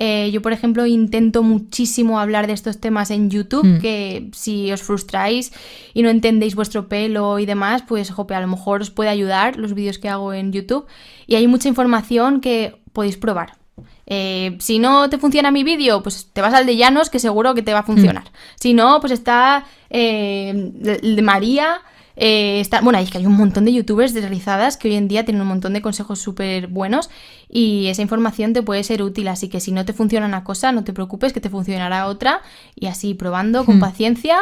Eh, 0.03 0.31
yo, 0.31 0.41
por 0.41 0.51
ejemplo, 0.51 0.87
intento 0.87 1.43
muchísimo 1.43 2.19
hablar 2.19 2.47
de 2.47 2.53
estos 2.53 2.79
temas 2.79 3.11
en 3.11 3.29
YouTube, 3.29 3.63
Mm. 3.65 3.79
que 3.81 4.29
si 4.33 4.71
os 4.71 4.81
frustráis 4.81 5.51
y 5.93 6.01
no 6.01 6.09
entendéis 6.09 6.55
vuestro 6.55 6.87
pelo 6.87 7.37
y 7.37 7.45
demás, 7.45 7.83
pues, 7.87 8.09
jope, 8.09 8.33
a 8.33 8.41
lo 8.41 8.47
mejor 8.47 8.81
os 8.81 8.89
puede 8.89 9.11
ayudar 9.11 9.57
los 9.57 9.75
vídeos 9.75 9.99
que 9.99 10.09
hago 10.09 10.33
en 10.33 10.51
YouTube. 10.53 10.87
Y 11.27 11.35
hay 11.35 11.45
mucha 11.47 11.67
información 11.69 12.41
que 12.41 12.77
podéis 12.93 13.17
probar. 13.17 13.53
Eh, 14.07 14.57
si 14.59 14.79
no 14.79 15.07
te 15.07 15.19
funciona 15.19 15.51
mi 15.51 15.63
vídeo, 15.63 16.01
pues 16.01 16.27
te 16.33 16.41
vas 16.41 16.53
al 16.55 16.65
de 16.65 16.75
Llanos, 16.77 17.11
que 17.11 17.19
seguro 17.19 17.53
que 17.53 17.61
te 17.61 17.71
va 17.71 17.79
a 17.79 17.83
funcionar. 17.83 18.23
Si 18.55 18.73
no, 18.73 18.99
pues 19.01 19.13
está 19.13 19.65
eh, 19.91 20.49
el 21.03 21.15
de 21.15 21.21
María. 21.21 21.79
Eh, 22.15 22.59
está, 22.59 22.81
bueno, 22.81 22.99
es 22.99 23.09
que 23.09 23.17
hay 23.17 23.25
un 23.25 23.37
montón 23.37 23.65
de 23.65 23.73
youtubers 23.73 24.13
deslizadas 24.13 24.77
que 24.77 24.89
hoy 24.89 24.95
en 24.95 25.07
día 25.07 25.25
tienen 25.25 25.41
un 25.41 25.47
montón 25.47 25.73
de 25.73 25.81
consejos 25.81 26.19
súper 26.19 26.67
buenos 26.67 27.09
y 27.49 27.87
esa 27.87 28.01
información 28.01 28.53
te 28.53 28.61
puede 28.63 28.83
ser 28.83 29.01
útil. 29.01 29.27
Así 29.27 29.49
que 29.49 29.59
si 29.59 29.71
no 29.71 29.85
te 29.85 29.93
funciona 29.93 30.25
una 30.25 30.43
cosa, 30.43 30.71
no 30.71 30.83
te 30.83 30.93
preocupes, 30.93 31.33
que 31.33 31.41
te 31.41 31.49
funcionará 31.49 32.07
otra. 32.07 32.41
Y 32.75 32.87
así 32.87 33.13
probando 33.13 33.65
con 33.65 33.77
Hmm. 33.77 33.79
paciencia, 33.79 34.37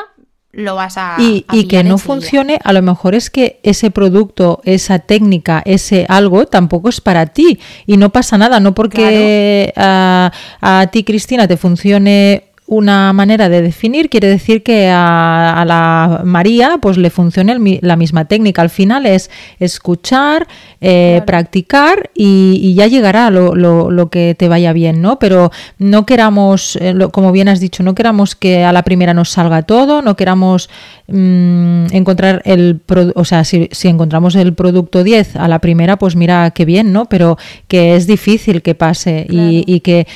lo 0.51 0.73
vas 0.75 0.97
a. 0.97 1.15
y, 1.15 1.45
a 1.47 1.57
y 1.57 1.65
que 1.65 1.83
no 1.83 1.97
enseguida. 1.97 1.97
funcione, 1.97 2.59
a 2.63 2.73
lo 2.73 2.81
mejor 2.81 3.13
es 3.13 3.29
que 3.29 3.59
ese 3.63 3.91
producto, 3.91 4.61
esa 4.65 4.97
técnica, 4.99 5.61
ese 5.63 6.05
algo 6.09 6.47
tampoco 6.47 6.89
es 6.89 7.01
para 7.01 7.27
ti 7.27 7.59
y 7.85 7.97
no 7.97 8.09
pasa 8.11 8.37
nada, 8.37 8.59
no 8.59 8.73
porque 8.73 9.71
a, 9.75 10.31
a 10.61 10.87
ti 10.91 11.03
Cristina 11.03 11.47
te 11.47 11.55
funcione 11.57 12.48
una 12.71 13.11
manera 13.13 13.49
de 13.49 13.61
definir 13.63 14.09
quiere 14.09 14.27
decir 14.27 14.61
que 14.61 14.87
a, 14.89 15.59
a 15.59 15.65
la 15.65 16.21
María 16.23 16.77
pues 16.79 16.97
le 16.97 17.09
funcione 17.09 17.51
el 17.53 17.79
la 17.81 17.95
misma 17.95 18.25
técnica. 18.25 18.61
Al 18.61 18.69
final 18.69 19.05
es 19.07 19.29
escuchar, 19.59 20.47
eh, 20.81 21.13
Claro. 21.15 21.25
practicar 21.25 22.09
y, 22.13 22.59
y 22.61 22.73
ya 22.75 22.87
llegará 22.87 23.29
lo, 23.31 23.55
lo- 23.55 23.89
lo 23.91 24.09
que 24.09 24.35
te 24.37 24.47
vaya 24.47 24.71
bien, 24.71 25.01
¿no? 25.01 25.17
Pero 25.19 25.51
no 25.79 26.05
queramos, 26.05 26.75
eh, 26.77 26.93
lo- 26.93 27.09
como 27.09 27.31
bien 27.31 27.47
has 27.49 27.59
dicho, 27.59 27.81
no 27.83 27.95
queramos 27.95 28.35
que 28.35 28.63
a 28.63 28.71
la 28.71 28.83
primera 28.83 29.13
nos 29.13 29.29
salga 29.29 29.63
todo, 29.63 30.01
no 30.01 30.15
queramos 30.15 30.69
mm, 31.07 31.87
encontrar 31.91 32.41
el, 32.45 32.79
pro- 32.85 33.11
o 33.15 33.25
sea, 33.25 33.43
si, 33.43 33.67
si 33.71 33.87
encontramos 33.87 34.35
el 34.35 34.53
producto 34.53 35.03
10 35.03 35.35
a 35.35 35.47
la 35.47 35.59
primera, 35.59 35.97
pues 35.97 36.15
mira 36.15 36.51
qué 36.51 36.65
bien, 36.65 36.93
¿no? 36.93 37.05
Pero 37.05 37.37
que 37.67 37.95
es 37.95 38.05
difícil 38.07 38.61
que 38.61 38.75
pase 38.75 39.25
y, 39.27 39.33
Claro. 39.33 39.63
y 39.65 39.79
que 39.81 40.07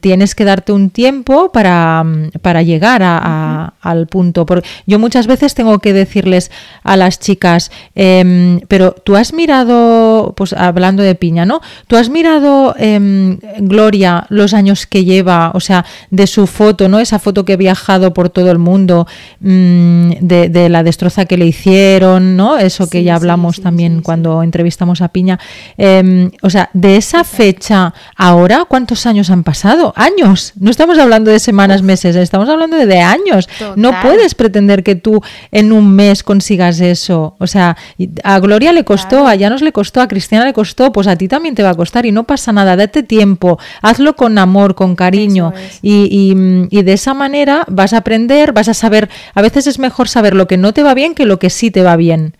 tienes 0.00 0.34
que 0.34 0.44
darte 0.44 0.72
un 0.72 0.90
tiempo 0.90 1.52
para, 1.52 1.97
para 2.42 2.62
llegar 2.62 3.02
a- 3.02 3.18
a- 3.22 3.72
al 3.80 4.06
punto. 4.06 4.46
Porque 4.46 4.68
yo 4.86 4.98
muchas 4.98 5.26
veces 5.26 5.54
tengo 5.54 5.78
que 5.78 5.92
decirles 5.92 6.50
a 6.82 6.96
las 6.96 7.18
chicas, 7.18 7.70
em, 7.94 8.60
pero 8.68 8.92
tú 8.92 9.16
has 9.16 9.32
mirado, 9.32 10.34
pues 10.36 10.52
hablando 10.52 11.02
de 11.02 11.14
piña, 11.14 11.44
¿no? 11.44 11.60
Tú 11.86 11.96
has 11.96 12.08
mirado, 12.08 12.74
em, 12.78 13.38
Gloria, 13.58 14.26
los 14.28 14.54
años 14.54 14.86
que 14.86 15.04
lleva, 15.04 15.50
o 15.54 15.60
sea, 15.60 15.84
de 16.10 16.26
su 16.26 16.46
foto, 16.46 16.88
¿no? 16.88 16.98
Esa 16.98 17.18
foto 17.18 17.44
que 17.44 17.54
ha 17.54 17.56
viajado 17.56 18.12
por 18.14 18.30
todo 18.30 18.50
el 18.50 18.58
mundo, 18.58 19.06
mm, 19.40 20.10
de, 20.20 20.48
de 20.48 20.68
la 20.68 20.82
destroza 20.82 21.24
que 21.26 21.36
le 21.36 21.46
hicieron, 21.46 22.36
¿no? 22.36 22.58
Eso 22.58 22.88
que 22.88 23.02
ya 23.04 23.14
hablamos 23.16 23.56
sí, 23.56 23.62
también 23.62 23.96
sí, 23.98 24.02
cuando 24.02 24.42
entrevistamos 24.42 25.00
a 25.00 25.08
Piña. 25.08 25.38
Em, 25.76 26.30
o 26.42 26.50
sea, 26.50 26.70
de 26.72 26.96
esa 26.96 27.24
fecha 27.24 27.94
ahora, 28.16 28.64
¿cuántos 28.68 29.06
años 29.06 29.30
han 29.30 29.42
pasado? 29.44 29.92
Años. 29.96 30.52
No 30.58 30.70
estamos 30.70 30.98
hablando 30.98 31.30
de 31.30 31.38
semanas, 31.38 31.82
meses, 31.88 32.14
estamos 32.16 32.48
hablando 32.48 32.76
de, 32.76 32.86
de 32.86 33.00
años. 33.00 33.48
No 33.76 33.90
puedes 34.02 34.34
pretender 34.34 34.82
que 34.82 34.94
tú 34.94 35.20
en 35.50 35.72
un 35.72 35.86
mes 35.94 36.22
consigas 36.22 36.80
eso. 36.80 37.34
O 37.38 37.46
sea, 37.46 37.76
a 38.22 38.38
Gloria 38.40 38.72
le 38.72 38.84
costó, 38.84 39.08
Claro. 39.08 39.28
a 39.28 39.34
Llanos 39.34 39.62
le 39.62 39.72
costó, 39.72 40.00
a 40.00 40.08
Cristina 40.08 40.44
le 40.44 40.52
costó, 40.52 40.92
pues 40.92 41.06
a 41.06 41.16
ti 41.16 41.28
también 41.28 41.54
te 41.54 41.62
va 41.62 41.70
a 41.70 41.74
costar 41.74 42.04
y 42.06 42.12
no 42.12 42.24
pasa 42.24 42.52
nada. 42.52 42.76
Date 42.76 43.02
tiempo, 43.02 43.58
hazlo 43.82 44.14
con 44.16 44.36
amor, 44.38 44.74
con 44.74 44.94
cariño 44.96 45.52
Eso 45.54 45.58
es. 45.66 45.78
y, 45.82 46.08
y, 46.10 46.34
mm, 46.34 46.68
y 46.70 46.82
de 46.82 46.92
esa 46.92 47.14
manera 47.14 47.64
vas 47.68 47.92
a 47.94 47.98
aprender, 47.98 48.52
vas 48.52 48.68
a 48.68 48.74
saber. 48.74 49.08
A 49.34 49.42
veces 49.42 49.66
es 49.66 49.78
mejor 49.78 50.08
saber 50.08 50.34
lo 50.34 50.46
que 50.46 50.56
no 50.58 50.72
te 50.74 50.82
va 50.82 50.94
bien 50.94 51.14
que 51.14 51.24
lo 51.26 51.38
que 51.38 51.50
sí 51.50 51.70
te 51.70 51.82
va 51.82 51.96
bien. 51.96 52.34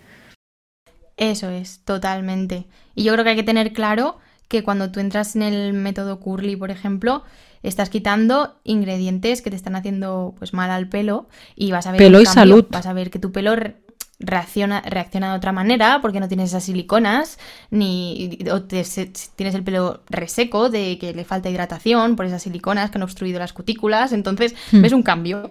Eso 1.17 1.51
es, 1.51 1.81
totalmente. 1.85 2.67
Y 2.95 3.03
yo 3.05 3.13
creo 3.13 3.25
que 3.25 3.31
hay 3.31 3.37
que 3.37 3.43
tener 3.43 3.73
claro 3.73 4.19
que 4.49 4.63
cuando 4.63 4.91
tú 4.91 5.01
entras 5.01 5.37
en 5.37 5.43
el 5.43 5.73
método 5.73 6.21
Curly, 6.21 6.57
por 6.57 6.71
ejemplo, 6.71 7.23
estás 7.63 7.91
quitando 7.91 8.57
ingredientes 8.65 9.43
que 9.43 9.51
te 9.51 9.57
están 9.57 9.77
haciendo 9.77 10.35
pues 10.39 10.53
mal 10.55 10.71
al 10.71 10.89
pelo 10.89 11.29
y 11.57 11.71
vas 11.73 11.87
a 11.87 11.93
ver 11.93 11.99
Pelo 11.99 12.19
un 12.19 12.23
y 12.23 12.25
cambio. 12.25 12.41
salud. 12.43 12.65
Vas 12.71 12.87
a 12.87 12.93
ver 12.93 13.11
que 13.11 13.19
tu 13.19 13.33
pelo 13.33 13.57
re- 13.57 13.77
reacciona, 14.21 14.81
reacciona 14.83 15.31
de 15.31 15.37
otra 15.37 15.53
manera 15.53 16.01
porque 16.03 16.19
no 16.21 16.27
tienes 16.29 16.51
esas 16.51 16.65
siliconas 16.65 17.39
ni 17.71 18.39
o 18.51 18.63
te- 18.63 18.85
se- 18.85 19.13
tienes 19.37 19.55
el 19.55 19.63
pelo 19.63 20.03
reseco 20.11 20.71
de 20.71 20.99
que 20.99 21.15
le 21.15 21.25
falta 21.25 21.49
hidratación 21.51 22.17
por 22.17 22.27
esas 22.27 22.43
siliconas 22.43 22.91
que 22.91 22.99
han 22.99 23.03
obstruido 23.03 23.39
las 23.39 23.53
cutículas, 23.53 24.13
entonces 24.13 24.55
Hmm. 24.73 24.83
ves 24.83 24.93
un 24.93 25.03
cambio. 25.03 25.51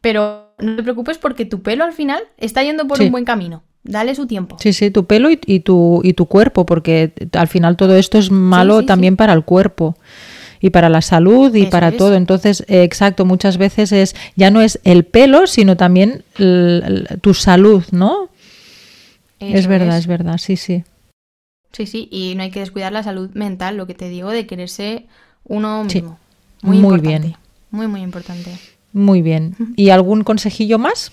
Pero 0.00 0.54
no 0.58 0.76
te 0.76 0.82
preocupes 0.82 1.18
porque 1.18 1.44
tu 1.46 1.62
pelo 1.62 1.84
al 1.84 1.92
final 1.92 2.22
está 2.36 2.62
yendo 2.62 2.86
por 2.86 2.98
Sí. 2.98 3.04
un 3.04 3.12
buen 3.12 3.24
camino. 3.24 3.62
Dale 3.84 4.14
su 4.14 4.26
tiempo. 4.26 4.56
Sí, 4.60 4.72
sí, 4.72 4.90
tu 4.90 5.04
pelo 5.06 5.30
y, 5.30 5.38
y 5.46 5.60
tu, 5.60 6.00
y 6.04 6.14
tu 6.14 6.26
cuerpo, 6.26 6.64
porque 6.64 7.12
al 7.32 7.48
final 7.48 7.76
todo 7.76 7.96
esto 7.96 8.16
es 8.18 8.30
malo 8.30 8.80
sí, 8.80 8.86
también 8.86 9.16
para 9.16 9.32
el 9.34 9.44
cuerpo 9.44 9.96
y 10.64 10.70
para 10.70 10.88
la 10.88 11.02
salud 11.02 11.54
y 11.54 11.64
Eso 11.64 11.70
para 11.70 11.88
es. 11.88 11.98
todo. 11.98 12.14
Entonces, 12.14 12.64
eh, 12.68 12.84
exacto, 12.84 13.26
muchas 13.26 13.58
veces 13.58 13.92
es 13.92 14.16
ya 14.34 14.50
no 14.50 14.62
es 14.62 14.80
el 14.84 15.04
pelo, 15.04 15.46
sino 15.46 15.76
también 15.76 16.24
tu 17.20 17.34
salud, 17.34 17.84
¿no? 17.90 18.30
es 19.40 19.66
verdad, 19.66 19.98
es. 19.98 20.06
verdad, 20.06 20.38
sí, 20.38 20.56
sí. 20.56 20.82
Sí, 21.72 21.84
sí, 21.84 22.08
y 22.10 22.34
no 22.34 22.44
hay 22.44 22.50
que 22.50 22.60
descuidar 22.60 22.92
la 22.92 23.02
salud 23.02 23.28
mental, 23.34 23.76
lo 23.76 23.86
que 23.86 23.92
te 23.92 24.08
digo 24.08 24.30
de 24.30 24.46
quererse 24.46 25.04
uno 25.44 25.84
Sí, 25.86 26.00
mismo. 26.00 26.18
Muy, 26.62 26.78
muy 26.78 26.94
importante. 26.94 27.18
bien. 27.26 27.36
Muy, 27.70 27.86
muy 27.86 28.00
importante. 28.00 28.50
Muy 28.94 29.20
bien. 29.20 29.56
¿Y 29.76 29.90
algún 29.90 30.24
consejillo 30.24 30.78
más? 30.78 31.12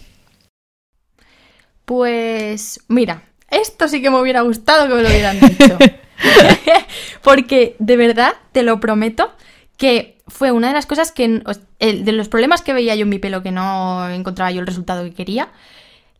Pues 1.83 2.79
mira, 2.87 3.23
esto 3.49 3.89
sí 3.89 4.01
que 4.01 4.09
me 4.09 4.21
hubiera 4.21 4.41
gustado 4.41 4.87
que 4.87 4.93
me 4.93 5.01
lo 5.01 5.09
hubieran 5.09 5.41
dicho. 5.41 5.77
Porque 7.21 7.75
de 7.79 7.97
verdad, 7.97 8.33
te 8.51 8.63
lo 8.63 8.79
prometo, 8.79 9.31
que 9.77 10.17
fue 10.27 10.51
una 10.51 10.67
de 10.67 10.73
las 10.73 10.85
cosas 10.85 11.11
que, 11.11 11.43
de 11.79 12.11
los 12.11 12.29
problemas 12.29 12.61
que 12.61 12.73
veía 12.73 12.95
yo 12.95 13.03
en 13.03 13.09
mi 13.09 13.19
pelo, 13.19 13.43
que 13.43 13.51
no 13.51 14.07
encontraba 14.09 14.51
yo 14.51 14.61
el 14.61 14.67
resultado 14.67 15.03
que 15.03 15.13
quería, 15.13 15.49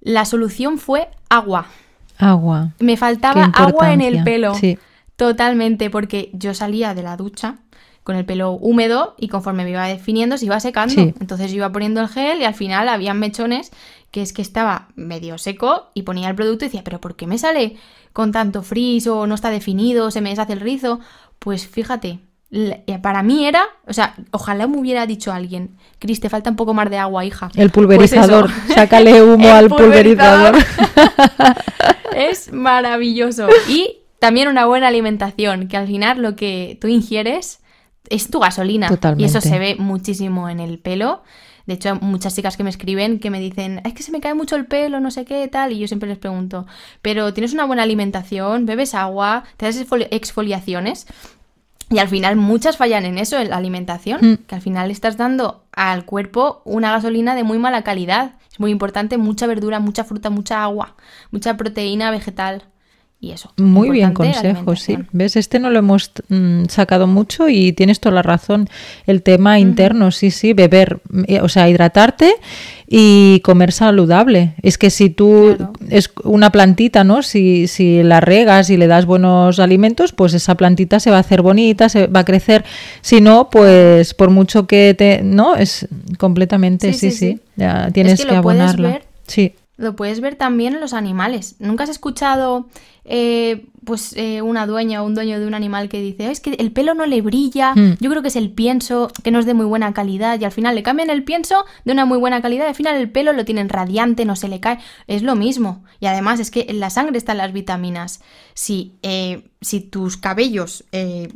la 0.01 0.25
solución 0.25 0.77
fue 0.77 1.09
agua. 1.29 1.67
Agua. 2.17 2.71
Me 2.79 2.97
faltaba 2.97 3.45
agua 3.53 3.93
en 3.93 4.01
el 4.01 4.23
pelo. 4.23 4.55
Sí. 4.55 4.77
Totalmente, 5.15 5.89
porque 5.89 6.29
yo 6.33 6.53
salía 6.53 6.93
de 6.93 7.03
la 7.03 7.15
ducha 7.15 7.57
con 8.03 8.15
el 8.15 8.25
pelo 8.25 8.53
húmedo 8.53 9.15
y 9.19 9.27
conforme 9.27 9.63
me 9.63 9.69
iba 9.69 9.85
definiendo 9.85 10.37
se 10.37 10.45
iba 10.45 10.59
secando. 10.59 10.95
Sí. 10.95 11.13
Entonces 11.19 11.51
yo 11.51 11.57
iba 11.57 11.71
poniendo 11.71 12.01
el 12.01 12.07
gel 12.07 12.41
y 12.41 12.45
al 12.45 12.55
final 12.55 12.89
había 12.89 13.13
mechones 13.13 13.71
que 14.11 14.21
es 14.21 14.33
que 14.33 14.41
estaba 14.41 14.89
medio 14.95 15.37
seco 15.37 15.89
y 15.93 16.03
ponía 16.03 16.29
el 16.29 16.35
producto 16.35 16.65
y 16.65 16.67
decía, 16.67 16.83
pero 16.83 17.01
¿por 17.01 17.15
qué 17.15 17.27
me 17.27 17.37
sale 17.37 17.77
con 18.13 18.31
tanto 18.31 18.61
frizz 18.61 19.07
o 19.07 19.25
no 19.25 19.35
está 19.35 19.49
definido, 19.49 20.11
se 20.11 20.21
me 20.21 20.29
deshace 20.29 20.53
el 20.53 20.59
rizo? 20.59 20.99
Pues 21.39 21.65
fíjate, 21.65 22.19
eh, 22.53 22.99
para 23.01 23.23
mí 23.23 23.45
era, 23.45 23.63
o 23.87 23.93
sea, 23.93 24.15
ojalá 24.31 24.67
me 24.67 24.77
hubiera 24.77 25.05
dicho 25.05 25.31
alguien, 25.31 25.77
Cris, 25.99 26.19
te 26.19 26.29
falta 26.29 26.49
un 26.49 26.57
poco 26.57 26.73
más 26.73 26.89
de 26.89 26.97
agua, 26.97 27.23
hija. 27.23 27.49
El 27.55 27.69
Pues 27.69 27.71
pulverizador. 27.71 28.49
Sácale 28.75 29.23
humo 29.23 29.49
al 29.49 29.69
pulverizador. 29.69 30.57
es 32.15 32.51
maravilloso. 32.51 33.47
Y 33.69 33.99
también 34.19 34.49
una 34.49 34.65
buena 34.65 34.89
alimentación, 34.89 35.69
que 35.69 35.77
al 35.77 35.87
final 35.87 36.21
lo 36.21 36.35
que 36.35 36.77
tú 36.81 36.89
ingieres 36.89 37.61
es 38.09 38.29
tu 38.29 38.39
gasolina. 38.39 38.89
Totalmente. 38.89 39.23
Y 39.23 39.25
eso 39.25 39.39
se 39.39 39.57
ve 39.57 39.75
muchísimo 39.79 40.49
en 40.49 40.59
el 40.59 40.77
pelo. 40.77 41.23
De 41.71 41.75
hecho, 41.75 41.93
hay 41.93 41.99
muchas 42.01 42.35
chicas 42.35 42.57
que 42.57 42.65
me 42.65 42.69
escriben 42.69 43.17
que 43.17 43.29
me 43.29 43.39
dicen, 43.39 43.79
es 43.85 43.93
que 43.93 44.03
se 44.03 44.11
me 44.11 44.19
cae 44.19 44.33
mucho 44.33 44.57
el 44.57 44.65
pelo, 44.65 44.99
no 44.99 45.09
sé 45.09 45.23
qué, 45.23 45.47
tal. 45.47 45.71
Y 45.71 45.79
yo 45.79 45.87
siempre 45.87 46.09
les 46.09 46.17
pregunto, 46.17 46.67
pero 47.01 47.33
¿tienes 47.33 47.53
una 47.53 47.63
buena 47.63 47.83
alimentación? 47.83 48.65
¿Bebes 48.65 48.93
agua? 48.93 49.45
¿Te 49.55 49.67
das 49.67 49.79
exfoli- 49.81 50.09
exfoliaciones? 50.11 51.07
Y 51.89 51.99
al 51.99 52.09
final 52.09 52.35
muchas 52.35 52.75
fallan 52.75 53.05
en 53.05 53.17
eso, 53.17 53.39
en 53.39 53.51
la 53.51 53.55
alimentación, 53.55 54.19
Mm. 54.21 54.37
que 54.47 54.55
al 54.55 54.61
final 54.61 54.91
estás 54.91 55.15
dando 55.15 55.63
al 55.71 56.03
cuerpo 56.03 56.61
una 56.65 56.91
gasolina 56.91 57.35
de 57.35 57.43
muy 57.43 57.57
mala 57.57 57.83
calidad. 57.83 58.33
Es 58.51 58.59
muy 58.59 58.71
importante, 58.71 59.17
mucha 59.17 59.47
verdura, 59.47 59.79
mucha 59.79 60.03
fruta, 60.03 60.29
mucha 60.29 60.61
agua, 60.61 60.97
mucha 61.31 61.55
proteína 61.55 62.11
vegetal 62.11 62.65
y 63.23 63.31
eso. 63.31 63.53
Muy 63.57 63.91
bien 63.91 64.13
consejo, 64.13 64.75
sí. 64.75 64.97
¿Ves? 65.11 65.35
Este 65.35 65.59
no 65.59 65.69
lo 65.69 65.77
hemos 65.77 66.11
mm, 66.29 66.65
sacado 66.69 67.05
mucho 67.05 67.49
y 67.49 67.71
tienes 67.71 67.99
toda 67.99 68.15
la 68.15 68.23
razón. 68.23 68.67
El 69.05 69.21
tema 69.21 69.59
interno, 69.59 70.09
sí, 70.09 70.31
sí, 70.31 70.53
beber, 70.53 71.01
eh, 71.27 71.39
o 71.39 71.47
sea, 71.47 71.69
hidratarte 71.69 72.33
y 72.87 73.39
comer 73.41 73.73
saludable. 73.73 74.55
Es 74.63 74.79
que 74.79 74.89
si 74.89 75.11
tú 75.11 75.53
Claro. 75.55 75.73
es 75.89 76.11
una 76.23 76.49
plantita, 76.51 77.03
¿no? 77.03 77.21
Si, 77.21 77.67
si 77.67 78.01
la 78.01 78.21
regas 78.21 78.71
y 78.71 78.77
le 78.77 78.87
das 78.87 79.05
buenos 79.05 79.59
alimentos, 79.59 80.13
pues 80.13 80.33
esa 80.33 80.55
plantita 80.55 80.99
se 80.99 81.11
va 81.11 81.17
a 81.17 81.19
hacer 81.21 81.43
bonita, 81.43 81.89
se 81.89 82.07
va 82.07 82.21
a 82.21 82.25
crecer. 82.25 82.65
Si 83.01 83.21
no, 83.21 83.51
pues 83.51 84.15
por 84.15 84.31
mucho 84.31 84.65
que 84.65 84.95
te, 84.97 85.21
¿no? 85.23 85.55
Es 85.55 85.87
completamente, 86.17 86.91
sí, 86.93 86.99
Sí, 86.99 87.11
sí. 87.11 87.17
sí, 87.17 87.33
sí. 87.35 87.39
Ya 87.55 87.91
tienes 87.93 88.21
que 88.23 88.29
que, 88.29 88.35
abonarla. 88.35 89.01
Sí. 89.27 89.53
Lo 89.81 89.95
puedes 89.95 90.21
ver 90.21 90.35
también 90.35 90.75
en 90.75 90.79
los 90.79 90.93
animales. 90.93 91.55
¿Nunca 91.57 91.85
has 91.85 91.89
escuchado 91.89 92.67
eh, 93.03 93.65
pues 93.83 94.13
eh, 94.15 94.41
una 94.41 94.67
dueña 94.67 95.01
o 95.01 95.05
un 95.05 95.15
dueño 95.15 95.39
de 95.39 95.47
un 95.47 95.53
animal 95.53 95.89
que 95.89 96.01
dice, 96.01 96.29
es 96.29 96.39
que 96.39 96.51
el 96.51 96.71
pelo 96.71 96.93
no 96.93 97.05
le 97.05 97.21
brilla, 97.21 97.73
Mm. 97.75 97.97
yo 97.99 98.09
creo 98.09 98.21
que 98.21 98.27
es 98.27 98.35
el 98.35 98.51
pienso, 98.51 99.11
que 99.23 99.31
no 99.31 99.39
es 99.39 99.45
de 99.45 99.53
muy 99.53 99.65
buena 99.65 99.93
calidad, 99.93 100.39
y 100.39 100.45
al 100.45 100.51
final 100.51 100.75
le 100.75 100.83
cambian 100.83 101.09
el 101.09 101.23
pienso 101.23 101.65
de 101.85 101.91
una 101.91 102.05
muy 102.05 102.17
buena 102.17 102.41
calidad, 102.41 102.65
y 102.65 102.69
al 102.69 102.75
final 102.75 102.95
el 102.95 103.09
pelo 103.09 103.33
lo 103.33 103.45
tienen 103.45 103.69
radiante, 103.69 104.25
no 104.25 104.35
se 104.35 104.47
le 104.47 104.59
cae, 104.59 104.79
es 105.07 105.23
lo 105.23 105.35
mismo. 105.35 105.83
Y 105.99 106.05
además 106.05 106.39
es 106.39 106.51
que 106.51 106.67
en 106.69 106.79
la 106.79 106.89
sangre 106.89 107.17
están 107.17 107.37
las 107.37 107.53
vitaminas. 107.53 108.21
Si, 108.53 108.93
eh, 109.01 109.49
si 109.61 109.79
tus 109.79 110.17
cabellos, 110.17 110.83
eh, 110.91 111.29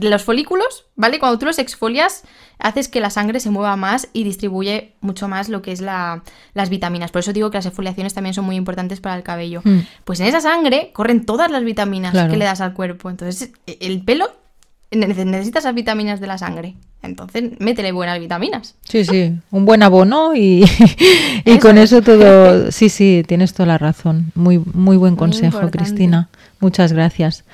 los 0.00 0.24
folículos, 0.24 0.86
¿vale? 0.96 1.18
Cuando 1.18 1.38
tú 1.38 1.46
los 1.46 1.58
exfolias, 1.58 2.24
haces 2.58 2.88
que 2.88 3.00
la 3.00 3.10
sangre 3.10 3.40
se 3.40 3.50
mueva 3.50 3.76
más 3.76 4.08
y 4.12 4.24
distribuye 4.24 4.94
mucho 5.00 5.28
más 5.28 5.48
lo 5.48 5.62
que 5.62 5.72
es 5.72 5.80
la, 5.80 6.22
las 6.54 6.68
vitaminas. 6.70 7.10
Por 7.10 7.20
eso 7.20 7.32
digo 7.32 7.50
que 7.50 7.58
las 7.58 7.66
exfoliaciones 7.66 8.14
también 8.14 8.34
son 8.34 8.44
muy 8.44 8.56
importantes 8.56 9.00
para 9.00 9.16
el 9.16 9.22
cabello. 9.22 9.62
Mm. 9.64 9.78
Pues 10.04 10.20
en 10.20 10.26
esa 10.26 10.40
sangre 10.40 10.90
corren 10.92 11.24
todas 11.24 11.50
las 11.50 11.62
vitaminas 11.62 11.69
Claro. 12.12 12.30
que 12.32 12.36
le 12.38 12.44
das 12.44 12.60
al 12.60 12.72
cuerpo. 12.74 13.10
Entonces, 13.10 13.50
e- 13.66 13.78
el 13.80 14.02
pelo 14.02 14.26
ne- 14.90 15.06
necesita 15.06 15.58
esas 15.60 15.74
vitaminas 15.74 16.20
de 16.20 16.26
la 16.26 16.38
sangre. 16.38 16.74
Entonces, 17.02 17.52
métele 17.60 17.92
buenas 17.92 18.18
vitaminas. 18.20 18.74
Sí, 18.84 19.04
sí, 19.06 19.32
un 19.50 19.64
buen 19.64 19.82
abono 19.82 20.34
y, 20.34 20.64
y 21.44 21.50
Eso 21.52 21.60
con 21.60 21.78
es. 21.78 21.92
eso 21.92 22.02
todo. 22.02 22.70
Sí, 22.72 22.88
sí, 22.90 23.22
tienes 23.26 23.54
toda 23.54 23.66
la 23.66 23.78
razón. 23.78 24.32
Muy, 24.34 24.58
muy 24.74 24.96
buen 24.98 25.16
consejo. 25.16 25.70
Cristina. 25.70 26.28
Muchas 26.60 26.92
gracias. 26.92 27.44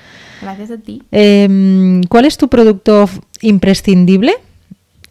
Gracias 0.41 0.69
a 0.71 0.77
ti. 0.77 1.01
Em, 1.11 2.03
¿Cuál 2.03 2.25
es 2.25 2.37
tu 2.37 2.49
producto 2.49 3.09
imprescindible? 3.41 4.33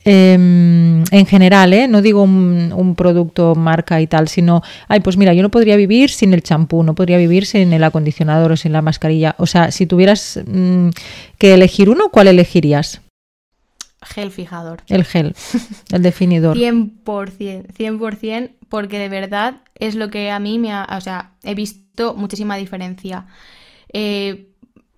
Em, 0.09 1.03
en 1.11 1.27
general, 1.27 1.73
¿eh? 1.73 1.89
no 1.89 2.01
digo 2.01 2.23
un, 2.23 2.73
un 2.73 2.95
producto 2.95 3.57
marca 3.57 4.01
y 4.01 4.07
tal, 4.07 4.29
sino, 4.29 4.63
ay, 4.87 5.01
pues 5.01 5.17
mira, 5.17 5.35
yo 5.35 5.43
no 5.43 5.51
podría 5.51 5.75
vivir 5.75 6.11
sin 6.11 6.33
el 6.33 6.45
champú, 6.45 6.85
no 6.85 6.95
podría 6.95 7.19
vivir 7.19 7.45
sin 7.45 7.73
el 7.73 7.83
acondicionador 7.83 8.53
o 8.53 8.57
sin 8.57 8.73
la 8.73 8.83
mascarilla. 8.83 9.35
O 9.39 9.47
sea, 9.47 9.73
si 9.73 9.85
tuvieras 9.85 10.41
mm, 10.47 10.91
que 11.39 11.55
elegir 11.55 11.91
uno, 11.91 12.11
¿cuál 12.13 12.29
elegirías? 12.29 13.01
Gel 14.01 14.31
fijador. 14.31 14.85
El 14.87 15.05
gel, 15.05 15.35
el 15.91 16.03
definidor. 16.03 16.57
100%, 16.59 17.67
100%, 17.77 18.51
porque 18.69 19.01
de 19.01 19.09
verdad 19.09 19.63
es 19.75 19.97
lo 19.97 20.09
que 20.09 20.31
a 20.31 20.39
mí 20.39 20.61
me 20.61 20.73
ha... 20.73 20.87
O 20.97 21.01
sea, 21.01 21.33
he 21.43 21.57
visto 21.57 22.15
muchísima 22.15 22.57
diferencia. 22.57 23.27
Eh, 23.93 24.53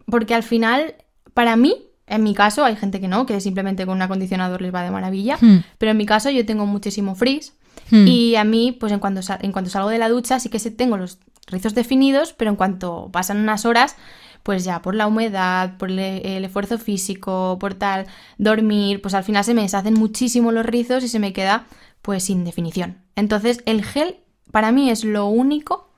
porque 0.04 0.34
al 0.34 0.42
final, 0.42 0.96
para 1.32 1.56
mí, 1.56 1.87
en 2.08 2.22
mi 2.22 2.34
caso, 2.34 2.64
hay 2.64 2.76
gente 2.76 3.00
que 3.00 3.08
no, 3.08 3.26
que 3.26 3.40
simplemente 3.40 3.86
con 3.86 3.96
un 3.96 4.02
acondicionador 4.02 4.62
les 4.62 4.74
va 4.74 4.82
de 4.82 4.90
maravilla. 4.90 5.36
Hmm, 5.40 5.58
Pero 5.78 5.92
en 5.92 5.96
mi 5.98 6.06
caso 6.06 6.30
yo 6.30 6.44
tengo 6.46 6.66
muchísimo 6.66 7.14
frizz. 7.14 7.52
hmm. 7.90 8.06
Y 8.06 8.36
a 8.36 8.44
mí, 8.44 8.72
pues 8.78 8.92
en 8.92 8.98
cuanto, 8.98 9.20
en 9.40 9.52
cuanto 9.52 9.70
salgo 9.70 9.88
de 9.90 9.98
la 9.98 10.08
ducha, 10.08 10.40
sí 10.40 10.48
que 10.48 10.58
tengo 10.70 10.96
los 10.96 11.18
rizos 11.46 11.74
definidos, 11.74 12.32
pero 12.32 12.50
en 12.50 12.56
cuanto 12.56 13.08
pasan 13.12 13.38
unas 13.38 13.64
horas, 13.64 13.96
pues 14.42 14.64
ya 14.64 14.80
por 14.82 14.94
la 14.94 15.06
humedad, 15.06 15.76
por 15.78 15.90
le- 15.90 16.36
el 16.36 16.44
esfuerzo 16.44 16.78
físico, 16.78 17.56
por 17.60 17.74
tal, 17.74 18.06
dormir, 18.38 19.00
pues 19.02 19.14
al 19.14 19.24
final 19.24 19.44
se 19.44 19.54
me 19.54 19.62
deshacen 19.62 19.94
muchísimo 19.94 20.52
los 20.52 20.64
rizos 20.66 21.02
y 21.04 21.08
se 21.08 21.18
me 21.18 21.32
queda 21.32 21.66
pues 22.02 22.24
sin 22.24 22.44
definición. 22.44 22.98
Entonces 23.16 23.62
el 23.66 23.84
gel 23.84 24.16
para 24.52 24.72
mí 24.72 24.90
es 24.90 25.04
lo 25.04 25.26
único 25.26 25.90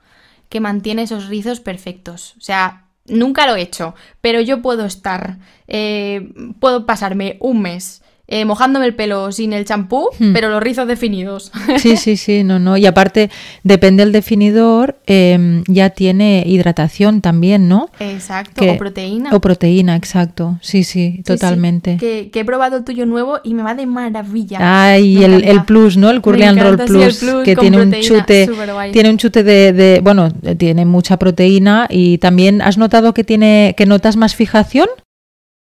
que 0.49 0.61
mantiene 0.61 1.03
esos 1.03 1.29
rizos 1.29 1.61
perfectos. 1.61 2.35
O 2.39 2.41
sea, 2.41 2.87
nunca 3.07 3.47
lo 3.47 3.57
he 3.57 3.63
hecho, 3.63 3.95
pero 4.21 4.41
yo 4.41 4.63
puedo 4.63 4.85
estar, 4.85 5.39
eh, 5.69 6.33
puedo 6.59 6.87
pasarme 6.87 7.37
un 7.41 7.63
mes 7.63 8.03
eh, 8.31 8.45
mojándome 8.47 8.87
el 8.87 8.95
pelo 8.95 9.31
sin 9.33 9.53
el 9.53 9.65
champú, 9.65 10.09
Hmm. 10.19 10.33
pero 10.33 10.49
los 10.49 10.63
rizos 10.63 10.87
definidos. 10.89 11.53
Sí, 11.79 11.97
sí, 11.99 12.17
sí, 12.17 12.43
no, 12.45 12.59
no. 12.59 12.77
Y 12.77 12.87
aparte, 12.87 13.29
depende 13.65 14.05
del 14.05 14.13
definidor, 14.13 14.99
em, 15.07 15.63
ya 15.67 15.91
tiene 15.91 16.45
hidratación 16.47 17.21
también, 17.21 17.69
¿no? 17.69 17.91
Exacto, 17.99 18.61
Que- 18.63 18.71
o 18.71 18.79
proteína. 18.79 19.31
O 19.35 19.41
proteína, 19.41 19.97
exacto. 19.97 20.59
Sí, 20.63 20.85
sí, 20.85 20.91
Sí, 20.91 21.13
sí, 21.19 21.23
totalmente. 21.23 21.97
que, 21.99 22.31
que 22.33 22.41
he 22.41 22.45
probado 22.45 22.77
el 22.79 22.85
tuyo 22.85 23.05
nuevo 23.07 23.39
y 23.45 23.55
me 23.55 23.63
va 23.63 23.75
de 23.75 23.87
maravilla. 23.87 24.59
Ay, 24.61 25.23
el, 25.23 25.45
el 25.45 25.65
plus, 25.65 25.97
¿no? 25.97 26.11
El 26.11 26.21
Curly 26.21 26.43
and 26.45 26.59
Roll 26.61 26.75
encanta, 26.75 26.87
sí, 26.93 26.99
Plus, 26.99 27.19
plus 27.19 27.45
que 27.45 27.57
tiene 27.57 27.83
un 27.83 27.93
chute, 28.01 28.49
tiene 28.93 29.11
un 29.11 29.17
chute 29.19 29.43
de, 29.43 29.73
de- 29.73 30.01
bueno, 30.03 30.29
eh, 30.43 30.55
tiene 30.55 30.85
mucha 30.85 31.19
proteína 31.19 31.87
y 31.91 32.19
también 32.19 32.63
has 32.63 32.79
notado 32.79 33.13
que 33.15 33.25
tiene, 33.25 33.75
que 33.77 33.87
notas 33.87 34.17
más 34.17 34.35
fijación. 34.35 34.87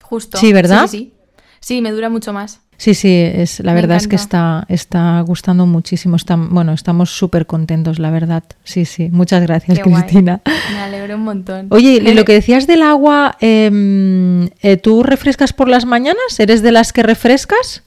Justo. 0.04 0.38
Sí, 0.38 0.54
¿verdad? 0.54 0.88
Sí, 0.88 0.98
sí, 0.98 1.14
sí. 1.60 1.82
Me 1.82 1.92
dura 1.92 2.10
mucho 2.10 2.34
más. 2.34 2.62
Sí, 2.78 2.94
sí, 2.94 3.10
es 3.12 3.60
la 3.62 3.74
Me 3.74 3.82
verdad 3.82 3.98
es 3.98 4.08
que 4.08 4.16
está, 4.16 4.66
está 4.70 5.20
gustando 5.22 5.66
muchísimo. 5.66 6.16
Está, 6.16 6.36
bueno, 6.36 6.74
estamos 6.74 7.10
súper 7.10 7.48
contentos, 7.48 7.98
la 7.98 8.12
verdad. 8.12 8.44
Sí, 8.64 8.86
sí. 8.86 9.10
Muchas 9.12 9.42
gracias, 9.42 9.80
Qué 9.80 9.90
guay. 9.90 10.04
Cristina. 10.04 10.42
Me 10.72 10.80
alegro 10.80 11.16
un 11.16 11.24
montón. 11.24 11.68
Oye, 11.72 12.02
lo 12.14 12.24
que 12.26 12.34
decías 12.34 12.68
del 12.68 12.84
agua, 12.84 13.36
em, 13.40 14.46
eh, 14.62 14.78
¿tú 14.82 15.02
refrescas 15.02 15.54
por 15.54 15.70
las 15.70 15.86
mañanas? 15.86 16.40
¿Eres 16.40 16.62
de 16.62 16.72
las 16.72 16.94
que 16.94 17.02
refrescas? 17.02 17.84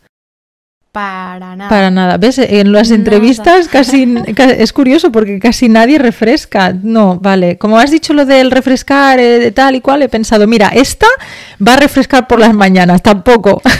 Para 0.93 1.55
nada. 1.55 1.68
Para 1.70 1.91
nada. 1.91 2.16
¿Ves? 2.16 2.38
En 2.38 2.72
las 2.72 2.88
Nada. 2.91 2.99
entrevistas 3.01 3.68
casi 3.72 4.12
ca- 4.34 4.51
es 4.51 4.72
curioso 4.72 5.12
porque 5.12 5.38
casi 5.38 5.68
nadie 5.68 5.99
refresca. 6.01 6.72
No, 6.82 7.16
vale. 7.20 7.59
Como 7.59 7.78
has 7.78 7.91
dicho 7.93 8.12
lo 8.12 8.24
del 8.26 8.51
refrescar 8.51 9.20
eh, 9.20 9.38
de 9.38 9.53
tal 9.53 9.76
y 9.76 9.80
cual, 9.80 10.03
he 10.03 10.09
pensado, 10.09 10.49
mira, 10.49 10.68
esta 10.68 11.07
va 11.64 11.74
a 11.74 11.76
refrescar 11.76 12.26
por 12.26 12.41
las 12.41 12.53
mañanas, 12.55 13.03
tampoco. 13.03 13.62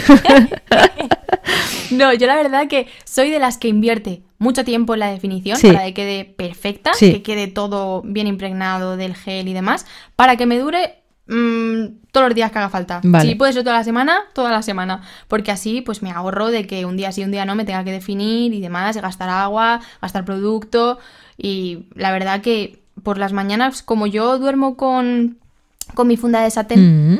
No, 1.91 2.13
yo 2.13 2.27
la 2.27 2.35
verdad 2.35 2.67
que 2.67 2.87
soy 3.03 3.29
de 3.31 3.39
las 3.39 3.57
que 3.57 3.67
invierte 3.67 4.21
mucho 4.37 4.63
tiempo 4.63 4.93
en 4.93 5.01
la 5.01 5.11
definición 5.11 5.57
Sí. 5.57 5.67
para 5.71 5.83
que 5.85 5.93
quede 5.93 6.25
perfecta, 6.25 6.93
Sí. 6.93 7.11
que 7.11 7.21
quede 7.21 7.47
todo 7.47 8.01
bien 8.05 8.27
impregnado 8.27 8.95
del 8.95 9.15
gel 9.15 9.47
y 9.49 9.53
demás, 9.53 9.85
para 10.15 10.35
que 10.37 10.45
me 10.45 10.57
dure 10.57 11.00
mm, 11.31 12.11
todos 12.11 12.27
los 12.27 12.35
días 12.35 12.51
que 12.51 12.59
haga 12.59 12.69
falta. 12.69 13.01
Vale. 13.03 13.29
Si 13.29 13.35
puede 13.35 13.53
ser 13.53 13.63
toda 13.63 13.77
la 13.77 13.83
semana, 13.83 14.19
toda 14.33 14.51
la 14.51 14.61
semana, 14.61 15.01
porque 15.27 15.51
así 15.51 15.81
pues 15.81 16.03
me 16.03 16.11
ahorro 16.11 16.47
de 16.47 16.67
que 16.67 16.85
un 16.85 16.97
día 16.97 17.11
sí, 17.11 17.23
un 17.23 17.31
día 17.31 17.45
no 17.45 17.55
me 17.55 17.65
tenga 17.65 17.83
que 17.83 17.91
definir 17.91 18.53
y 18.53 18.59
demás, 18.59 18.97
gastar 18.97 19.29
agua, 19.29 19.79
gastar 20.01 20.25
producto 20.25 20.99
y 21.37 21.85
la 21.95 22.11
verdad 22.11 22.41
que 22.41 22.79
por 23.03 23.17
las 23.17 23.33
mañanas 23.33 23.81
como 23.81 24.05
yo 24.07 24.37
duermo 24.37 24.75
con 24.75 25.37
con 25.93 26.07
mi 26.07 26.17
funda 26.17 26.41
de 26.41 26.51
satén, 26.51 27.15
Mm, 27.15 27.19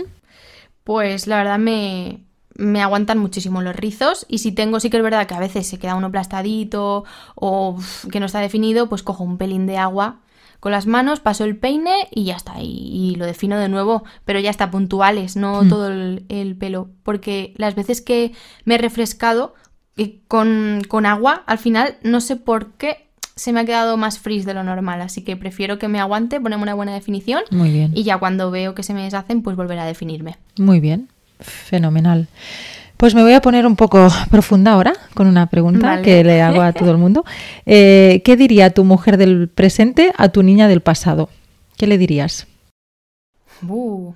pues 0.83 1.27
la 1.27 1.37
verdad 1.37 1.57
me, 1.57 2.19
me 2.55 2.81
aguantan 2.81 3.17
muchísimo 3.17 3.61
los 3.61 3.75
rizos 3.75 4.25
y 4.29 4.39
si 4.39 4.51
tengo, 4.51 4.79
sí 4.79 4.89
que 4.89 4.97
es 4.97 5.03
verdad 5.03 5.25
que 5.27 5.33
a 5.33 5.39
veces 5.39 5.67
se 5.67 5.79
queda 5.79 5.95
uno 5.95 6.07
aplastadito 6.07 7.03
o 7.35 7.69
uf, 7.77 8.05
que 8.07 8.19
no 8.19 8.25
está 8.25 8.39
definido, 8.39 8.87
pues 8.87 9.03
cojo 9.03 9.23
un 9.23 9.37
pelín 9.37 9.65
de 9.67 9.77
agua 9.77 10.17
con 10.61 10.71
las 10.71 10.87
manos, 10.87 11.19
paso 11.19 11.43
el 11.43 11.57
peine 11.57 12.07
y 12.11 12.23
ya 12.23 12.35
está, 12.37 12.61
y, 12.61 12.67
y 13.11 13.15
lo 13.15 13.25
defino 13.25 13.57
de 13.57 13.67
nuevo, 13.67 14.03
pero 14.23 14.39
ya 14.39 14.49
está 14.49 14.71
puntuales, 14.71 15.35
no 15.35 15.63
Mm. 15.63 15.69
todo 15.69 15.89
el, 15.89 16.23
el 16.29 16.55
pelo, 16.55 16.87
porque 17.03 17.53
las 17.57 17.75
veces 17.75 17.99
que 17.99 18.31
me 18.63 18.75
he 18.75 18.77
refrescado 18.77 19.53
eh, 19.97 20.19
con, 20.29 20.81
con 20.87 21.05
agua, 21.05 21.43
al 21.47 21.57
final 21.57 21.97
no 22.03 22.21
sé 22.21 22.37
por 22.37 22.71
qué 22.73 23.09
se 23.35 23.51
me 23.53 23.59
ha 23.61 23.65
quedado 23.65 23.97
más 23.97 24.19
frizz 24.19 24.45
de 24.45 24.53
lo 24.53 24.63
normal, 24.63 25.01
así 25.01 25.23
que 25.23 25.35
prefiero 25.35 25.79
que 25.79 25.87
me 25.87 25.99
aguante, 25.99 26.39
ponerme 26.39 26.63
una 26.63 26.75
buena 26.75 26.93
definición 26.93 27.41
muy 27.49 27.71
bien. 27.71 27.91
y 27.95 28.03
ya 28.03 28.17
cuando 28.19 28.51
veo 28.51 28.75
que 28.75 28.83
se 28.83 28.93
me 28.93 29.03
deshacen, 29.03 29.41
pues 29.41 29.55
volver 29.57 29.79
a 29.79 29.85
definirme. 29.85 30.37
Muy 30.57 30.79
bien. 30.79 31.09
Fenomenal. 31.39 32.27
Pues 33.01 33.15
me 33.15 33.23
voy 33.23 33.33
a 33.33 33.41
poner 33.41 33.65
un 33.65 33.75
poco 33.75 34.09
profunda 34.29 34.73
ahora 34.73 34.93
con 35.15 35.25
una 35.25 35.47
pregunta 35.49 35.87
Vale. 35.87 36.01
que 36.03 36.23
le 36.23 36.39
hago 36.39 36.61
a 36.61 36.71
todo 36.71 36.91
el 36.91 36.97
mundo. 36.97 37.25
Eh, 37.65 38.21
¿Qué 38.23 38.35
diría 38.37 38.69
tu 38.69 38.83
mujer 38.83 39.17
del 39.17 39.47
presente 39.49 40.11
a 40.17 40.29
tu 40.29 40.43
niña 40.43 40.67
del 40.67 40.81
pasado? 40.81 41.29
¿Qué 41.77 41.87
le 41.87 41.97
dirías? 41.97 42.45
Uh, 43.67 44.13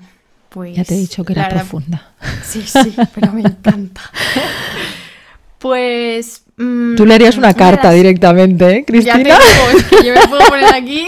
pues. 0.49 0.75
Ya 0.77 0.83
te 0.83 0.93
he 0.93 0.97
dicho 0.97 1.23
que 1.23 1.33
era 1.33 1.43
verdad- 1.43 1.57
profunda. 1.61 2.11
Sí, 2.43 2.61
sí, 2.61 2.95
pero 3.15 3.33
me 3.33 3.41
encanta. 3.41 4.01
Pues. 5.57 6.43
mm, 6.57 6.93
Tú 6.95 7.07
le 7.07 7.15
harías 7.15 7.38
una 7.38 7.55
carta 7.55 7.89
directamente, 7.89 8.65
¿eh, 8.69 8.79
Ya 8.79 8.86
te 8.86 8.91
Cristina? 8.91 9.23
digo, 9.23 9.77
es 9.79 9.83
que 9.86 10.05
yo 10.07 10.13
me 10.13 10.27
puedo 10.27 10.47
poner 10.47 10.71
aquí 10.75 11.07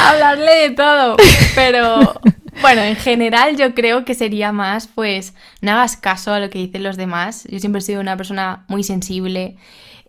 a 0.00 0.10
hablarle 0.10 0.52
de 0.52 0.70
todo. 0.70 1.16
Pero 1.56 2.20
bueno, 2.60 2.82
en 2.82 2.96
general 2.96 3.56
yo 3.56 3.74
creo 3.74 4.04
que 4.04 4.14
sería 4.14 4.52
más, 4.52 4.88
pues, 4.88 5.34
no 5.60 5.72
hagas 5.72 5.96
caso 5.96 6.32
a 6.32 6.40
lo 6.40 6.50
que 6.50 6.58
dicen 6.58 6.82
los 6.82 6.96
demás. 6.96 7.46
Yo 7.50 7.58
siempre 7.58 7.80
he 7.80 7.82
sido 7.82 8.00
una 8.00 8.16
persona 8.16 8.64
muy 8.68 8.82
sensible, 8.82 9.56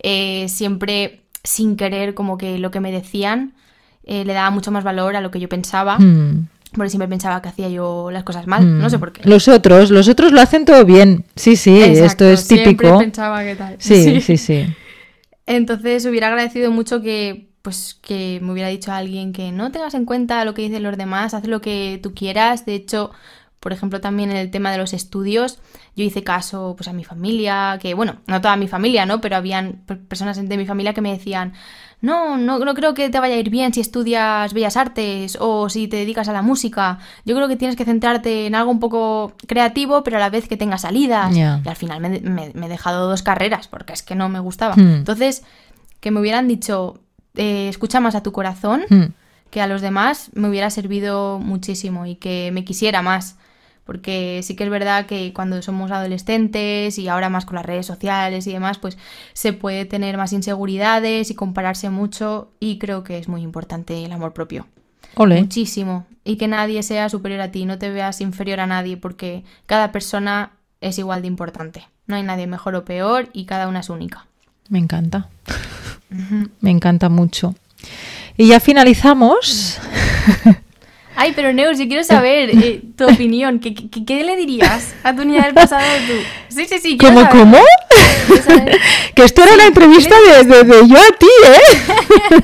eh, 0.02 0.48
siempre 0.50 1.22
sin 1.44 1.78
querer 1.78 2.14
como 2.14 2.38
que 2.38 2.58
lo 2.58 2.72
que 2.72 2.80
me 2.80 2.92
decían 2.92 3.54
eh, 4.04 4.26
le 4.26 4.34
daba 4.34 4.50
mucho 4.52 4.72
más 4.72 4.84
valor 4.84 5.16
a 5.16 5.22
lo 5.22 5.32
que 5.32 5.40
yo 5.40 5.50
pensaba. 5.50 5.98
Mm, 6.00 6.48
Porque 6.74 6.90
siempre 6.90 7.08
pensaba 7.08 7.42
que 7.42 7.50
hacía 7.50 7.70
yo 7.70 8.10
las 8.12 8.24
cosas 8.24 8.48
mal, 8.48 8.66
mm. 8.66 8.80
no 8.80 8.90
sé 8.90 9.00
por 9.00 9.12
qué. 9.12 9.28
Los 9.28 9.48
otros, 9.48 9.92
los 9.92 10.08
otros 10.08 10.32
lo 10.32 10.42
hacen 10.42 10.66
todo 10.66 10.86
bien. 10.86 11.26
Sí, 11.36 11.56
sí, 11.56 11.82
Exacto, 11.82 12.06
esto 12.06 12.26
es 12.26 12.42
Siempre 12.42 12.72
típico. 12.74 13.00
pensaba 13.00 13.44
que 13.44 13.56
tal. 13.56 13.76
Sí, 13.80 14.22
sí, 14.22 14.38
sí. 14.38 14.66
Entonces 15.48 16.06
hubiera 16.06 16.28
agradecido 16.28 16.72
mucho 16.72 17.02
que 17.02 17.48
pues 17.66 17.98
que 18.00 18.40
me 18.44 18.52
hubiera 18.52 18.70
dicho 18.70 18.92
a 18.92 18.98
alguien 18.98 19.34
que 19.34 19.52
no 19.52 19.72
tengas 19.72 19.96
en 19.96 20.06
cuenta 20.06 20.46
lo 20.46 20.54
que 20.54 20.62
dicen 20.62 20.84
los 20.84 20.98
demás, 20.98 21.34
haz 21.34 21.48
lo 21.48 21.62
que 21.62 22.00
tú 22.04 22.14
quieras. 22.14 22.64
De 22.64 22.76
hecho, 22.76 23.10
por 23.60 23.74
ejemplo, 23.74 24.00
también 24.00 24.30
en 24.30 24.38
el 24.38 24.52
tema 24.52 24.72
de 24.72 24.78
los 24.78 24.94
estudios, 24.94 25.58
yo 25.96 26.04
hice 26.04 26.24
caso 26.24 26.76
pues 26.78 26.88
a 26.90 26.94
mi 26.94 27.04
familia, 27.04 27.80
que 27.82 27.96
bueno, 27.96 28.18
no 28.28 28.40
toda 28.40 28.56
mi 28.56 28.68
familia, 28.68 29.08
¿no? 29.08 29.20
Pero 29.20 29.36
habían 29.36 29.82
personas 30.08 30.38
de 30.48 30.58
mi 30.58 30.68
familia 30.68 30.94
que 30.94 31.02
me 31.02 31.12
decían, 31.12 31.54
no, 32.02 32.38
no, 32.38 32.60
no 32.60 32.76
creo 32.76 32.94
que 32.94 33.10
te 33.10 33.20
vaya 33.20 33.34
a 33.34 33.40
ir 33.40 33.50
bien 33.50 33.74
si 33.74 33.82
estudias 33.82 34.54
bellas 34.54 34.78
artes 34.78 35.36
o 35.42 35.68
si 35.68 35.88
te 35.88 35.98
dedicas 35.98 36.30
a 36.30 36.34
la 36.34 36.44
música. 36.44 37.00
Yo 37.26 37.36
creo 37.36 37.48
que 37.48 37.56
tienes 37.56 37.76
que 37.76 37.84
centrarte 37.84 38.46
en 38.46 38.54
algo 38.54 38.70
un 38.70 38.80
poco 38.80 39.34
creativo, 39.48 40.04
pero 40.04 40.18
a 40.18 40.20
la 40.20 40.30
vez 40.30 40.48
que 40.48 40.56
tenga 40.56 40.78
salidas. 40.78 41.36
Y 41.36 41.42
al 41.42 41.76
final 41.76 42.00
me, 42.00 42.52
he 42.54 42.70
dejado 42.70 43.10
dos 43.10 43.24
carreras 43.24 43.68
porque 43.68 43.94
es 43.94 44.04
que 44.04 44.14
no 44.14 44.30
me 44.30 44.40
gustaba. 44.40 44.76
Hmm. 44.76 44.98
Entonces, 44.98 45.44
que 46.00 46.12
me 46.12 46.20
hubieran 46.20 46.48
dicho, 46.48 47.00
eh, 47.36 47.68
escucha 47.70 48.00
más 48.00 48.16
a 48.16 48.24
tu 48.24 48.32
corazón, 48.32 48.84
hmm. 48.90 49.06
que 49.50 49.62
a 49.62 49.68
los 49.68 49.82
demás 49.82 50.32
me 50.34 50.50
hubiera 50.50 50.70
servido 50.70 51.40
muchísimo 51.40 52.06
y 52.06 52.16
que 52.16 52.52
me 52.54 52.66
quisiera 52.66 53.02
más 53.02 53.38
porque 53.86 54.42
sí 54.44 54.56
que 54.56 54.64
es 54.64 54.70
verdad 54.70 55.06
que 55.06 55.32
cuando 55.32 55.62
somos 55.62 55.92
adolescentes 55.92 56.98
y 56.98 57.08
ahora 57.08 57.30
más 57.30 57.46
con 57.46 57.56
las 57.56 57.66
redes 57.66 57.86
sociales 57.86 58.48
y 58.48 58.52
demás, 58.52 58.80
pues 58.80 58.98
se 59.34 59.54
puede 59.54 59.86
tener 59.86 60.18
más 60.18 60.34
inseguridades 60.34 61.30
y 61.30 61.36
compararse 61.36 61.92
mucho 61.92 62.52
y 62.60 62.80
creo 62.80 63.04
que 63.04 63.20
es 63.20 63.28
muy 63.28 63.44
importante 63.44 64.04
el 64.04 64.12
amor 64.12 64.34
propio. 64.34 64.66
Muchísimo. 65.16 66.08
Y 66.24 66.38
que 66.38 66.48
nadie 66.48 66.82
sea 66.82 67.10
superior 67.10 67.42
a 67.42 67.52
ti, 67.52 67.66
no 67.66 67.78
te 67.78 67.92
veas 67.92 68.20
inferior 68.22 68.60
a 68.60 68.68
nadie 68.68 68.98
porque 68.98 69.44
cada 69.68 69.92
persona 69.92 70.52
es 70.82 70.98
igual 70.98 71.22
de 71.22 71.28
importante. 71.28 71.88
No 72.08 72.16
hay 72.16 72.24
nadie 72.24 72.48
mejor 72.48 72.76
o 72.76 72.86
peor 72.86 73.30
y 73.34 73.46
cada 73.46 73.68
una 73.68 73.80
es 73.80 73.90
única. 73.90 74.26
Me 74.68 74.80
encanta. 74.80 75.30
Me 76.62 76.72
encanta 76.72 77.10
mucho. 77.10 77.56
Y 78.38 78.48
ya 78.48 78.60
finalizamos. 78.60 79.80
Ay, 81.18 81.32
pero 81.34 81.54
Neus, 81.54 81.80
yo 81.80 81.88
quiero 81.88 82.04
saber 82.04 82.50
eh, 82.50 82.82
tu 82.98 83.06
opinión. 83.10 83.60
¿Qué, 83.60 83.74
¿Qué, 83.74 84.24
le 84.24 84.36
dirías 84.36 84.94
a 85.04 85.16
tu 85.16 85.24
niña 85.24 85.44
del 85.44 85.54
pasado 85.54 85.86
tú? 86.08 86.14
Sí, 86.50 86.66
sí, 86.66 86.80
sí. 86.80 86.98
¿Cómo, 86.98 87.28
cómo? 87.30 87.58
que 89.16 89.24
esto 89.24 89.44
era 89.44 89.54
una 89.54 89.66
entrevista 89.66 90.16
de, 90.44 90.64
de, 90.64 90.88
yo 90.88 90.98
a 90.98 91.18
ti, 91.18 91.28
¿eh? 91.48 92.42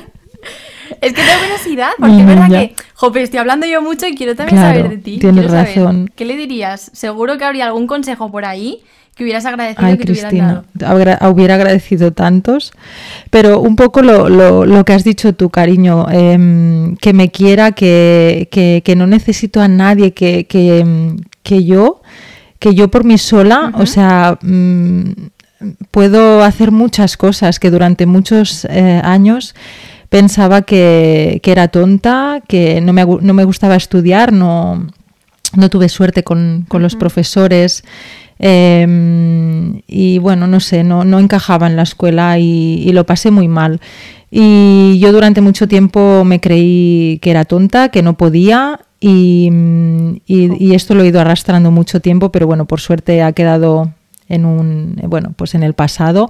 es 1.00 1.12
que 1.12 1.22
tengo 1.22 1.40
curiosidad, 1.40 1.90
porque 1.98 2.20
es 2.20 2.26
verdad 2.26 2.48
que, 2.48 2.74
jope, 2.94 3.22
estoy 3.22 3.40
hablando 3.40 3.66
yo 3.66 3.82
mucho 3.82 4.06
y 4.06 4.14
quiero 4.14 4.36
también 4.36 4.58
saber 4.58 4.88
de 4.88 4.98
ti. 4.98 5.18
Tienes 5.18 5.50
razón. 5.50 6.10
¿Qué 6.14 6.24
le 6.24 6.36
dirías? 6.36 6.90
Seguro 6.94 7.36
que 7.36 7.44
habría 7.44 7.66
algún 7.66 7.86
consejo 7.86 8.30
por 8.30 8.44
ahí 8.44 8.82
que 9.14 9.24
hubieras 9.24 9.44
agradecido 9.44 9.86
Ay, 9.86 9.98
que 9.98 10.04
Cristina, 10.04 10.64
hubiera 11.30 11.54
agradecido 11.54 12.12
tantos, 12.12 12.72
pero 13.30 13.60
un 13.60 13.76
poco 13.76 14.00
lo, 14.00 14.30
lo, 14.30 14.64
lo 14.64 14.84
que 14.84 14.94
has 14.94 15.04
dicho 15.04 15.34
tú, 15.34 15.50
cariño, 15.50 16.06
em, 16.10 16.96
que 16.96 17.12
me 17.12 17.30
quiera, 17.30 17.72
que, 17.72 18.48
que, 18.50 18.96
no 18.96 19.06
necesito 19.06 19.60
a 19.60 19.68
nadie, 19.68 20.14
que, 20.14 20.46
que, 20.46 21.64
yo, 21.64 22.00
que 22.58 22.74
yo 22.74 22.88
por 22.88 23.04
mí 23.04 23.18
sola, 23.18 23.72
o 23.74 23.84
sea, 23.84 24.38
mm, 24.40 25.10
puedo 25.90 26.42
hacer 26.42 26.70
muchas 26.70 27.18
cosas 27.18 27.60
que 27.60 27.70
durante 27.70 28.06
muchos 28.06 28.64
eh, 28.64 29.00
años 29.04 29.54
pensaba 30.08 30.62
que, 30.62 31.40
que, 31.42 31.52
era 31.52 31.68
tonta, 31.68 32.40
que 32.48 32.80
no 32.80 32.94
me, 32.94 33.04
no 33.04 33.34
me 33.34 33.44
gustaba 33.44 33.76
estudiar, 33.76 34.32
no, 34.32 34.86
no 35.54 35.68
tuve 35.68 35.88
suerte 35.88 36.22
con, 36.22 36.64
con 36.68 36.82
los 36.82 36.96
profesores. 36.96 37.84
Em, 38.44 39.82
y 39.86 40.18
bueno, 40.18 40.48
no 40.48 40.58
sé, 40.58 40.82
no, 40.82 41.04
no, 41.04 41.20
encajaba 41.20 41.68
en 41.68 41.76
la 41.76 41.82
escuela 41.82 42.40
y, 42.40 42.90
lo 42.92 43.06
pasé 43.06 43.30
muy 43.30 43.46
mal. 43.46 43.80
Y 44.32 44.98
yo 44.98 45.12
durante 45.12 45.40
mucho 45.40 45.68
tiempo 45.68 46.24
me 46.24 46.40
creí 46.40 47.20
que 47.22 47.30
era 47.30 47.44
tonta, 47.44 47.90
que 47.90 48.02
no 48.02 48.14
podía 48.14 48.80
y, 48.98 49.48
y, 50.26 50.74
esto 50.74 50.94
lo 50.94 51.04
he 51.04 51.08
ido 51.08 51.20
arrastrando 51.20 51.70
mucho 51.70 52.00
tiempo, 52.00 52.32
pero 52.32 52.48
bueno, 52.48 52.64
por 52.66 52.80
suerte 52.80 53.22
ha 53.22 53.32
quedado 53.32 53.92
en 54.32 54.44
un 54.44 54.96
bueno 55.04 55.32
pues 55.36 55.54
en 55.54 55.62
el 55.62 55.74
pasado 55.74 56.28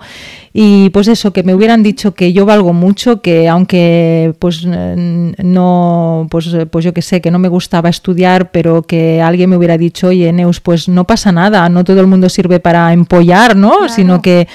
y 0.53 0.91
pues 0.91 1.09
eso 1.09 1.33
que 1.33 1.43
me 1.43 1.55
hubieran 1.55 1.83
dicho 1.83 2.15
que 2.15 2.33
yo 2.33 2.45
valgo 2.45 2.73
mucho 2.73 3.23
que 3.23 3.49
aunque 3.49 4.35
pues 4.39 4.67
no 4.67 6.27
pues 6.31 6.51
pues 6.71 6.85
yo 6.85 6.93
que 6.93 7.03
sé 7.03 7.21
que 7.21 7.31
no 7.31 7.39
me 7.39 7.49
gustaba 7.49 7.89
estudiar 7.89 8.51
pero 8.51 8.83
que 8.83 9.23
alguien 9.23 9.51
me 9.51 9.57
hubiera 9.57 9.79
dicho 9.79 10.09
oye 10.09 10.33
Neus 10.33 10.61
pues 10.61 10.89
no 10.89 11.05
pasa 11.05 11.33
nada 11.33 11.69
no 11.69 11.85
todo 11.85 12.01
el 12.01 12.07
mundo 12.07 12.29
sirve 12.29 12.61
para 12.61 12.93
empollar 12.93 13.57
no 13.57 13.89
sino 13.89 14.21
que 14.21 14.49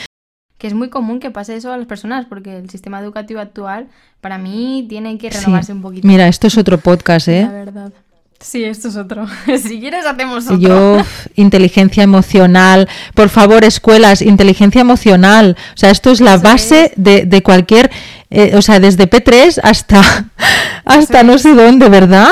que 0.57 0.67
es 0.67 0.73
muy 0.73 0.89
común 0.89 1.19
que 1.19 1.29
pase 1.29 1.55
eso 1.55 1.71
a 1.71 1.77
las 1.77 1.85
personas, 1.85 2.25
porque 2.25 2.57
el 2.57 2.69
sistema 2.69 2.99
educativo 2.99 3.39
actual, 3.39 3.89
para 4.21 4.39
mí, 4.39 4.87
tiene 4.89 5.17
que 5.19 5.29
renovarse 5.29 5.71
un 5.71 5.83
poquito. 5.83 6.07
Mira, 6.07 6.27
esto 6.27 6.47
es 6.47 6.57
otro 6.57 6.79
podcast, 6.79 7.27
¿eh? 7.27 7.43
La 7.43 7.51
verdad. 7.51 7.93
Sí, 8.39 8.63
esto 8.63 8.89
es 8.89 8.95
otro. 8.95 9.25
si 9.61 9.79
quieres 9.79 10.05
hacemos 10.05 10.45
otro. 10.45 10.57
Yo, 10.57 10.97
inteligencia 11.35 12.03
emocional. 12.03 12.87
Por 13.13 13.29
favor, 13.29 13.63
escuelas, 13.63 14.21
inteligencia 14.21 14.81
emocional. 14.81 15.57
O 15.73 15.77
sea, 15.77 15.89
esto 15.89 16.11
es 16.11 16.21
la 16.21 16.37
base 16.37 16.91
De, 16.95 17.43
cualquier... 17.43 17.91
Eh, 18.29 18.55
o 18.55 18.61
sea, 18.61 18.79
desde 18.79 19.09
P3 19.09 19.59
hasta, 19.63 20.01
hasta 20.85 21.23
no 21.23 21.37
sé 21.37 21.53
dónde, 21.53 21.89
¿verdad? 21.89 22.29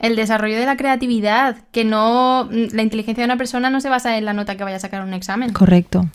El 0.00 0.16
desarrollo 0.16 0.56
de 0.56 0.66
la 0.66 0.76
creatividad, 0.76 1.56
que 1.72 1.84
no... 1.84 2.48
La 2.50 2.82
inteligencia 2.82 3.22
de 3.22 3.26
una 3.26 3.36
persona 3.36 3.70
no 3.70 3.80
se 3.80 3.88
basa 3.88 4.18
en 4.18 4.24
la 4.24 4.32
nota 4.32 4.56
que 4.56 4.64
vaya 4.64 4.76
a 4.76 4.80
sacar 4.80 5.02
un 5.02 5.14
examen. 5.14 5.52
Correcto. 5.52 6.08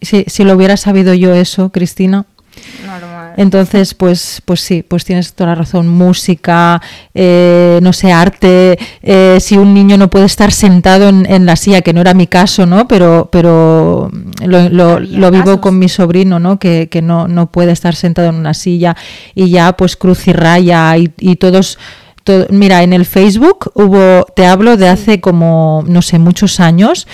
Si, 0.00 0.24
si 0.28 0.44
lo 0.44 0.54
hubiera 0.54 0.76
sabido 0.76 1.14
yo 1.14 1.34
eso, 1.34 1.70
Cristina. 1.70 2.26
Entonces, 3.38 3.94
pues, 3.94 4.42
pues 4.44 4.60
sí, 4.60 4.82
pues 4.82 5.04
tienes 5.04 5.32
toda 5.32 5.50
la 5.50 5.54
razón. 5.54 5.86
Música, 5.86 6.82
eh, 7.14 7.78
no 7.82 7.92
sé, 7.92 8.10
arte. 8.10 8.76
Eh, 9.00 9.38
si 9.40 9.56
un 9.56 9.74
niño 9.74 9.96
no 9.96 10.10
puede 10.10 10.24
estar 10.24 10.50
sentado 10.50 11.08
en, 11.08 11.46
la 11.46 11.54
silla, 11.54 11.82
que 11.82 11.92
no 11.92 12.00
era 12.00 12.14
mi 12.14 12.26
caso, 12.26 12.66
¿no? 12.66 12.88
Pero, 12.88 13.28
pero 13.30 14.10
lo, 14.44 15.30
vivo 15.30 15.60
con 15.60 15.78
mi 15.78 15.88
sobrino, 15.88 16.40
¿no? 16.40 16.58
Que, 16.58 16.88
no, 17.00 17.28
no 17.28 17.46
puede 17.46 17.70
estar 17.70 17.94
sentado 17.94 18.28
en 18.28 18.34
una 18.34 18.54
silla 18.54 18.96
y 19.36 19.50
ya, 19.50 19.72
pues 19.74 19.94
cruz 19.94 20.26
y 20.26 20.32
raya 20.32 20.96
y, 20.96 21.36
todos. 21.36 21.78
mira, 22.50 22.82
en 22.82 22.92
el 22.92 23.06
Facebook 23.06 23.70
hubo, 23.74 24.26
te 24.34 24.46
hablo 24.46 24.76
de 24.76 24.88
hace 24.88 25.20
como, 25.20 25.84
no 25.86 26.02
sé, 26.02 26.18
muchos 26.18 26.58
años. 26.58 27.06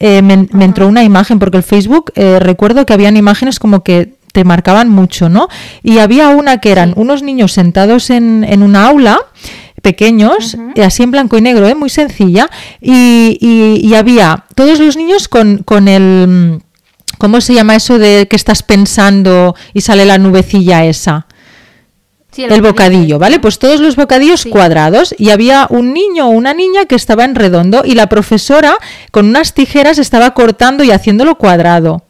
Eh, 0.00 0.22
me, 0.22 0.48
entró 0.64 0.88
una 0.88 1.04
imagen, 1.04 1.38
porque 1.38 1.58
el 1.58 1.62
Facebook, 1.62 2.12
recuerdo 2.16 2.84
que 2.84 2.94
habían 2.94 3.16
imágenes 3.16 3.60
como 3.60 3.84
que 3.84 4.17
te 4.38 4.44
marcaban 4.44 4.88
mucho, 4.88 5.28
¿no? 5.28 5.48
Y 5.82 5.98
había 5.98 6.28
una 6.28 6.58
que 6.58 6.70
eran 6.70 6.92
unos 6.94 7.24
niños 7.24 7.50
sentados 7.50 8.08
en, 8.08 8.44
en 8.44 8.62
una 8.62 8.86
aula 8.86 9.18
pequeños, 9.82 10.56
así 10.80 11.02
en 11.02 11.10
blanco 11.10 11.36
y 11.36 11.40
negro, 11.40 11.66
¿eh? 11.66 11.74
muy 11.74 11.88
sencilla, 11.88 12.48
y, 12.80 13.36
y, 13.40 13.94
había 13.94 14.44
todos 14.54 14.78
los 14.78 14.96
niños 14.96 15.26
con, 15.26 15.64
con 15.64 15.88
el... 15.88 16.62
¿Cómo 17.18 17.40
se 17.40 17.54
llama 17.54 17.74
eso 17.74 17.98
de 17.98 18.28
que 18.30 18.36
estás 18.36 18.62
pensando 18.62 19.56
y 19.74 19.80
sale 19.80 20.04
la 20.04 20.18
nubecilla 20.18 20.84
esa? 20.84 21.26
el, 22.36 22.62
bocadillo, 22.62 23.18
¿vale? 23.18 23.40
Pues 23.40 23.58
todos 23.58 23.80
los 23.80 23.96
bocadillos 23.96 24.44
cuadrados 24.44 25.16
y 25.18 25.30
había 25.30 25.66
un 25.68 25.92
niño 25.92 26.28
o 26.28 26.30
una 26.30 26.54
niña 26.54 26.84
que 26.84 26.94
estaba 26.94 27.24
en 27.24 27.34
redondo 27.34 27.82
y 27.84 27.96
la 27.96 28.06
profesora 28.06 28.76
con 29.10 29.26
unas 29.26 29.52
tijeras 29.52 29.98
estaba 29.98 30.32
cortando 30.32 30.84
y 30.84 30.92
haciéndolo 30.92 31.34
cuadrado. 31.38 32.04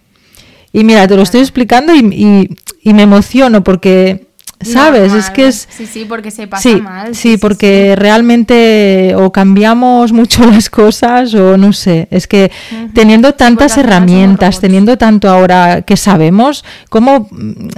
Y 0.72 0.84
mira, 0.84 1.08
te 1.08 1.16
lo 1.16 1.22
estoy 1.22 1.40
explicando 1.40 1.94
y, 1.94 2.48
y, 2.82 2.92
me 2.92 3.02
emociono 3.02 3.64
porque, 3.64 4.26
¿sabes? 4.60 5.12
Es 5.12 5.30
que 5.30 5.48
es... 5.48 5.66
Sí, 5.70 5.86
sí, 5.86 6.04
porque 6.04 6.30
se 6.30 6.46
pasa 6.46 6.76
mal. 6.78 7.14
Sí, 7.14 7.38
porque 7.38 7.94
realmente 7.96 9.14
o 9.16 9.32
cambiamos 9.32 10.12
mucho 10.12 10.44
las 10.50 10.68
cosas 10.68 11.32
o 11.34 11.56
no 11.56 11.72
sé. 11.72 12.08
Es 12.10 12.26
que 12.26 12.50
teniendo 12.92 13.34
tantas 13.34 13.78
herramientas, 13.78 14.60
teniendo 14.60 14.98
tanto 14.98 15.30
ahora 15.30 15.82
que 15.82 15.96
sabemos, 15.96 16.64
¿cómo 16.90 17.28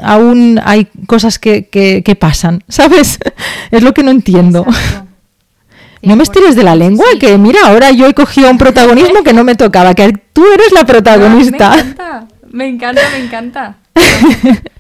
aún 0.03 0.61
hay 0.65 0.89
cosas 1.07 1.39
que, 1.39 1.69
que, 1.69 2.17
pasan? 2.17 2.65
¿Sabes? 2.69 3.19
es 3.71 3.83
lo 3.83 3.95
que 3.95 4.03
no 4.03 4.11
entiendo. 4.11 4.67
no 6.03 6.17
me 6.17 6.23
estires 6.23 6.57
de 6.57 6.65
la 6.65 6.75
lengua, 6.75 7.07
que 7.21 7.39
mira, 7.39 7.61
ahora 7.67 7.91
yo 7.93 8.07
he 8.07 8.15
cogido 8.15 8.51
un 8.51 8.59
protagonismo 8.59 9.23
que 9.23 9.33
no 9.33 9.45
me 9.45 9.55
tocaba, 9.55 9.95
que 9.95 10.13
tú 10.33 10.45
eres 10.53 10.73
la 10.73 10.85
protagonista. 10.85 11.71
Me 11.71 11.81
encanta, 11.81 12.29
me 12.53 13.19
encanta. 13.19 13.77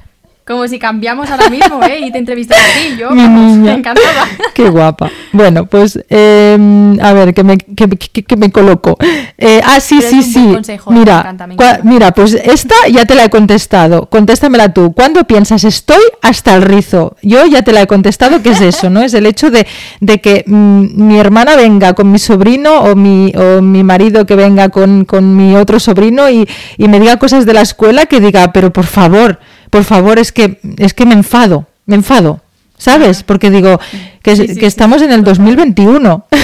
Como 0.51 0.67
si 0.67 0.81
cambiamos 0.81 1.31
ahora 1.31 1.49
mismo, 1.49 1.81
¿eh? 1.85 2.01
Y 2.01 2.11
te 2.11 2.19
entrevistas 2.19 2.59
a 2.59 2.73
ti, 2.73 2.97
yo. 2.99 3.11
Me 3.15 3.73
encantaba. 3.73 4.27
Qué 4.55 4.69
guapa. 4.69 5.09
Bueno, 5.31 5.67
pues, 5.67 5.97
em, 6.09 6.99
a 7.01 7.13
ver, 7.13 7.33
que 7.33 7.45
me, 7.45 7.57
que, 7.57 7.89
que, 7.89 8.37
me 8.37 8.51
coloco. 8.51 8.99
Eh, 9.39 9.61
ah, 9.65 9.79
sí, 9.79 10.03
sí, 10.03 10.25
sí. 10.25 10.57
mira, 10.89 11.37
mira, 11.85 12.11
pues 12.11 12.35
esta 12.35 12.75
ya 12.91 13.05
te 13.05 13.15
la 13.15 13.27
he 13.27 13.31
contestado. 13.31 14.07
Contéstamela 14.07 14.75
tú. 14.75 14.93
¿Cuándo 14.93 15.23
piensas 15.23 15.63
estoy 15.63 16.03
hasta 16.21 16.57
el 16.57 16.63
rizo? 16.63 17.17
Yo 17.23 17.47
ya 17.47 17.63
te 17.63 17.73
la 17.73 17.83
he 17.83 17.87
contestado, 17.87 18.43
¿qué 18.43 18.51
es 18.51 18.61
eso? 18.61 18.91
¿No? 18.91 19.03
Es 19.03 19.15
el 19.15 19.27
hecho 19.27 19.53
de, 19.53 19.69
de 20.01 20.21
que 20.21 20.43
mm, 20.49 21.07
mi 21.07 21.21
hermana 21.21 21.55
venga 21.55 21.93
con 21.93 22.11
mi 22.11 22.19
sobrino 22.19 22.81
o 22.81 22.97
mi, 22.97 23.33
o 23.37 23.63
mi 23.63 23.85
marido 23.85 24.27
que 24.27 24.35
venga 24.35 24.69
con, 24.71 25.05
con 25.05 25.37
mi 25.37 25.55
otro 25.55 25.79
sobrino 25.79 26.29
y, 26.29 26.49
y 26.77 26.89
me 26.89 26.99
diga 26.99 27.19
cosas 27.19 27.47
de 27.47 27.53
la 27.53 27.61
escuela 27.61 28.07
que 28.07 28.19
diga, 28.19 28.53
pero 28.53 28.73
por 28.73 28.87
favor 28.87 29.39
por 29.71 29.85
favor, 29.85 30.19
es 30.19 30.33
que, 30.33 30.61
es 30.79 30.95
que 30.95 31.07
me 31.07 31.15
enfado, 31.15 31.67
me 31.87 31.95
enfado, 31.97 32.41
¿sabes? 32.77 33.23
Porque 33.23 33.51
digo 33.51 33.81
que, 34.23 34.55
que 34.57 34.67
estamos 34.67 35.01
en 35.03 35.13
el 35.13 35.25
2021. 35.25 36.27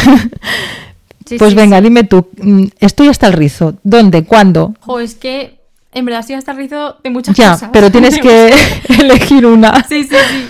Sí, 1.26 1.38
pues 1.38 1.56
venga, 1.56 1.80
dime 1.80 2.04
tú, 2.04 2.28
mm, 2.40 2.66
estoy 2.78 3.08
hasta 3.08 3.26
el 3.26 3.32
rizo. 3.32 3.74
¿Dónde? 3.82 4.24
¿Cuándo? 4.24 4.74
Jo, 4.78 5.00
es 5.00 5.16
que 5.16 5.58
en 5.92 6.04
verdad 6.04 6.20
estoy 6.20 6.36
hasta 6.36 6.52
el 6.52 6.58
rizo 6.58 6.98
de 7.02 7.10
muchas 7.10 7.36
Ya, 7.36 7.52
cosas. 7.52 7.70
pero 7.72 7.90
tienes 7.90 8.18
que 8.20 8.54
elegir 9.00 9.44
una. 9.44 9.82
Sí, 9.88 10.04
sí, 10.04 10.14
sí. 10.14 10.46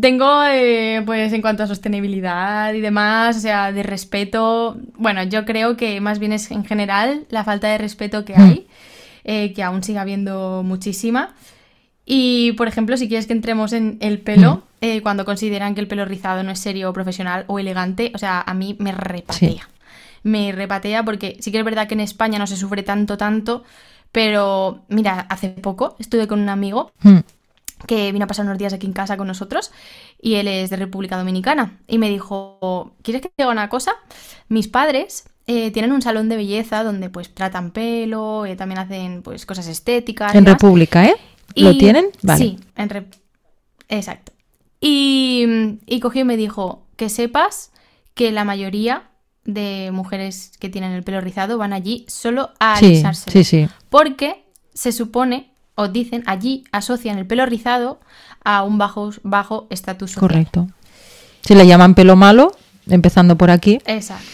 Tengo, 0.00 0.42
eh, 0.44 1.02
pues, 1.04 1.32
en 1.32 1.40
cuanto 1.40 1.64
a 1.64 1.66
sostenibilidad 1.66 2.72
y 2.74 2.80
demás, 2.80 3.36
o 3.36 3.40
sea, 3.40 3.72
de 3.72 3.82
respeto. 3.82 4.76
Bueno, 4.96 5.24
yo 5.24 5.44
creo 5.44 5.76
que 5.76 6.00
más 6.00 6.20
bien 6.20 6.32
es 6.32 6.50
en 6.52 6.64
general 6.64 7.24
la 7.30 7.42
falta 7.42 7.66
de 7.68 7.78
respeto 7.78 8.24
que 8.24 8.36
hay, 8.36 8.68
eh, 9.24 9.52
que 9.52 9.64
aún 9.64 9.82
sigue 9.82 9.98
habiendo 9.98 10.62
muchísima. 10.64 11.34
Y, 12.06 12.52
por 12.52 12.68
ejemplo, 12.68 12.96
si 12.96 13.08
quieres 13.08 13.26
que 13.26 13.32
entremos 13.32 13.72
en 13.72 13.96
el 14.00 14.20
pelo, 14.20 14.62
eh, 14.80 15.00
cuando 15.00 15.24
consideran 15.24 15.74
que 15.74 15.80
el 15.80 15.88
pelo 15.88 16.04
rizado 16.04 16.42
no 16.42 16.50
es 16.50 16.58
serio, 16.58 16.92
profesional 16.92 17.44
o 17.46 17.58
elegante, 17.58 18.12
o 18.14 18.18
sea, 18.18 18.42
a 18.42 18.54
mí 18.54 18.76
me 18.78 18.92
repatea. 18.92 19.50
Sí. 19.50 19.60
Me 20.22 20.52
repatea 20.52 21.02
porque 21.04 21.36
sí 21.40 21.50
que 21.50 21.58
es 21.58 21.64
verdad 21.64 21.86
que 21.88 21.94
en 21.94 22.00
España 22.00 22.38
no 22.38 22.46
se 22.46 22.56
sufre 22.56 22.82
tanto, 22.82 23.16
tanto, 23.16 23.64
pero 24.12 24.84
mira, 24.88 25.26
hace 25.28 25.48
poco 25.48 25.96
estuve 25.98 26.26
con 26.26 26.40
un 26.40 26.48
amigo 26.48 26.92
Mm, 27.02 27.18
que 27.86 28.12
vino 28.12 28.24
a 28.24 28.28
pasar 28.28 28.46
unos 28.46 28.58
días 28.58 28.72
aquí 28.72 28.86
en 28.86 28.92
casa 28.92 29.16
con 29.16 29.26
nosotros 29.26 29.70
y 30.20 30.34
él 30.34 30.48
es 30.48 30.70
de 30.70 30.76
República 30.76 31.16
Dominicana 31.16 31.78
y 31.86 31.98
me 31.98 32.08
dijo, 32.08 32.94
¿quieres 33.02 33.22
que 33.22 33.28
te 33.28 33.34
diga 33.42 33.50
una 33.50 33.68
cosa? 33.68 33.92
Mis 34.48 34.68
padres 34.68 35.24
eh, 35.46 35.70
tienen 35.70 35.92
un 35.92 36.00
salón 36.00 36.28
de 36.28 36.36
belleza 36.36 36.82
donde 36.82 37.10
pues 37.10 37.34
tratan 37.34 37.72
pelo, 37.72 38.46
eh, 38.46 38.56
también 38.56 38.78
hacen 38.78 39.22
pues 39.22 39.44
cosas 39.44 39.66
estéticas. 39.66 40.34
En. 40.34 40.46
República, 40.46 41.04
¿eh? 41.04 41.16
¿Lo 41.54 41.76
tienen? 41.76 42.06
Vale. 42.22 42.38
Sí, 42.38 42.58
en 42.76 43.08
Exacto. 43.88 44.32
Y, 44.80 45.78
y 45.86 46.00
cogió 46.00 46.22
y 46.22 46.24
me 46.24 46.36
dijo 46.36 46.86
que 46.96 47.08
sepas 47.08 47.72
que 48.14 48.32
la 48.32 48.44
mayoría 48.44 49.10
de 49.44 49.90
mujeres 49.92 50.52
que 50.58 50.68
tienen 50.68 50.92
el 50.92 51.02
pelo 51.02 51.20
rizado 51.20 51.58
van 51.58 51.72
allí 51.72 52.04
solo 52.08 52.50
a 52.60 52.76
Sí, 52.78 53.02
sí, 53.26 53.44
sí. 53.44 53.68
Porque 53.90 54.44
se 54.72 54.92
supone, 54.92 55.52
o 55.74 55.88
dicen, 55.88 56.22
allí 56.26 56.64
asocian 56.72 57.18
el 57.18 57.26
pelo 57.26 57.46
rizado 57.46 58.00
a 58.42 58.62
un 58.62 58.78
bajo 58.78 59.10
bajo 59.22 59.66
estatus 59.70 60.12
social. 60.12 60.28
Correcto. 60.28 60.68
Si 61.42 61.54
le 61.54 61.66
llaman 61.66 61.94
pelo 61.94 62.16
malo, 62.16 62.52
empezando 62.86 63.36
por 63.36 63.50
aquí. 63.50 63.80
Exacto. 63.86 64.26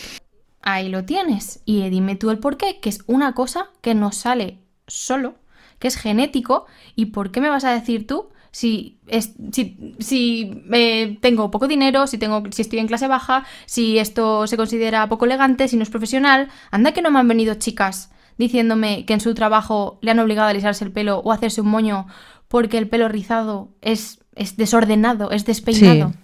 Ahí 0.62 0.88
lo 0.88 1.04
tienes. 1.04 1.60
Y 1.64 1.88
dime 1.88 2.16
tú 2.16 2.30
el 2.30 2.38
por 2.38 2.56
qué, 2.56 2.78
que 2.80 2.90
es 2.90 3.02
una 3.06 3.34
cosa 3.34 3.70
que 3.80 3.94
nos 3.94 4.16
sale 4.16 4.58
solo, 4.86 5.34
que 5.80 5.88
es 5.88 5.96
genético. 5.96 6.66
¿Y 6.94 7.06
por 7.06 7.32
qué 7.32 7.40
me 7.40 7.48
vas 7.48 7.64
a 7.64 7.72
decir 7.72 8.06
tú 8.06 8.28
si, 8.52 8.98
es, 9.08 9.32
si, 9.52 9.94
si 9.98 10.62
eh, 10.72 11.18
tengo 11.20 11.50
poco 11.50 11.66
dinero, 11.66 12.06
si, 12.06 12.18
tengo, 12.18 12.44
si 12.52 12.62
estoy 12.62 12.78
en 12.78 12.86
clase 12.86 13.08
baja, 13.08 13.44
si 13.66 13.98
esto 13.98 14.46
se 14.46 14.56
considera 14.56 15.08
poco 15.08 15.24
elegante, 15.24 15.66
si 15.66 15.76
no 15.76 15.82
es 15.82 15.90
profesional? 15.90 16.48
Anda 16.70 16.92
que 16.92 17.02
no 17.02 17.10
me 17.10 17.18
han 17.18 17.26
venido 17.28 17.54
chicas 17.54 18.12
diciéndome 18.38 19.04
que 19.04 19.12
en 19.14 19.20
su 19.20 19.34
trabajo 19.34 19.98
le 20.02 20.12
han 20.12 20.18
obligado 20.20 20.46
a 20.46 20.50
alisarse 20.50 20.84
el 20.84 20.92
pelo 20.92 21.18
o 21.18 21.32
a 21.32 21.34
hacerse 21.34 21.60
un 21.60 21.68
moño 21.68 22.06
porque 22.48 22.78
el 22.78 22.88
pelo 22.88 23.08
rizado 23.08 23.68
es, 23.82 24.20
es 24.34 24.56
desordenado, 24.56 25.30
es 25.30 25.44
despeinado 25.44 26.10
Sí. 26.10 26.18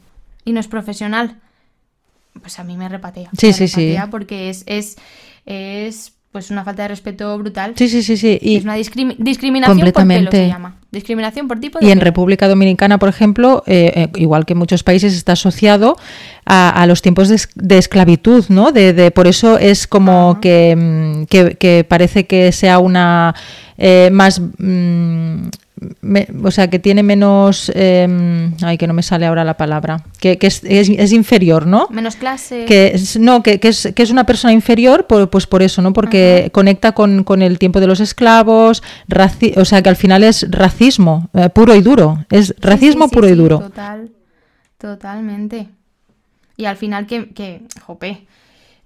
y 0.46 0.52
no 0.52 0.60
es 0.60 0.68
profesional 0.68 1.40
pues 2.40 2.58
a 2.58 2.64
mí 2.64 2.76
me 2.76 2.88
repatea. 2.88 3.30
Sí, 3.38 3.46
me 3.48 3.52
sí, 3.52 3.68
sí. 3.68 3.80
repatea 3.88 4.10
Porque 4.10 4.50
es, 4.50 4.62
es, 4.66 4.96
es 5.46 6.15
pues 6.36 6.50
una 6.50 6.64
falta 6.64 6.82
de 6.82 6.88
respeto 6.88 7.38
brutal. 7.38 7.72
Sí, 7.76 7.88
sí, 7.88 8.02
sí, 8.02 8.18
sí. 8.18 8.38
Y, 8.42 8.56
es 8.56 8.64
una 8.64 8.76
discrimi- 8.76 9.16
discriminación 9.16 9.78
por 9.78 9.84
pelo 9.86 9.92
Completamente. 9.94 10.36
se 10.36 10.48
llama. 10.48 10.76
Discriminación 10.92 11.48
por 11.48 11.58
tipo 11.60 11.78
de 11.78 11.86
y 11.86 11.90
en 11.90 11.98
pelo. 11.98 12.04
República 12.04 12.46
Dominicana, 12.46 12.98
por 12.98 13.08
ejemplo, 13.08 13.62
eh, 13.66 13.90
eh, 13.96 14.08
igual 14.16 14.44
que 14.44 14.52
en 14.52 14.58
muchos 14.58 14.82
países, 14.82 15.14
está 15.14 15.32
asociado 15.32 15.96
a, 16.44 16.68
a 16.68 16.86
los 16.86 17.00
tiempos 17.00 17.30
de, 17.30 17.36
es- 17.36 17.48
de 17.54 17.78
esclavitud, 17.78 18.44
¿no? 18.50 18.70
De, 18.70 18.92
de- 18.92 19.10
por 19.12 19.26
eso 19.26 19.56
es 19.56 19.86
como 19.86 20.38
que, 20.42 20.76
mm, 20.76 21.24
que, 21.24 21.54
que 21.54 21.86
parece 21.88 22.26
que 22.26 22.52
sea 22.52 22.80
una 22.80 23.34
eh, 23.78 24.10
más... 24.12 24.38
mm, 24.58 25.48
me- 26.00 26.26
o 26.42 26.50
sea, 26.50 26.68
que 26.70 26.78
tiene 26.78 27.02
menos... 27.02 27.70
eh, 27.74 28.50
ay, 28.62 28.78
que 28.78 28.86
no 28.86 28.94
me 28.94 29.02
sale 29.02 29.26
ahora 29.26 29.44
la 29.44 29.56
palabra. 29.56 30.02
Que, 30.20 30.38
que 30.38 30.46
es, 30.46 30.62
es- 30.64 30.88
es 30.88 31.12
inferior, 31.12 31.66
¿no? 31.66 31.86
Menos 31.90 32.16
clase. 32.16 32.64
Que 32.64 32.92
es, 32.94 33.18
no, 33.18 33.42
que, 33.42 33.60
que 33.60 33.68
es, 33.68 33.92
que 33.94 34.02
es 34.02 34.10
una 34.10 34.24
persona 34.24 34.52
inferior, 34.52 35.06
por- 35.06 35.28
pues 35.28 35.46
por 35.46 35.62
eso, 35.62 35.82
¿no? 35.82 35.92
Porque 35.92 36.40
Ajá. 36.44 36.50
conecta 36.50 36.92
con, 36.92 37.24
con 37.24 37.42
el 37.42 37.58
tiempo 37.58 37.80
de 37.80 37.86
los 37.86 38.00
esclavos, 38.00 38.82
raci- 39.08 39.56
o 39.56 39.64
sea 39.64 39.82
que 39.82 39.88
al 39.90 39.96
final 39.96 40.24
es 40.24 40.46
racismo 40.50 41.28
eh, 41.34 41.48
puro 41.50 41.74
y 41.74 41.82
duro. 41.82 42.24
Es 42.30 42.54
racismo 42.58 43.04
sí, 43.04 43.10
sí, 43.10 43.14
puro 43.14 43.28
y 43.28 43.34
duro. 43.34 43.58
Total, 43.58 44.10
totalmente. 44.78 45.68
Y 46.56 46.64
al 46.64 46.76
final 46.76 47.06
que, 47.06 47.28
que 47.30 47.62
jope, 47.82 48.26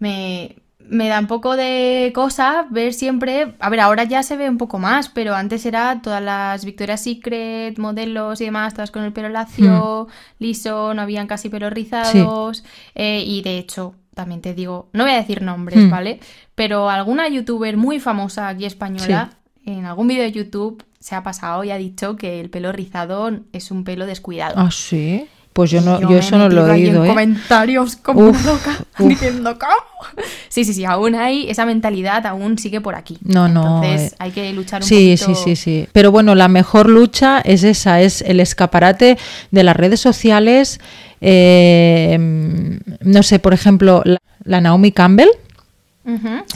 me, 0.01 0.57
me 0.91 1.09
da 1.09 1.19
un 1.21 1.27
poco 1.29 1.57
de 1.57 2.11
cosa 2.15 2.67
ver 2.71 2.93
siempre, 2.93 3.55
a 3.61 3.71
ver, 3.71 3.81
ahora 3.81 4.05
ya 4.05 4.23
se 4.23 4.37
ve 4.37 4.49
un 4.51 4.59
poco 4.59 4.79
más, 4.79 5.09
pero 5.09 5.35
antes 5.35 5.65
era 5.65 6.01
todas 6.03 6.23
las 6.23 6.65
Victoria's 6.65 7.03
Secret, 7.03 7.79
modelos 7.79 8.41
y 8.41 8.47
demás, 8.47 8.75
todas 8.75 8.91
con 8.91 9.05
el 9.05 9.13
pelo 9.13 9.29
lacio, 9.29 10.09
Hmm. 10.09 10.13
liso, 10.45 10.93
no 10.95 11.03
habían 11.03 11.27
casi 11.27 11.49
pelos 11.49 11.73
rizados, 11.73 12.65
eh, 12.95 13.23
y 13.25 13.41
de 13.43 13.57
hecho, 13.59 13.95
también 14.15 14.41
te 14.41 14.53
digo, 14.53 14.89
no 14.93 15.05
voy 15.05 15.13
a 15.13 15.17
decir 15.17 15.43
nombres, 15.43 15.79
Hmm. 15.85 15.91
¿vale? 15.91 16.21
Pero 16.55 16.91
alguna 16.91 17.29
youtuber 17.29 17.77
muy 17.77 18.01
famosa 18.01 18.49
aquí 18.49 18.65
española, 18.67 19.31
en 19.65 19.87
algún 19.87 20.09
vídeo 20.09 20.25
de 20.25 20.33
YouTube, 20.33 20.85
se 20.99 21.15
ha 21.15 21.23
pasado 21.23 21.65
y 21.65 21.71
ha 21.71 21.77
dicho 21.79 22.17
que 22.17 22.41
el 22.41 22.51
pelo 22.51 22.73
rizado 22.73 23.31
es 23.53 23.71
un 23.71 23.85
pelo 23.85 24.05
descuidado. 24.07 24.55
Ah, 24.59 24.71
sí. 24.71 25.27
Pues 25.53 25.73
yo 25.73 25.81
no, 25.81 26.01
yo 26.01 26.17
eso 26.17 26.39
no 26.39 26.49
lo 26.49 26.65
he 26.69 26.71
oído, 26.71 27.01
en 27.01 27.07
¿eh? 27.07 27.09
comentarios 27.09 27.97
como 27.97 28.29
Uf, 28.29 28.47
loca, 28.47 28.79
uf. 29.01 29.09
diciendo 29.09 29.59
¿cómo? 29.59 30.17
Sí, 30.49 30.65
sí, 30.65 30.73
sí, 30.75 30.85
aún 30.85 31.17
hay 31.17 31.51
esa 31.51 31.67
mentalidad, 31.67 32.25
aún 32.27 32.57
sigue 32.57 32.81
por 32.81 32.95
aquí. 32.95 33.19
No, 33.25 33.49
no, 33.49 33.83
Entonces 33.83 34.13
eh, 34.13 34.17
hay 34.21 34.31
que 34.31 34.53
luchar 34.53 34.81
un 34.83 34.87
Sí, 34.89 35.17
poquito. 35.19 35.35
sí, 35.41 35.57
sí, 35.57 35.57
sí. 35.57 35.89
Pero 35.93 36.13
bueno, 36.13 36.37
la 36.37 36.47
mejor 36.49 36.89
lucha 36.89 37.41
es 37.41 37.65
esa, 37.65 38.01
es 38.01 38.23
el 38.23 38.39
escaparate 38.39 39.19
de 39.51 39.63
las 39.65 39.77
redes 39.77 39.99
sociales. 40.01 40.79
eh, 41.21 42.79
no 43.01 43.23
sé, 43.23 43.39
por 43.39 43.53
ejemplo, 43.53 44.03
la, 44.05 44.19
la 44.45 44.61
Naomi 44.61 44.93
Campbell, 44.93 45.29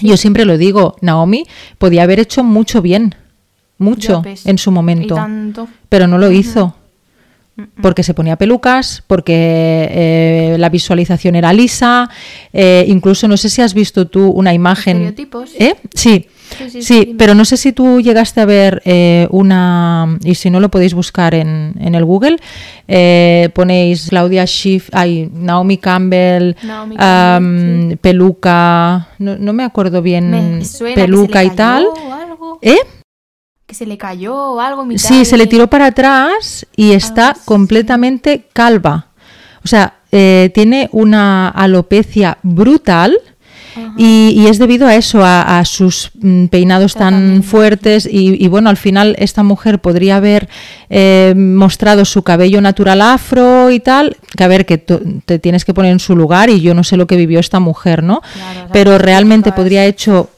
yo 0.01 0.17
siempre 0.17 0.45
lo 0.45 0.57
digo, 0.59 0.97
Naomi 1.01 1.47
podía 1.79 2.03
haber 2.03 2.19
hecho 2.19 2.43
mucho 2.43 2.83
bien, 2.83 3.15
mucho 3.79 4.23
en 4.45 4.59
su 4.59 4.71
momento, 4.73 5.17
pero 5.89 6.07
no 6.07 6.19
lo 6.19 6.31
hizo. 6.33 6.75
Porque 7.81 8.03
se 8.03 8.15
ponía 8.15 8.35
pelucas, 8.37 9.05
porque 9.07 9.89
eh, 9.91 10.57
la 10.59 10.69
visualización 10.71 11.37
era 11.37 11.53
lisa, 11.53 12.11
eh, 12.53 12.85
incluso 12.89 13.29
no 13.29 13.37
sé 13.37 13.49
si 13.49 13.63
has 13.63 13.75
visto 13.75 14.09
tú 14.09 14.29
una 14.29 14.53
imagen. 14.53 14.97
Estereotipos. 14.97 15.53
¿Eh? 15.59 15.77
Sí, 15.95 16.27
Sí, 16.81 17.15
pero 17.19 17.35
no 17.35 17.45
sé 17.45 17.57
si 17.57 17.73
tú 17.73 18.01
llegaste 18.01 18.41
a 18.41 18.45
ver 18.45 18.81
eh, 18.85 19.27
una, 19.31 20.19
y 20.23 20.35
si 20.37 20.51
no 20.51 20.61
lo 20.61 20.69
podéis 20.71 20.95
buscar 20.95 21.35
en, 21.35 21.75
en 21.81 21.95
el 21.97 22.05
Google, 22.05 22.37
ponéis 23.55 24.09
Claudia 24.09 24.47
Schiff, 24.47 24.89
ay, 24.93 25.29
Naomi 25.33 25.79
Campbell, 25.79 26.55
Naomi 26.63 27.97
peluca, 27.97 29.09
no, 29.19 29.37
no 29.37 29.53
me 29.53 29.65
acuerdo 29.65 30.03
bien, 30.03 30.31
Me 30.31 30.95
peluca 30.95 31.43
y 31.43 31.51
tal. 31.51 31.87
algo, 32.13 32.59
¿Eh? 32.63 32.79
Que 33.75 33.79
se 33.79 33.87
le 33.87 33.99
cayó 33.99 34.37
o 34.37 34.61
algo. 34.61 34.85
mitad 34.85 35.03
Sí, 35.09 35.25
se 35.25 35.37
le 35.37 35.49
tiró 35.49 35.67
para 35.69 35.87
atrás 35.87 36.65
y 36.77 36.93
está 36.93 37.31
Ah, 37.31 37.35
sí. 37.35 37.41
completamente 37.45 38.45
calva. 38.53 39.07
O 39.65 39.69
sea, 39.69 39.95
eh, 40.13 40.51
tiene 40.55 40.89
una 40.93 41.49
alopecia 41.49 42.39
brutal 42.45 43.17
y, 43.97 44.33
y 44.37 44.47
es 44.47 44.59
debido 44.61 44.87
a 44.87 44.95
eso, 44.95 45.25
a, 45.25 45.59
a 45.59 45.65
sus 45.65 46.13
mm, 46.21 46.47
peinados 46.47 46.95
tan 46.95 47.43
fuertes 47.43 48.07
y, 48.09 48.41
y, 48.41 48.47
bueno, 48.47 48.71
al 48.71 48.77
final 48.77 49.17
esta 49.19 49.43
mujer 49.43 49.81
podría 49.81 50.17
haber 50.19 50.49
eh, 50.91 51.35
mostrado 51.37 52.05
su 52.05 52.23
cabello 52.23 52.61
natural 52.61 53.01
afro 53.03 53.73
y 53.73 53.81
tal, 53.81 54.17
que 54.37 54.45
a 54.45 54.49
ver, 54.49 54.65
que 54.67 54.79
te 54.79 55.41
tienes 55.41 55.65
que 55.65 55.75
poner 55.75 55.91
en 55.91 55.99
su 55.99 56.15
lugar 56.15 56.51
y 56.51 56.61
yo 56.61 56.75
no 56.75 56.85
sé 56.85 56.97
lo 56.97 57.09
que 57.09 57.17
vivió 57.17 57.41
esta 57.41 57.59
mujer, 57.59 58.05
¿no? 58.05 58.21
Claro, 58.35 58.69
Pero 58.73 58.99
realmente 58.99 59.51
podría 59.51 59.85
hecho 59.87 60.31
ha- 60.31 60.34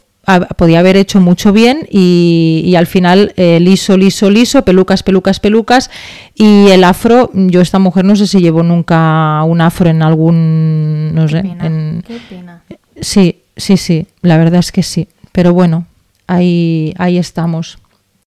podía 0.57 0.81
haber 0.81 0.97
hecho 0.97 1.21
mucho 1.21 1.53
bien 1.53 1.87
y, 1.91 2.63
y 2.65 2.75
al 2.77 2.87
final 2.87 3.33
eh, 3.37 3.61
liso, 3.61 3.97
liso, 3.97 4.31
liso, 4.31 4.65
pelucas, 4.65 5.03
pelucas, 5.03 5.41
pelucas 5.41 5.91
y 6.35 6.69
el 6.69 6.85
afro, 6.85 7.31
yo 7.35 7.61
esta 7.61 7.79
mujer 7.79 8.05
no 8.05 8.17
sé 8.17 8.27
si 8.27 8.41
llevó 8.41 8.63
nunca 8.63 9.43
un 9.45 9.61
afro 9.61 9.89
en 9.89 10.03
algún, 10.03 11.15
no 11.15 11.27
Qué 11.27 11.29
sé, 11.29 11.43
pena, 11.43 11.67
en, 11.67 12.03
qué 12.03 12.21
pena. 12.21 12.65
sí, 13.01 13.43
sí, 13.57 13.77
sí, 13.77 14.07
la 14.23 14.37
verdad 14.39 14.61
es 14.61 14.73
que 14.73 14.83
sí, 14.83 15.09
pero 15.33 15.53
bueno, 15.53 15.87
ahí, 16.27 16.93
ahí 16.99 17.19
estamos. 17.19 17.79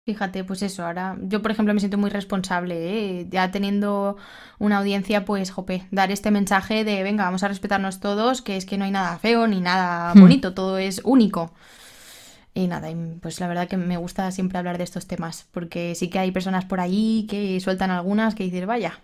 Fíjate, 0.05 0.43
pues 0.43 0.61
eso, 0.61 0.85
ahora 0.85 1.17
yo 1.23 1.41
por 1.41 1.49
ejemplo 1.49 1.73
me 1.73 1.79
siento 1.79 1.97
muy 1.97 2.11
responsable, 2.11 3.21
¿eh? 3.21 3.27
ya 3.31 3.49
teniendo 3.49 4.17
una 4.59 4.77
audiencia, 4.77 5.25
pues 5.25 5.49
jope, 5.49 5.87
dar 5.89 6.11
este 6.11 6.29
mensaje 6.29 6.83
de 6.83 7.01
venga, 7.01 7.23
vamos 7.25 7.41
a 7.41 7.47
respetarnos 7.47 7.99
todos, 7.99 8.43
que 8.43 8.55
es 8.55 8.65
que 8.67 8.77
no 8.77 8.85
hay 8.85 8.91
nada 8.91 9.17
feo 9.17 9.47
ni 9.47 9.61
nada 9.61 10.13
Hmm. 10.13 10.19
bonito, 10.19 10.53
todo 10.53 10.77
es 10.77 11.01
único. 11.03 11.51
Y 12.57 12.67
nada, 12.67 12.87
pues 13.21 13.41
la 13.41 13.49
verdad 13.49 13.67
que 13.67 13.75
me 13.75 13.97
gusta 13.97 14.31
siempre 14.31 14.57
hablar 14.57 14.77
de 14.77 14.85
estos 14.85 15.05
temas, 15.07 15.45
porque 15.51 15.93
sí 15.93 16.07
que 16.07 16.19
hay 16.19 16.31
personas 16.31 16.63
por 16.63 16.79
allí 16.79 17.27
que 17.29 17.59
sueltan 17.59 17.91
algunas 17.91 18.33
que 18.33 18.45
dices, 18.45 18.65
vaya, 18.65 18.97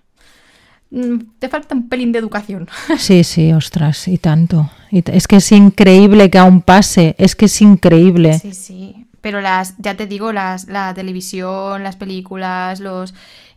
mm, 0.90 1.18
te 1.38 1.50
falta 1.50 1.76
un 1.76 1.90
pelín 1.90 2.14
de 2.14 2.20
educación. 2.20 2.70
Sí, 2.98 3.26
sí, 3.26 3.52
ostras, 3.52 4.08
y 4.08 4.18
tanto. 4.18 4.72
Y 4.90 5.04
es 5.12 5.28
que 5.28 5.36
es 5.36 5.52
increíble 5.52 6.30
que 6.30 6.38
aún 6.38 6.62
pase, 6.62 7.14
es 7.18 7.36
que 7.36 7.46
es 7.46 7.62
increíble. 7.62 8.40
Sí, 8.40 8.54
sí. 8.54 9.01
Pero 9.22 9.40
las, 9.40 9.76
ya 9.78 9.96
te 9.96 10.08
digo, 10.08 10.34
las, 10.34 10.68
la 10.68 10.94
televisión, 10.94 11.84
las 11.84 11.96
películas, 11.96 12.80
los 12.80 13.14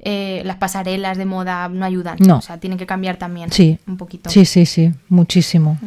eh, 0.07 0.43
las 0.45 0.57
pasarelas 0.57 1.17
de 1.17 1.25
moda 1.25 1.67
no 1.71 1.87
ayudan. 1.87 2.17
No. 2.21 2.37
O 2.37 2.41
sea, 2.43 2.59
tienen 2.59 2.79
que 2.79 2.85
cambiar 2.85 3.17
también 3.17 3.51
Sí. 3.51 3.79
un 3.87 3.97
poquito. 3.97 4.29
Sí, 4.29 4.45
sí, 4.45 4.67
sí, 4.67 4.93
muchísimo. 5.09 5.79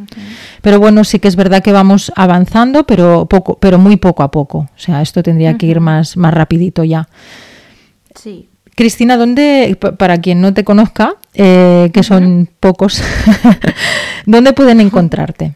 Pero 0.63 0.79
bueno, 0.79 1.03
sí 1.03 1.19
que 1.19 1.27
es 1.27 1.35
verdad 1.35 1.61
que 1.61 1.71
vamos 1.71 2.11
avanzando, 2.15 2.85
pero 2.87 3.27
poco, 3.27 3.59
pero 3.59 3.77
muy 3.77 3.97
poco 3.97 4.23
a 4.23 4.31
poco. 4.31 4.57
O 4.57 4.69
sea, 4.79 5.03
esto 5.03 5.21
tendría 5.21 5.55
que 5.59 5.67
ir 5.67 5.79
más, 5.79 6.17
más 6.17 6.33
rapidito 6.33 6.83
ya. 6.83 7.07
Sí. 8.15 8.49
Cristina, 8.73 9.17
¿dónde, 9.17 9.77
pa- 9.79 9.91
para 9.93 10.19
quien 10.19 10.41
no 10.41 10.51
te 10.53 10.63
conozca, 10.63 11.15
eh, 11.35 11.91
que 11.93 12.01
son 12.01 12.49
pocos, 12.59 13.01
¿dónde 14.25 14.53
pueden 14.53 14.79
encontrarte? 14.81 15.53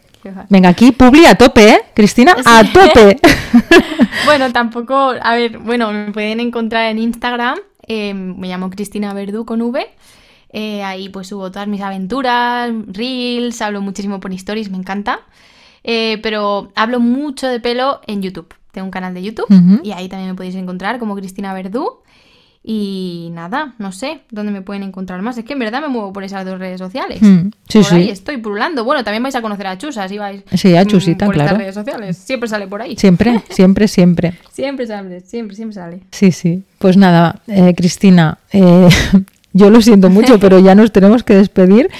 Venga, 0.48 0.68
aquí, 0.68 0.92
publi 0.92 1.26
a 1.26 1.34
tope, 1.34 1.68
¿eh? 1.68 1.80
Cristina, 1.94 2.36
a 2.44 2.64
tope. 2.64 3.18
Bueno, 4.24 4.52
tampoco, 4.52 5.14
a 5.20 5.34
ver, 5.34 5.58
bueno, 5.58 5.90
me 5.92 6.12
pueden 6.12 6.38
encontrar 6.38 6.90
en 6.90 6.98
Instagram, 6.98 7.58
eh, 7.88 8.14
me 8.14 8.46
llamo 8.48 8.70
Cristina 8.70 9.12
Verdú 9.14 9.44
con 9.44 9.60
V, 9.62 9.88
eh, 10.52 10.82
ahí 10.84 11.08
pues 11.08 11.28
subo 11.28 11.50
todas 11.50 11.66
mis 11.66 11.80
aventuras, 11.80 12.70
reels, 12.86 13.60
hablo 13.62 13.80
muchísimo 13.80 14.20
por 14.20 14.32
stories, 14.32 14.70
me 14.70 14.76
encanta, 14.76 15.20
Eh, 15.84 16.20
pero 16.22 16.70
hablo 16.76 17.00
mucho 17.00 17.48
de 17.48 17.58
pelo 17.58 18.00
en 18.06 18.22
YouTube, 18.22 18.54
tengo 18.70 18.84
un 18.84 18.92
canal 18.92 19.14
de 19.14 19.22
YouTube 19.22 19.48
y 19.82 19.90
ahí 19.90 20.08
también 20.08 20.30
me 20.30 20.36
podéis 20.36 20.54
encontrar 20.54 20.98
como 21.00 21.16
Cristina 21.16 21.52
Verdú. 21.54 22.02
Y 22.64 23.30
nada, 23.32 23.74
no 23.78 23.90
sé 23.90 24.20
dónde 24.30 24.52
me 24.52 24.62
pueden 24.62 24.84
encontrar 24.84 25.20
más. 25.20 25.36
Es 25.36 25.44
que 25.44 25.54
en 25.54 25.58
verdad 25.58 25.80
me 25.80 25.88
muevo 25.88 26.12
por 26.12 26.22
esas 26.22 26.44
dos 26.46 26.60
redes 26.60 26.78
sociales. 26.78 27.20
Mm, 27.20 27.48
sí, 27.68 27.80
por 27.82 27.94
ahí 27.94 28.08
estoy 28.08 28.36
pululando. 28.36 28.84
Bueno, 28.84 29.02
también 29.02 29.22
vais 29.22 29.34
a 29.34 29.42
conocer 29.42 29.66
a 29.66 29.76
Chusa 29.78 30.08
si 30.08 30.16
vais 30.18 30.44
Sí, 30.54 30.76
a 30.76 30.84
mm, 30.84 30.86
Chusita, 30.86 31.26
por 31.26 31.34
claro. 31.34 31.48
estas 31.48 31.58
redes 31.58 31.74
sociales. 31.74 32.16
Siempre 32.18 32.48
sale 32.48 32.68
por 32.68 32.80
ahí. 32.80 32.96
Siempre, 32.96 33.42
siempre, 33.50 33.88
siempre. 33.88 34.34
Siempre 34.52 34.86
sale, 34.86 35.20
siempre, 35.22 35.56
siempre 35.56 35.74
sale. 35.74 36.00
Sí, 36.12 36.30
sí. 36.30 36.62
Pues 36.78 36.96
nada, 36.96 37.40
eh, 37.48 37.74
Cristina, 37.76 38.38
eh, 38.52 38.88
yo 39.52 39.68
lo 39.70 39.82
siento 39.82 40.08
mucho, 40.08 40.38
pero 40.40 40.60
ya 40.60 40.76
nos 40.76 40.92
tenemos 40.92 41.24
que 41.24 41.34
despedir. 41.34 41.90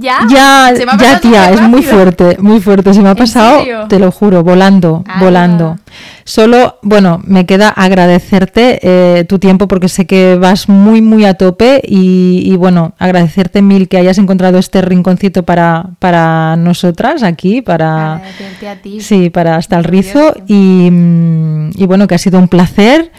¿Ya? 0.00 0.18
Ya, 0.28 0.72
Se 0.76 0.84
me 0.86 0.92
ha 0.92 0.96
ya 0.96 1.20
tía, 1.20 1.50
es 1.50 1.60
muy 1.62 1.82
fuerte, 1.82 2.36
muy 2.40 2.60
fuerte. 2.60 2.92
Se 2.94 3.00
me 3.00 3.08
ha 3.08 3.12
¿En 3.12 3.16
pasado, 3.16 3.62
te 3.88 3.98
lo 3.98 4.10
juro, 4.10 4.42
volando, 4.42 5.04
Ah. 5.06 5.20
volando. 5.20 5.78
Solo, 6.24 6.78
bueno, 6.82 7.20
me 7.24 7.44
queda 7.44 7.68
agradecerte 7.68 8.78
eh, 8.82 9.24
tu 9.24 9.38
tiempo 9.38 9.68
porque 9.68 9.88
sé 9.88 10.06
que 10.06 10.36
vas 10.36 10.68
muy, 10.68 11.02
muy 11.02 11.24
a 11.26 11.34
tope 11.34 11.82
y, 11.86 12.42
y, 12.44 12.56
bueno, 12.56 12.94
agradecerte 12.98 13.60
mil 13.62 13.88
que 13.88 13.98
hayas 13.98 14.16
encontrado 14.18 14.58
este 14.58 14.80
rinconcito 14.80 15.42
para, 15.42 15.90
para 15.98 16.56
nosotras 16.56 17.22
aquí, 17.22 17.60
para... 17.62 18.14
A 18.14 18.76
ti. 18.82 19.00
Sí, 19.00 19.28
para 19.30 19.56
hasta 19.56 19.76
el 19.76 19.84
rizo 19.84 20.34
y, 20.46 20.88
mm, 20.90 21.70
y 21.76 21.86
bueno, 21.86 22.06
que 22.06 22.14
ha 22.14 22.18
sido 22.18 22.38
un 22.38 22.48
placer. 22.48 23.12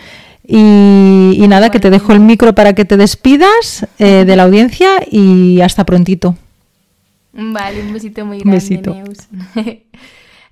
Y, 0.48 1.38
y 1.40 1.48
nada, 1.48 1.70
que 1.72 1.80
te 1.80 1.90
dejo 1.90 2.12
el 2.12 2.20
micro 2.20 2.54
para 2.54 2.74
que 2.74 2.86
te 2.86 2.98
despidas 2.98 3.88
eh, 4.00 4.26
de 4.28 4.36
la 4.36 4.44
audiencia 4.50 4.90
y 5.10 5.62
hasta 5.62 5.86
prontito. 5.86 6.36
Vale, 7.36 7.82
un 7.82 7.94
besito 7.94 8.26
muy 8.26 8.40
grande, 8.40 8.56
besito. 8.56 8.94
Neus. 8.94 9.28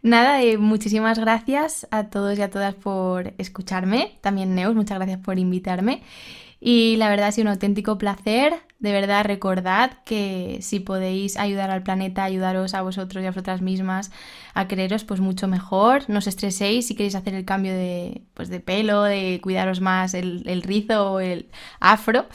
Nada, 0.02 0.42
eh, 0.44 0.58
muchísimas 0.58 1.18
gracias 1.18 1.88
a 1.90 2.10
todos 2.10 2.38
y 2.38 2.42
a 2.42 2.50
todas 2.50 2.76
por 2.76 3.34
escucharme. 3.38 4.18
También 4.20 4.54
Neus, 4.54 4.76
muchas 4.76 4.98
gracias 4.98 5.20
por 5.20 5.40
invitarme. 5.40 6.02
Y 6.60 6.98
la 6.98 7.10
verdad 7.10 7.28
ha 7.28 7.32
sido 7.32 7.44
un 7.44 7.54
auténtico 7.54 7.98
placer. 7.98 8.54
De 8.80 8.92
verdad, 8.92 9.24
recordad 9.24 9.92
que 10.06 10.60
si 10.62 10.82
podéis 10.82 11.38
ayudar 11.38 11.72
al 11.72 11.84
planeta, 11.84 12.26
ayudaros 12.26 12.74
a 12.74 12.82
vosotros 12.82 13.24
y 13.24 13.28
a 13.28 13.32
vosotras 13.32 13.62
mismas 13.62 14.12
a 14.54 14.68
quereros, 14.68 15.06
pues 15.06 15.22
mucho 15.22 15.48
mejor. 15.48 16.04
No 16.10 16.20
os 16.20 16.28
estreséis 16.28 16.88
si 16.88 16.96
queréis 16.96 17.16
hacer 17.16 17.34
el 17.34 17.46
cambio 17.46 17.74
de, 17.74 18.24
pues 18.34 18.50
de 18.50 18.60
pelo, 18.60 19.04
de 19.04 19.40
cuidaros 19.42 19.80
más 19.80 20.14
el, 20.14 20.44
el 20.48 20.62
rizo 20.62 21.14
o 21.14 21.20
el 21.22 21.48
afro. 21.80 22.26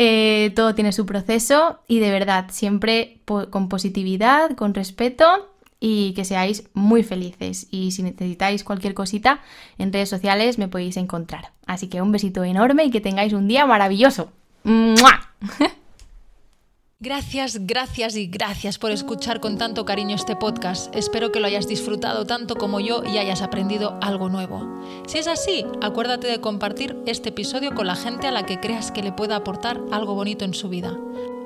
Eh, 0.00 0.52
todo 0.54 0.76
tiene 0.76 0.92
su 0.92 1.06
proceso 1.06 1.80
y 1.88 1.98
de 1.98 2.12
verdad, 2.12 2.46
siempre 2.50 3.20
con 3.24 3.68
positividad, 3.68 4.54
con 4.54 4.72
respeto 4.72 5.50
y 5.80 6.14
que 6.14 6.24
seáis 6.24 6.68
muy 6.72 7.02
felices. 7.02 7.66
Y 7.72 7.90
si 7.90 8.04
necesitáis 8.04 8.62
cualquier 8.62 8.94
cosita, 8.94 9.40
en 9.76 9.92
redes 9.92 10.08
sociales 10.08 10.56
me 10.56 10.68
podéis 10.68 10.96
encontrar. 10.98 11.50
Así 11.66 11.88
que 11.88 12.00
un 12.00 12.12
besito 12.12 12.44
enorme 12.44 12.84
y 12.84 12.90
que 12.92 13.00
tengáis 13.00 13.32
un 13.32 13.48
día 13.48 13.66
maravilloso. 13.66 14.30
¡Mua! 14.62 15.32
Gracias, 17.00 17.64
gracias 17.64 18.16
y 18.16 18.26
gracias 18.26 18.76
por 18.76 18.90
escuchar 18.90 19.38
con 19.38 19.56
tanto 19.56 19.84
cariño 19.84 20.16
este 20.16 20.34
podcast. 20.34 20.92
Espero 20.96 21.30
que 21.30 21.38
lo 21.38 21.46
hayas 21.46 21.68
disfrutado 21.68 22.26
tanto 22.26 22.56
como 22.56 22.80
yo 22.80 23.04
y 23.04 23.18
hayas 23.18 23.40
aprendido 23.40 23.96
algo 24.02 24.28
nuevo. 24.28 24.82
Si 25.06 25.18
es 25.18 25.28
así, 25.28 25.64
acuérdate 25.80 26.26
de 26.26 26.40
compartir 26.40 26.96
este 27.06 27.28
episodio 27.28 27.72
con 27.72 27.86
la 27.86 27.94
gente 27.94 28.26
a 28.26 28.32
la 28.32 28.46
que 28.46 28.58
creas 28.58 28.90
que 28.90 29.04
le 29.04 29.12
pueda 29.12 29.36
aportar 29.36 29.80
algo 29.92 30.16
bonito 30.16 30.44
en 30.44 30.54
su 30.54 30.68
vida. 30.68 30.98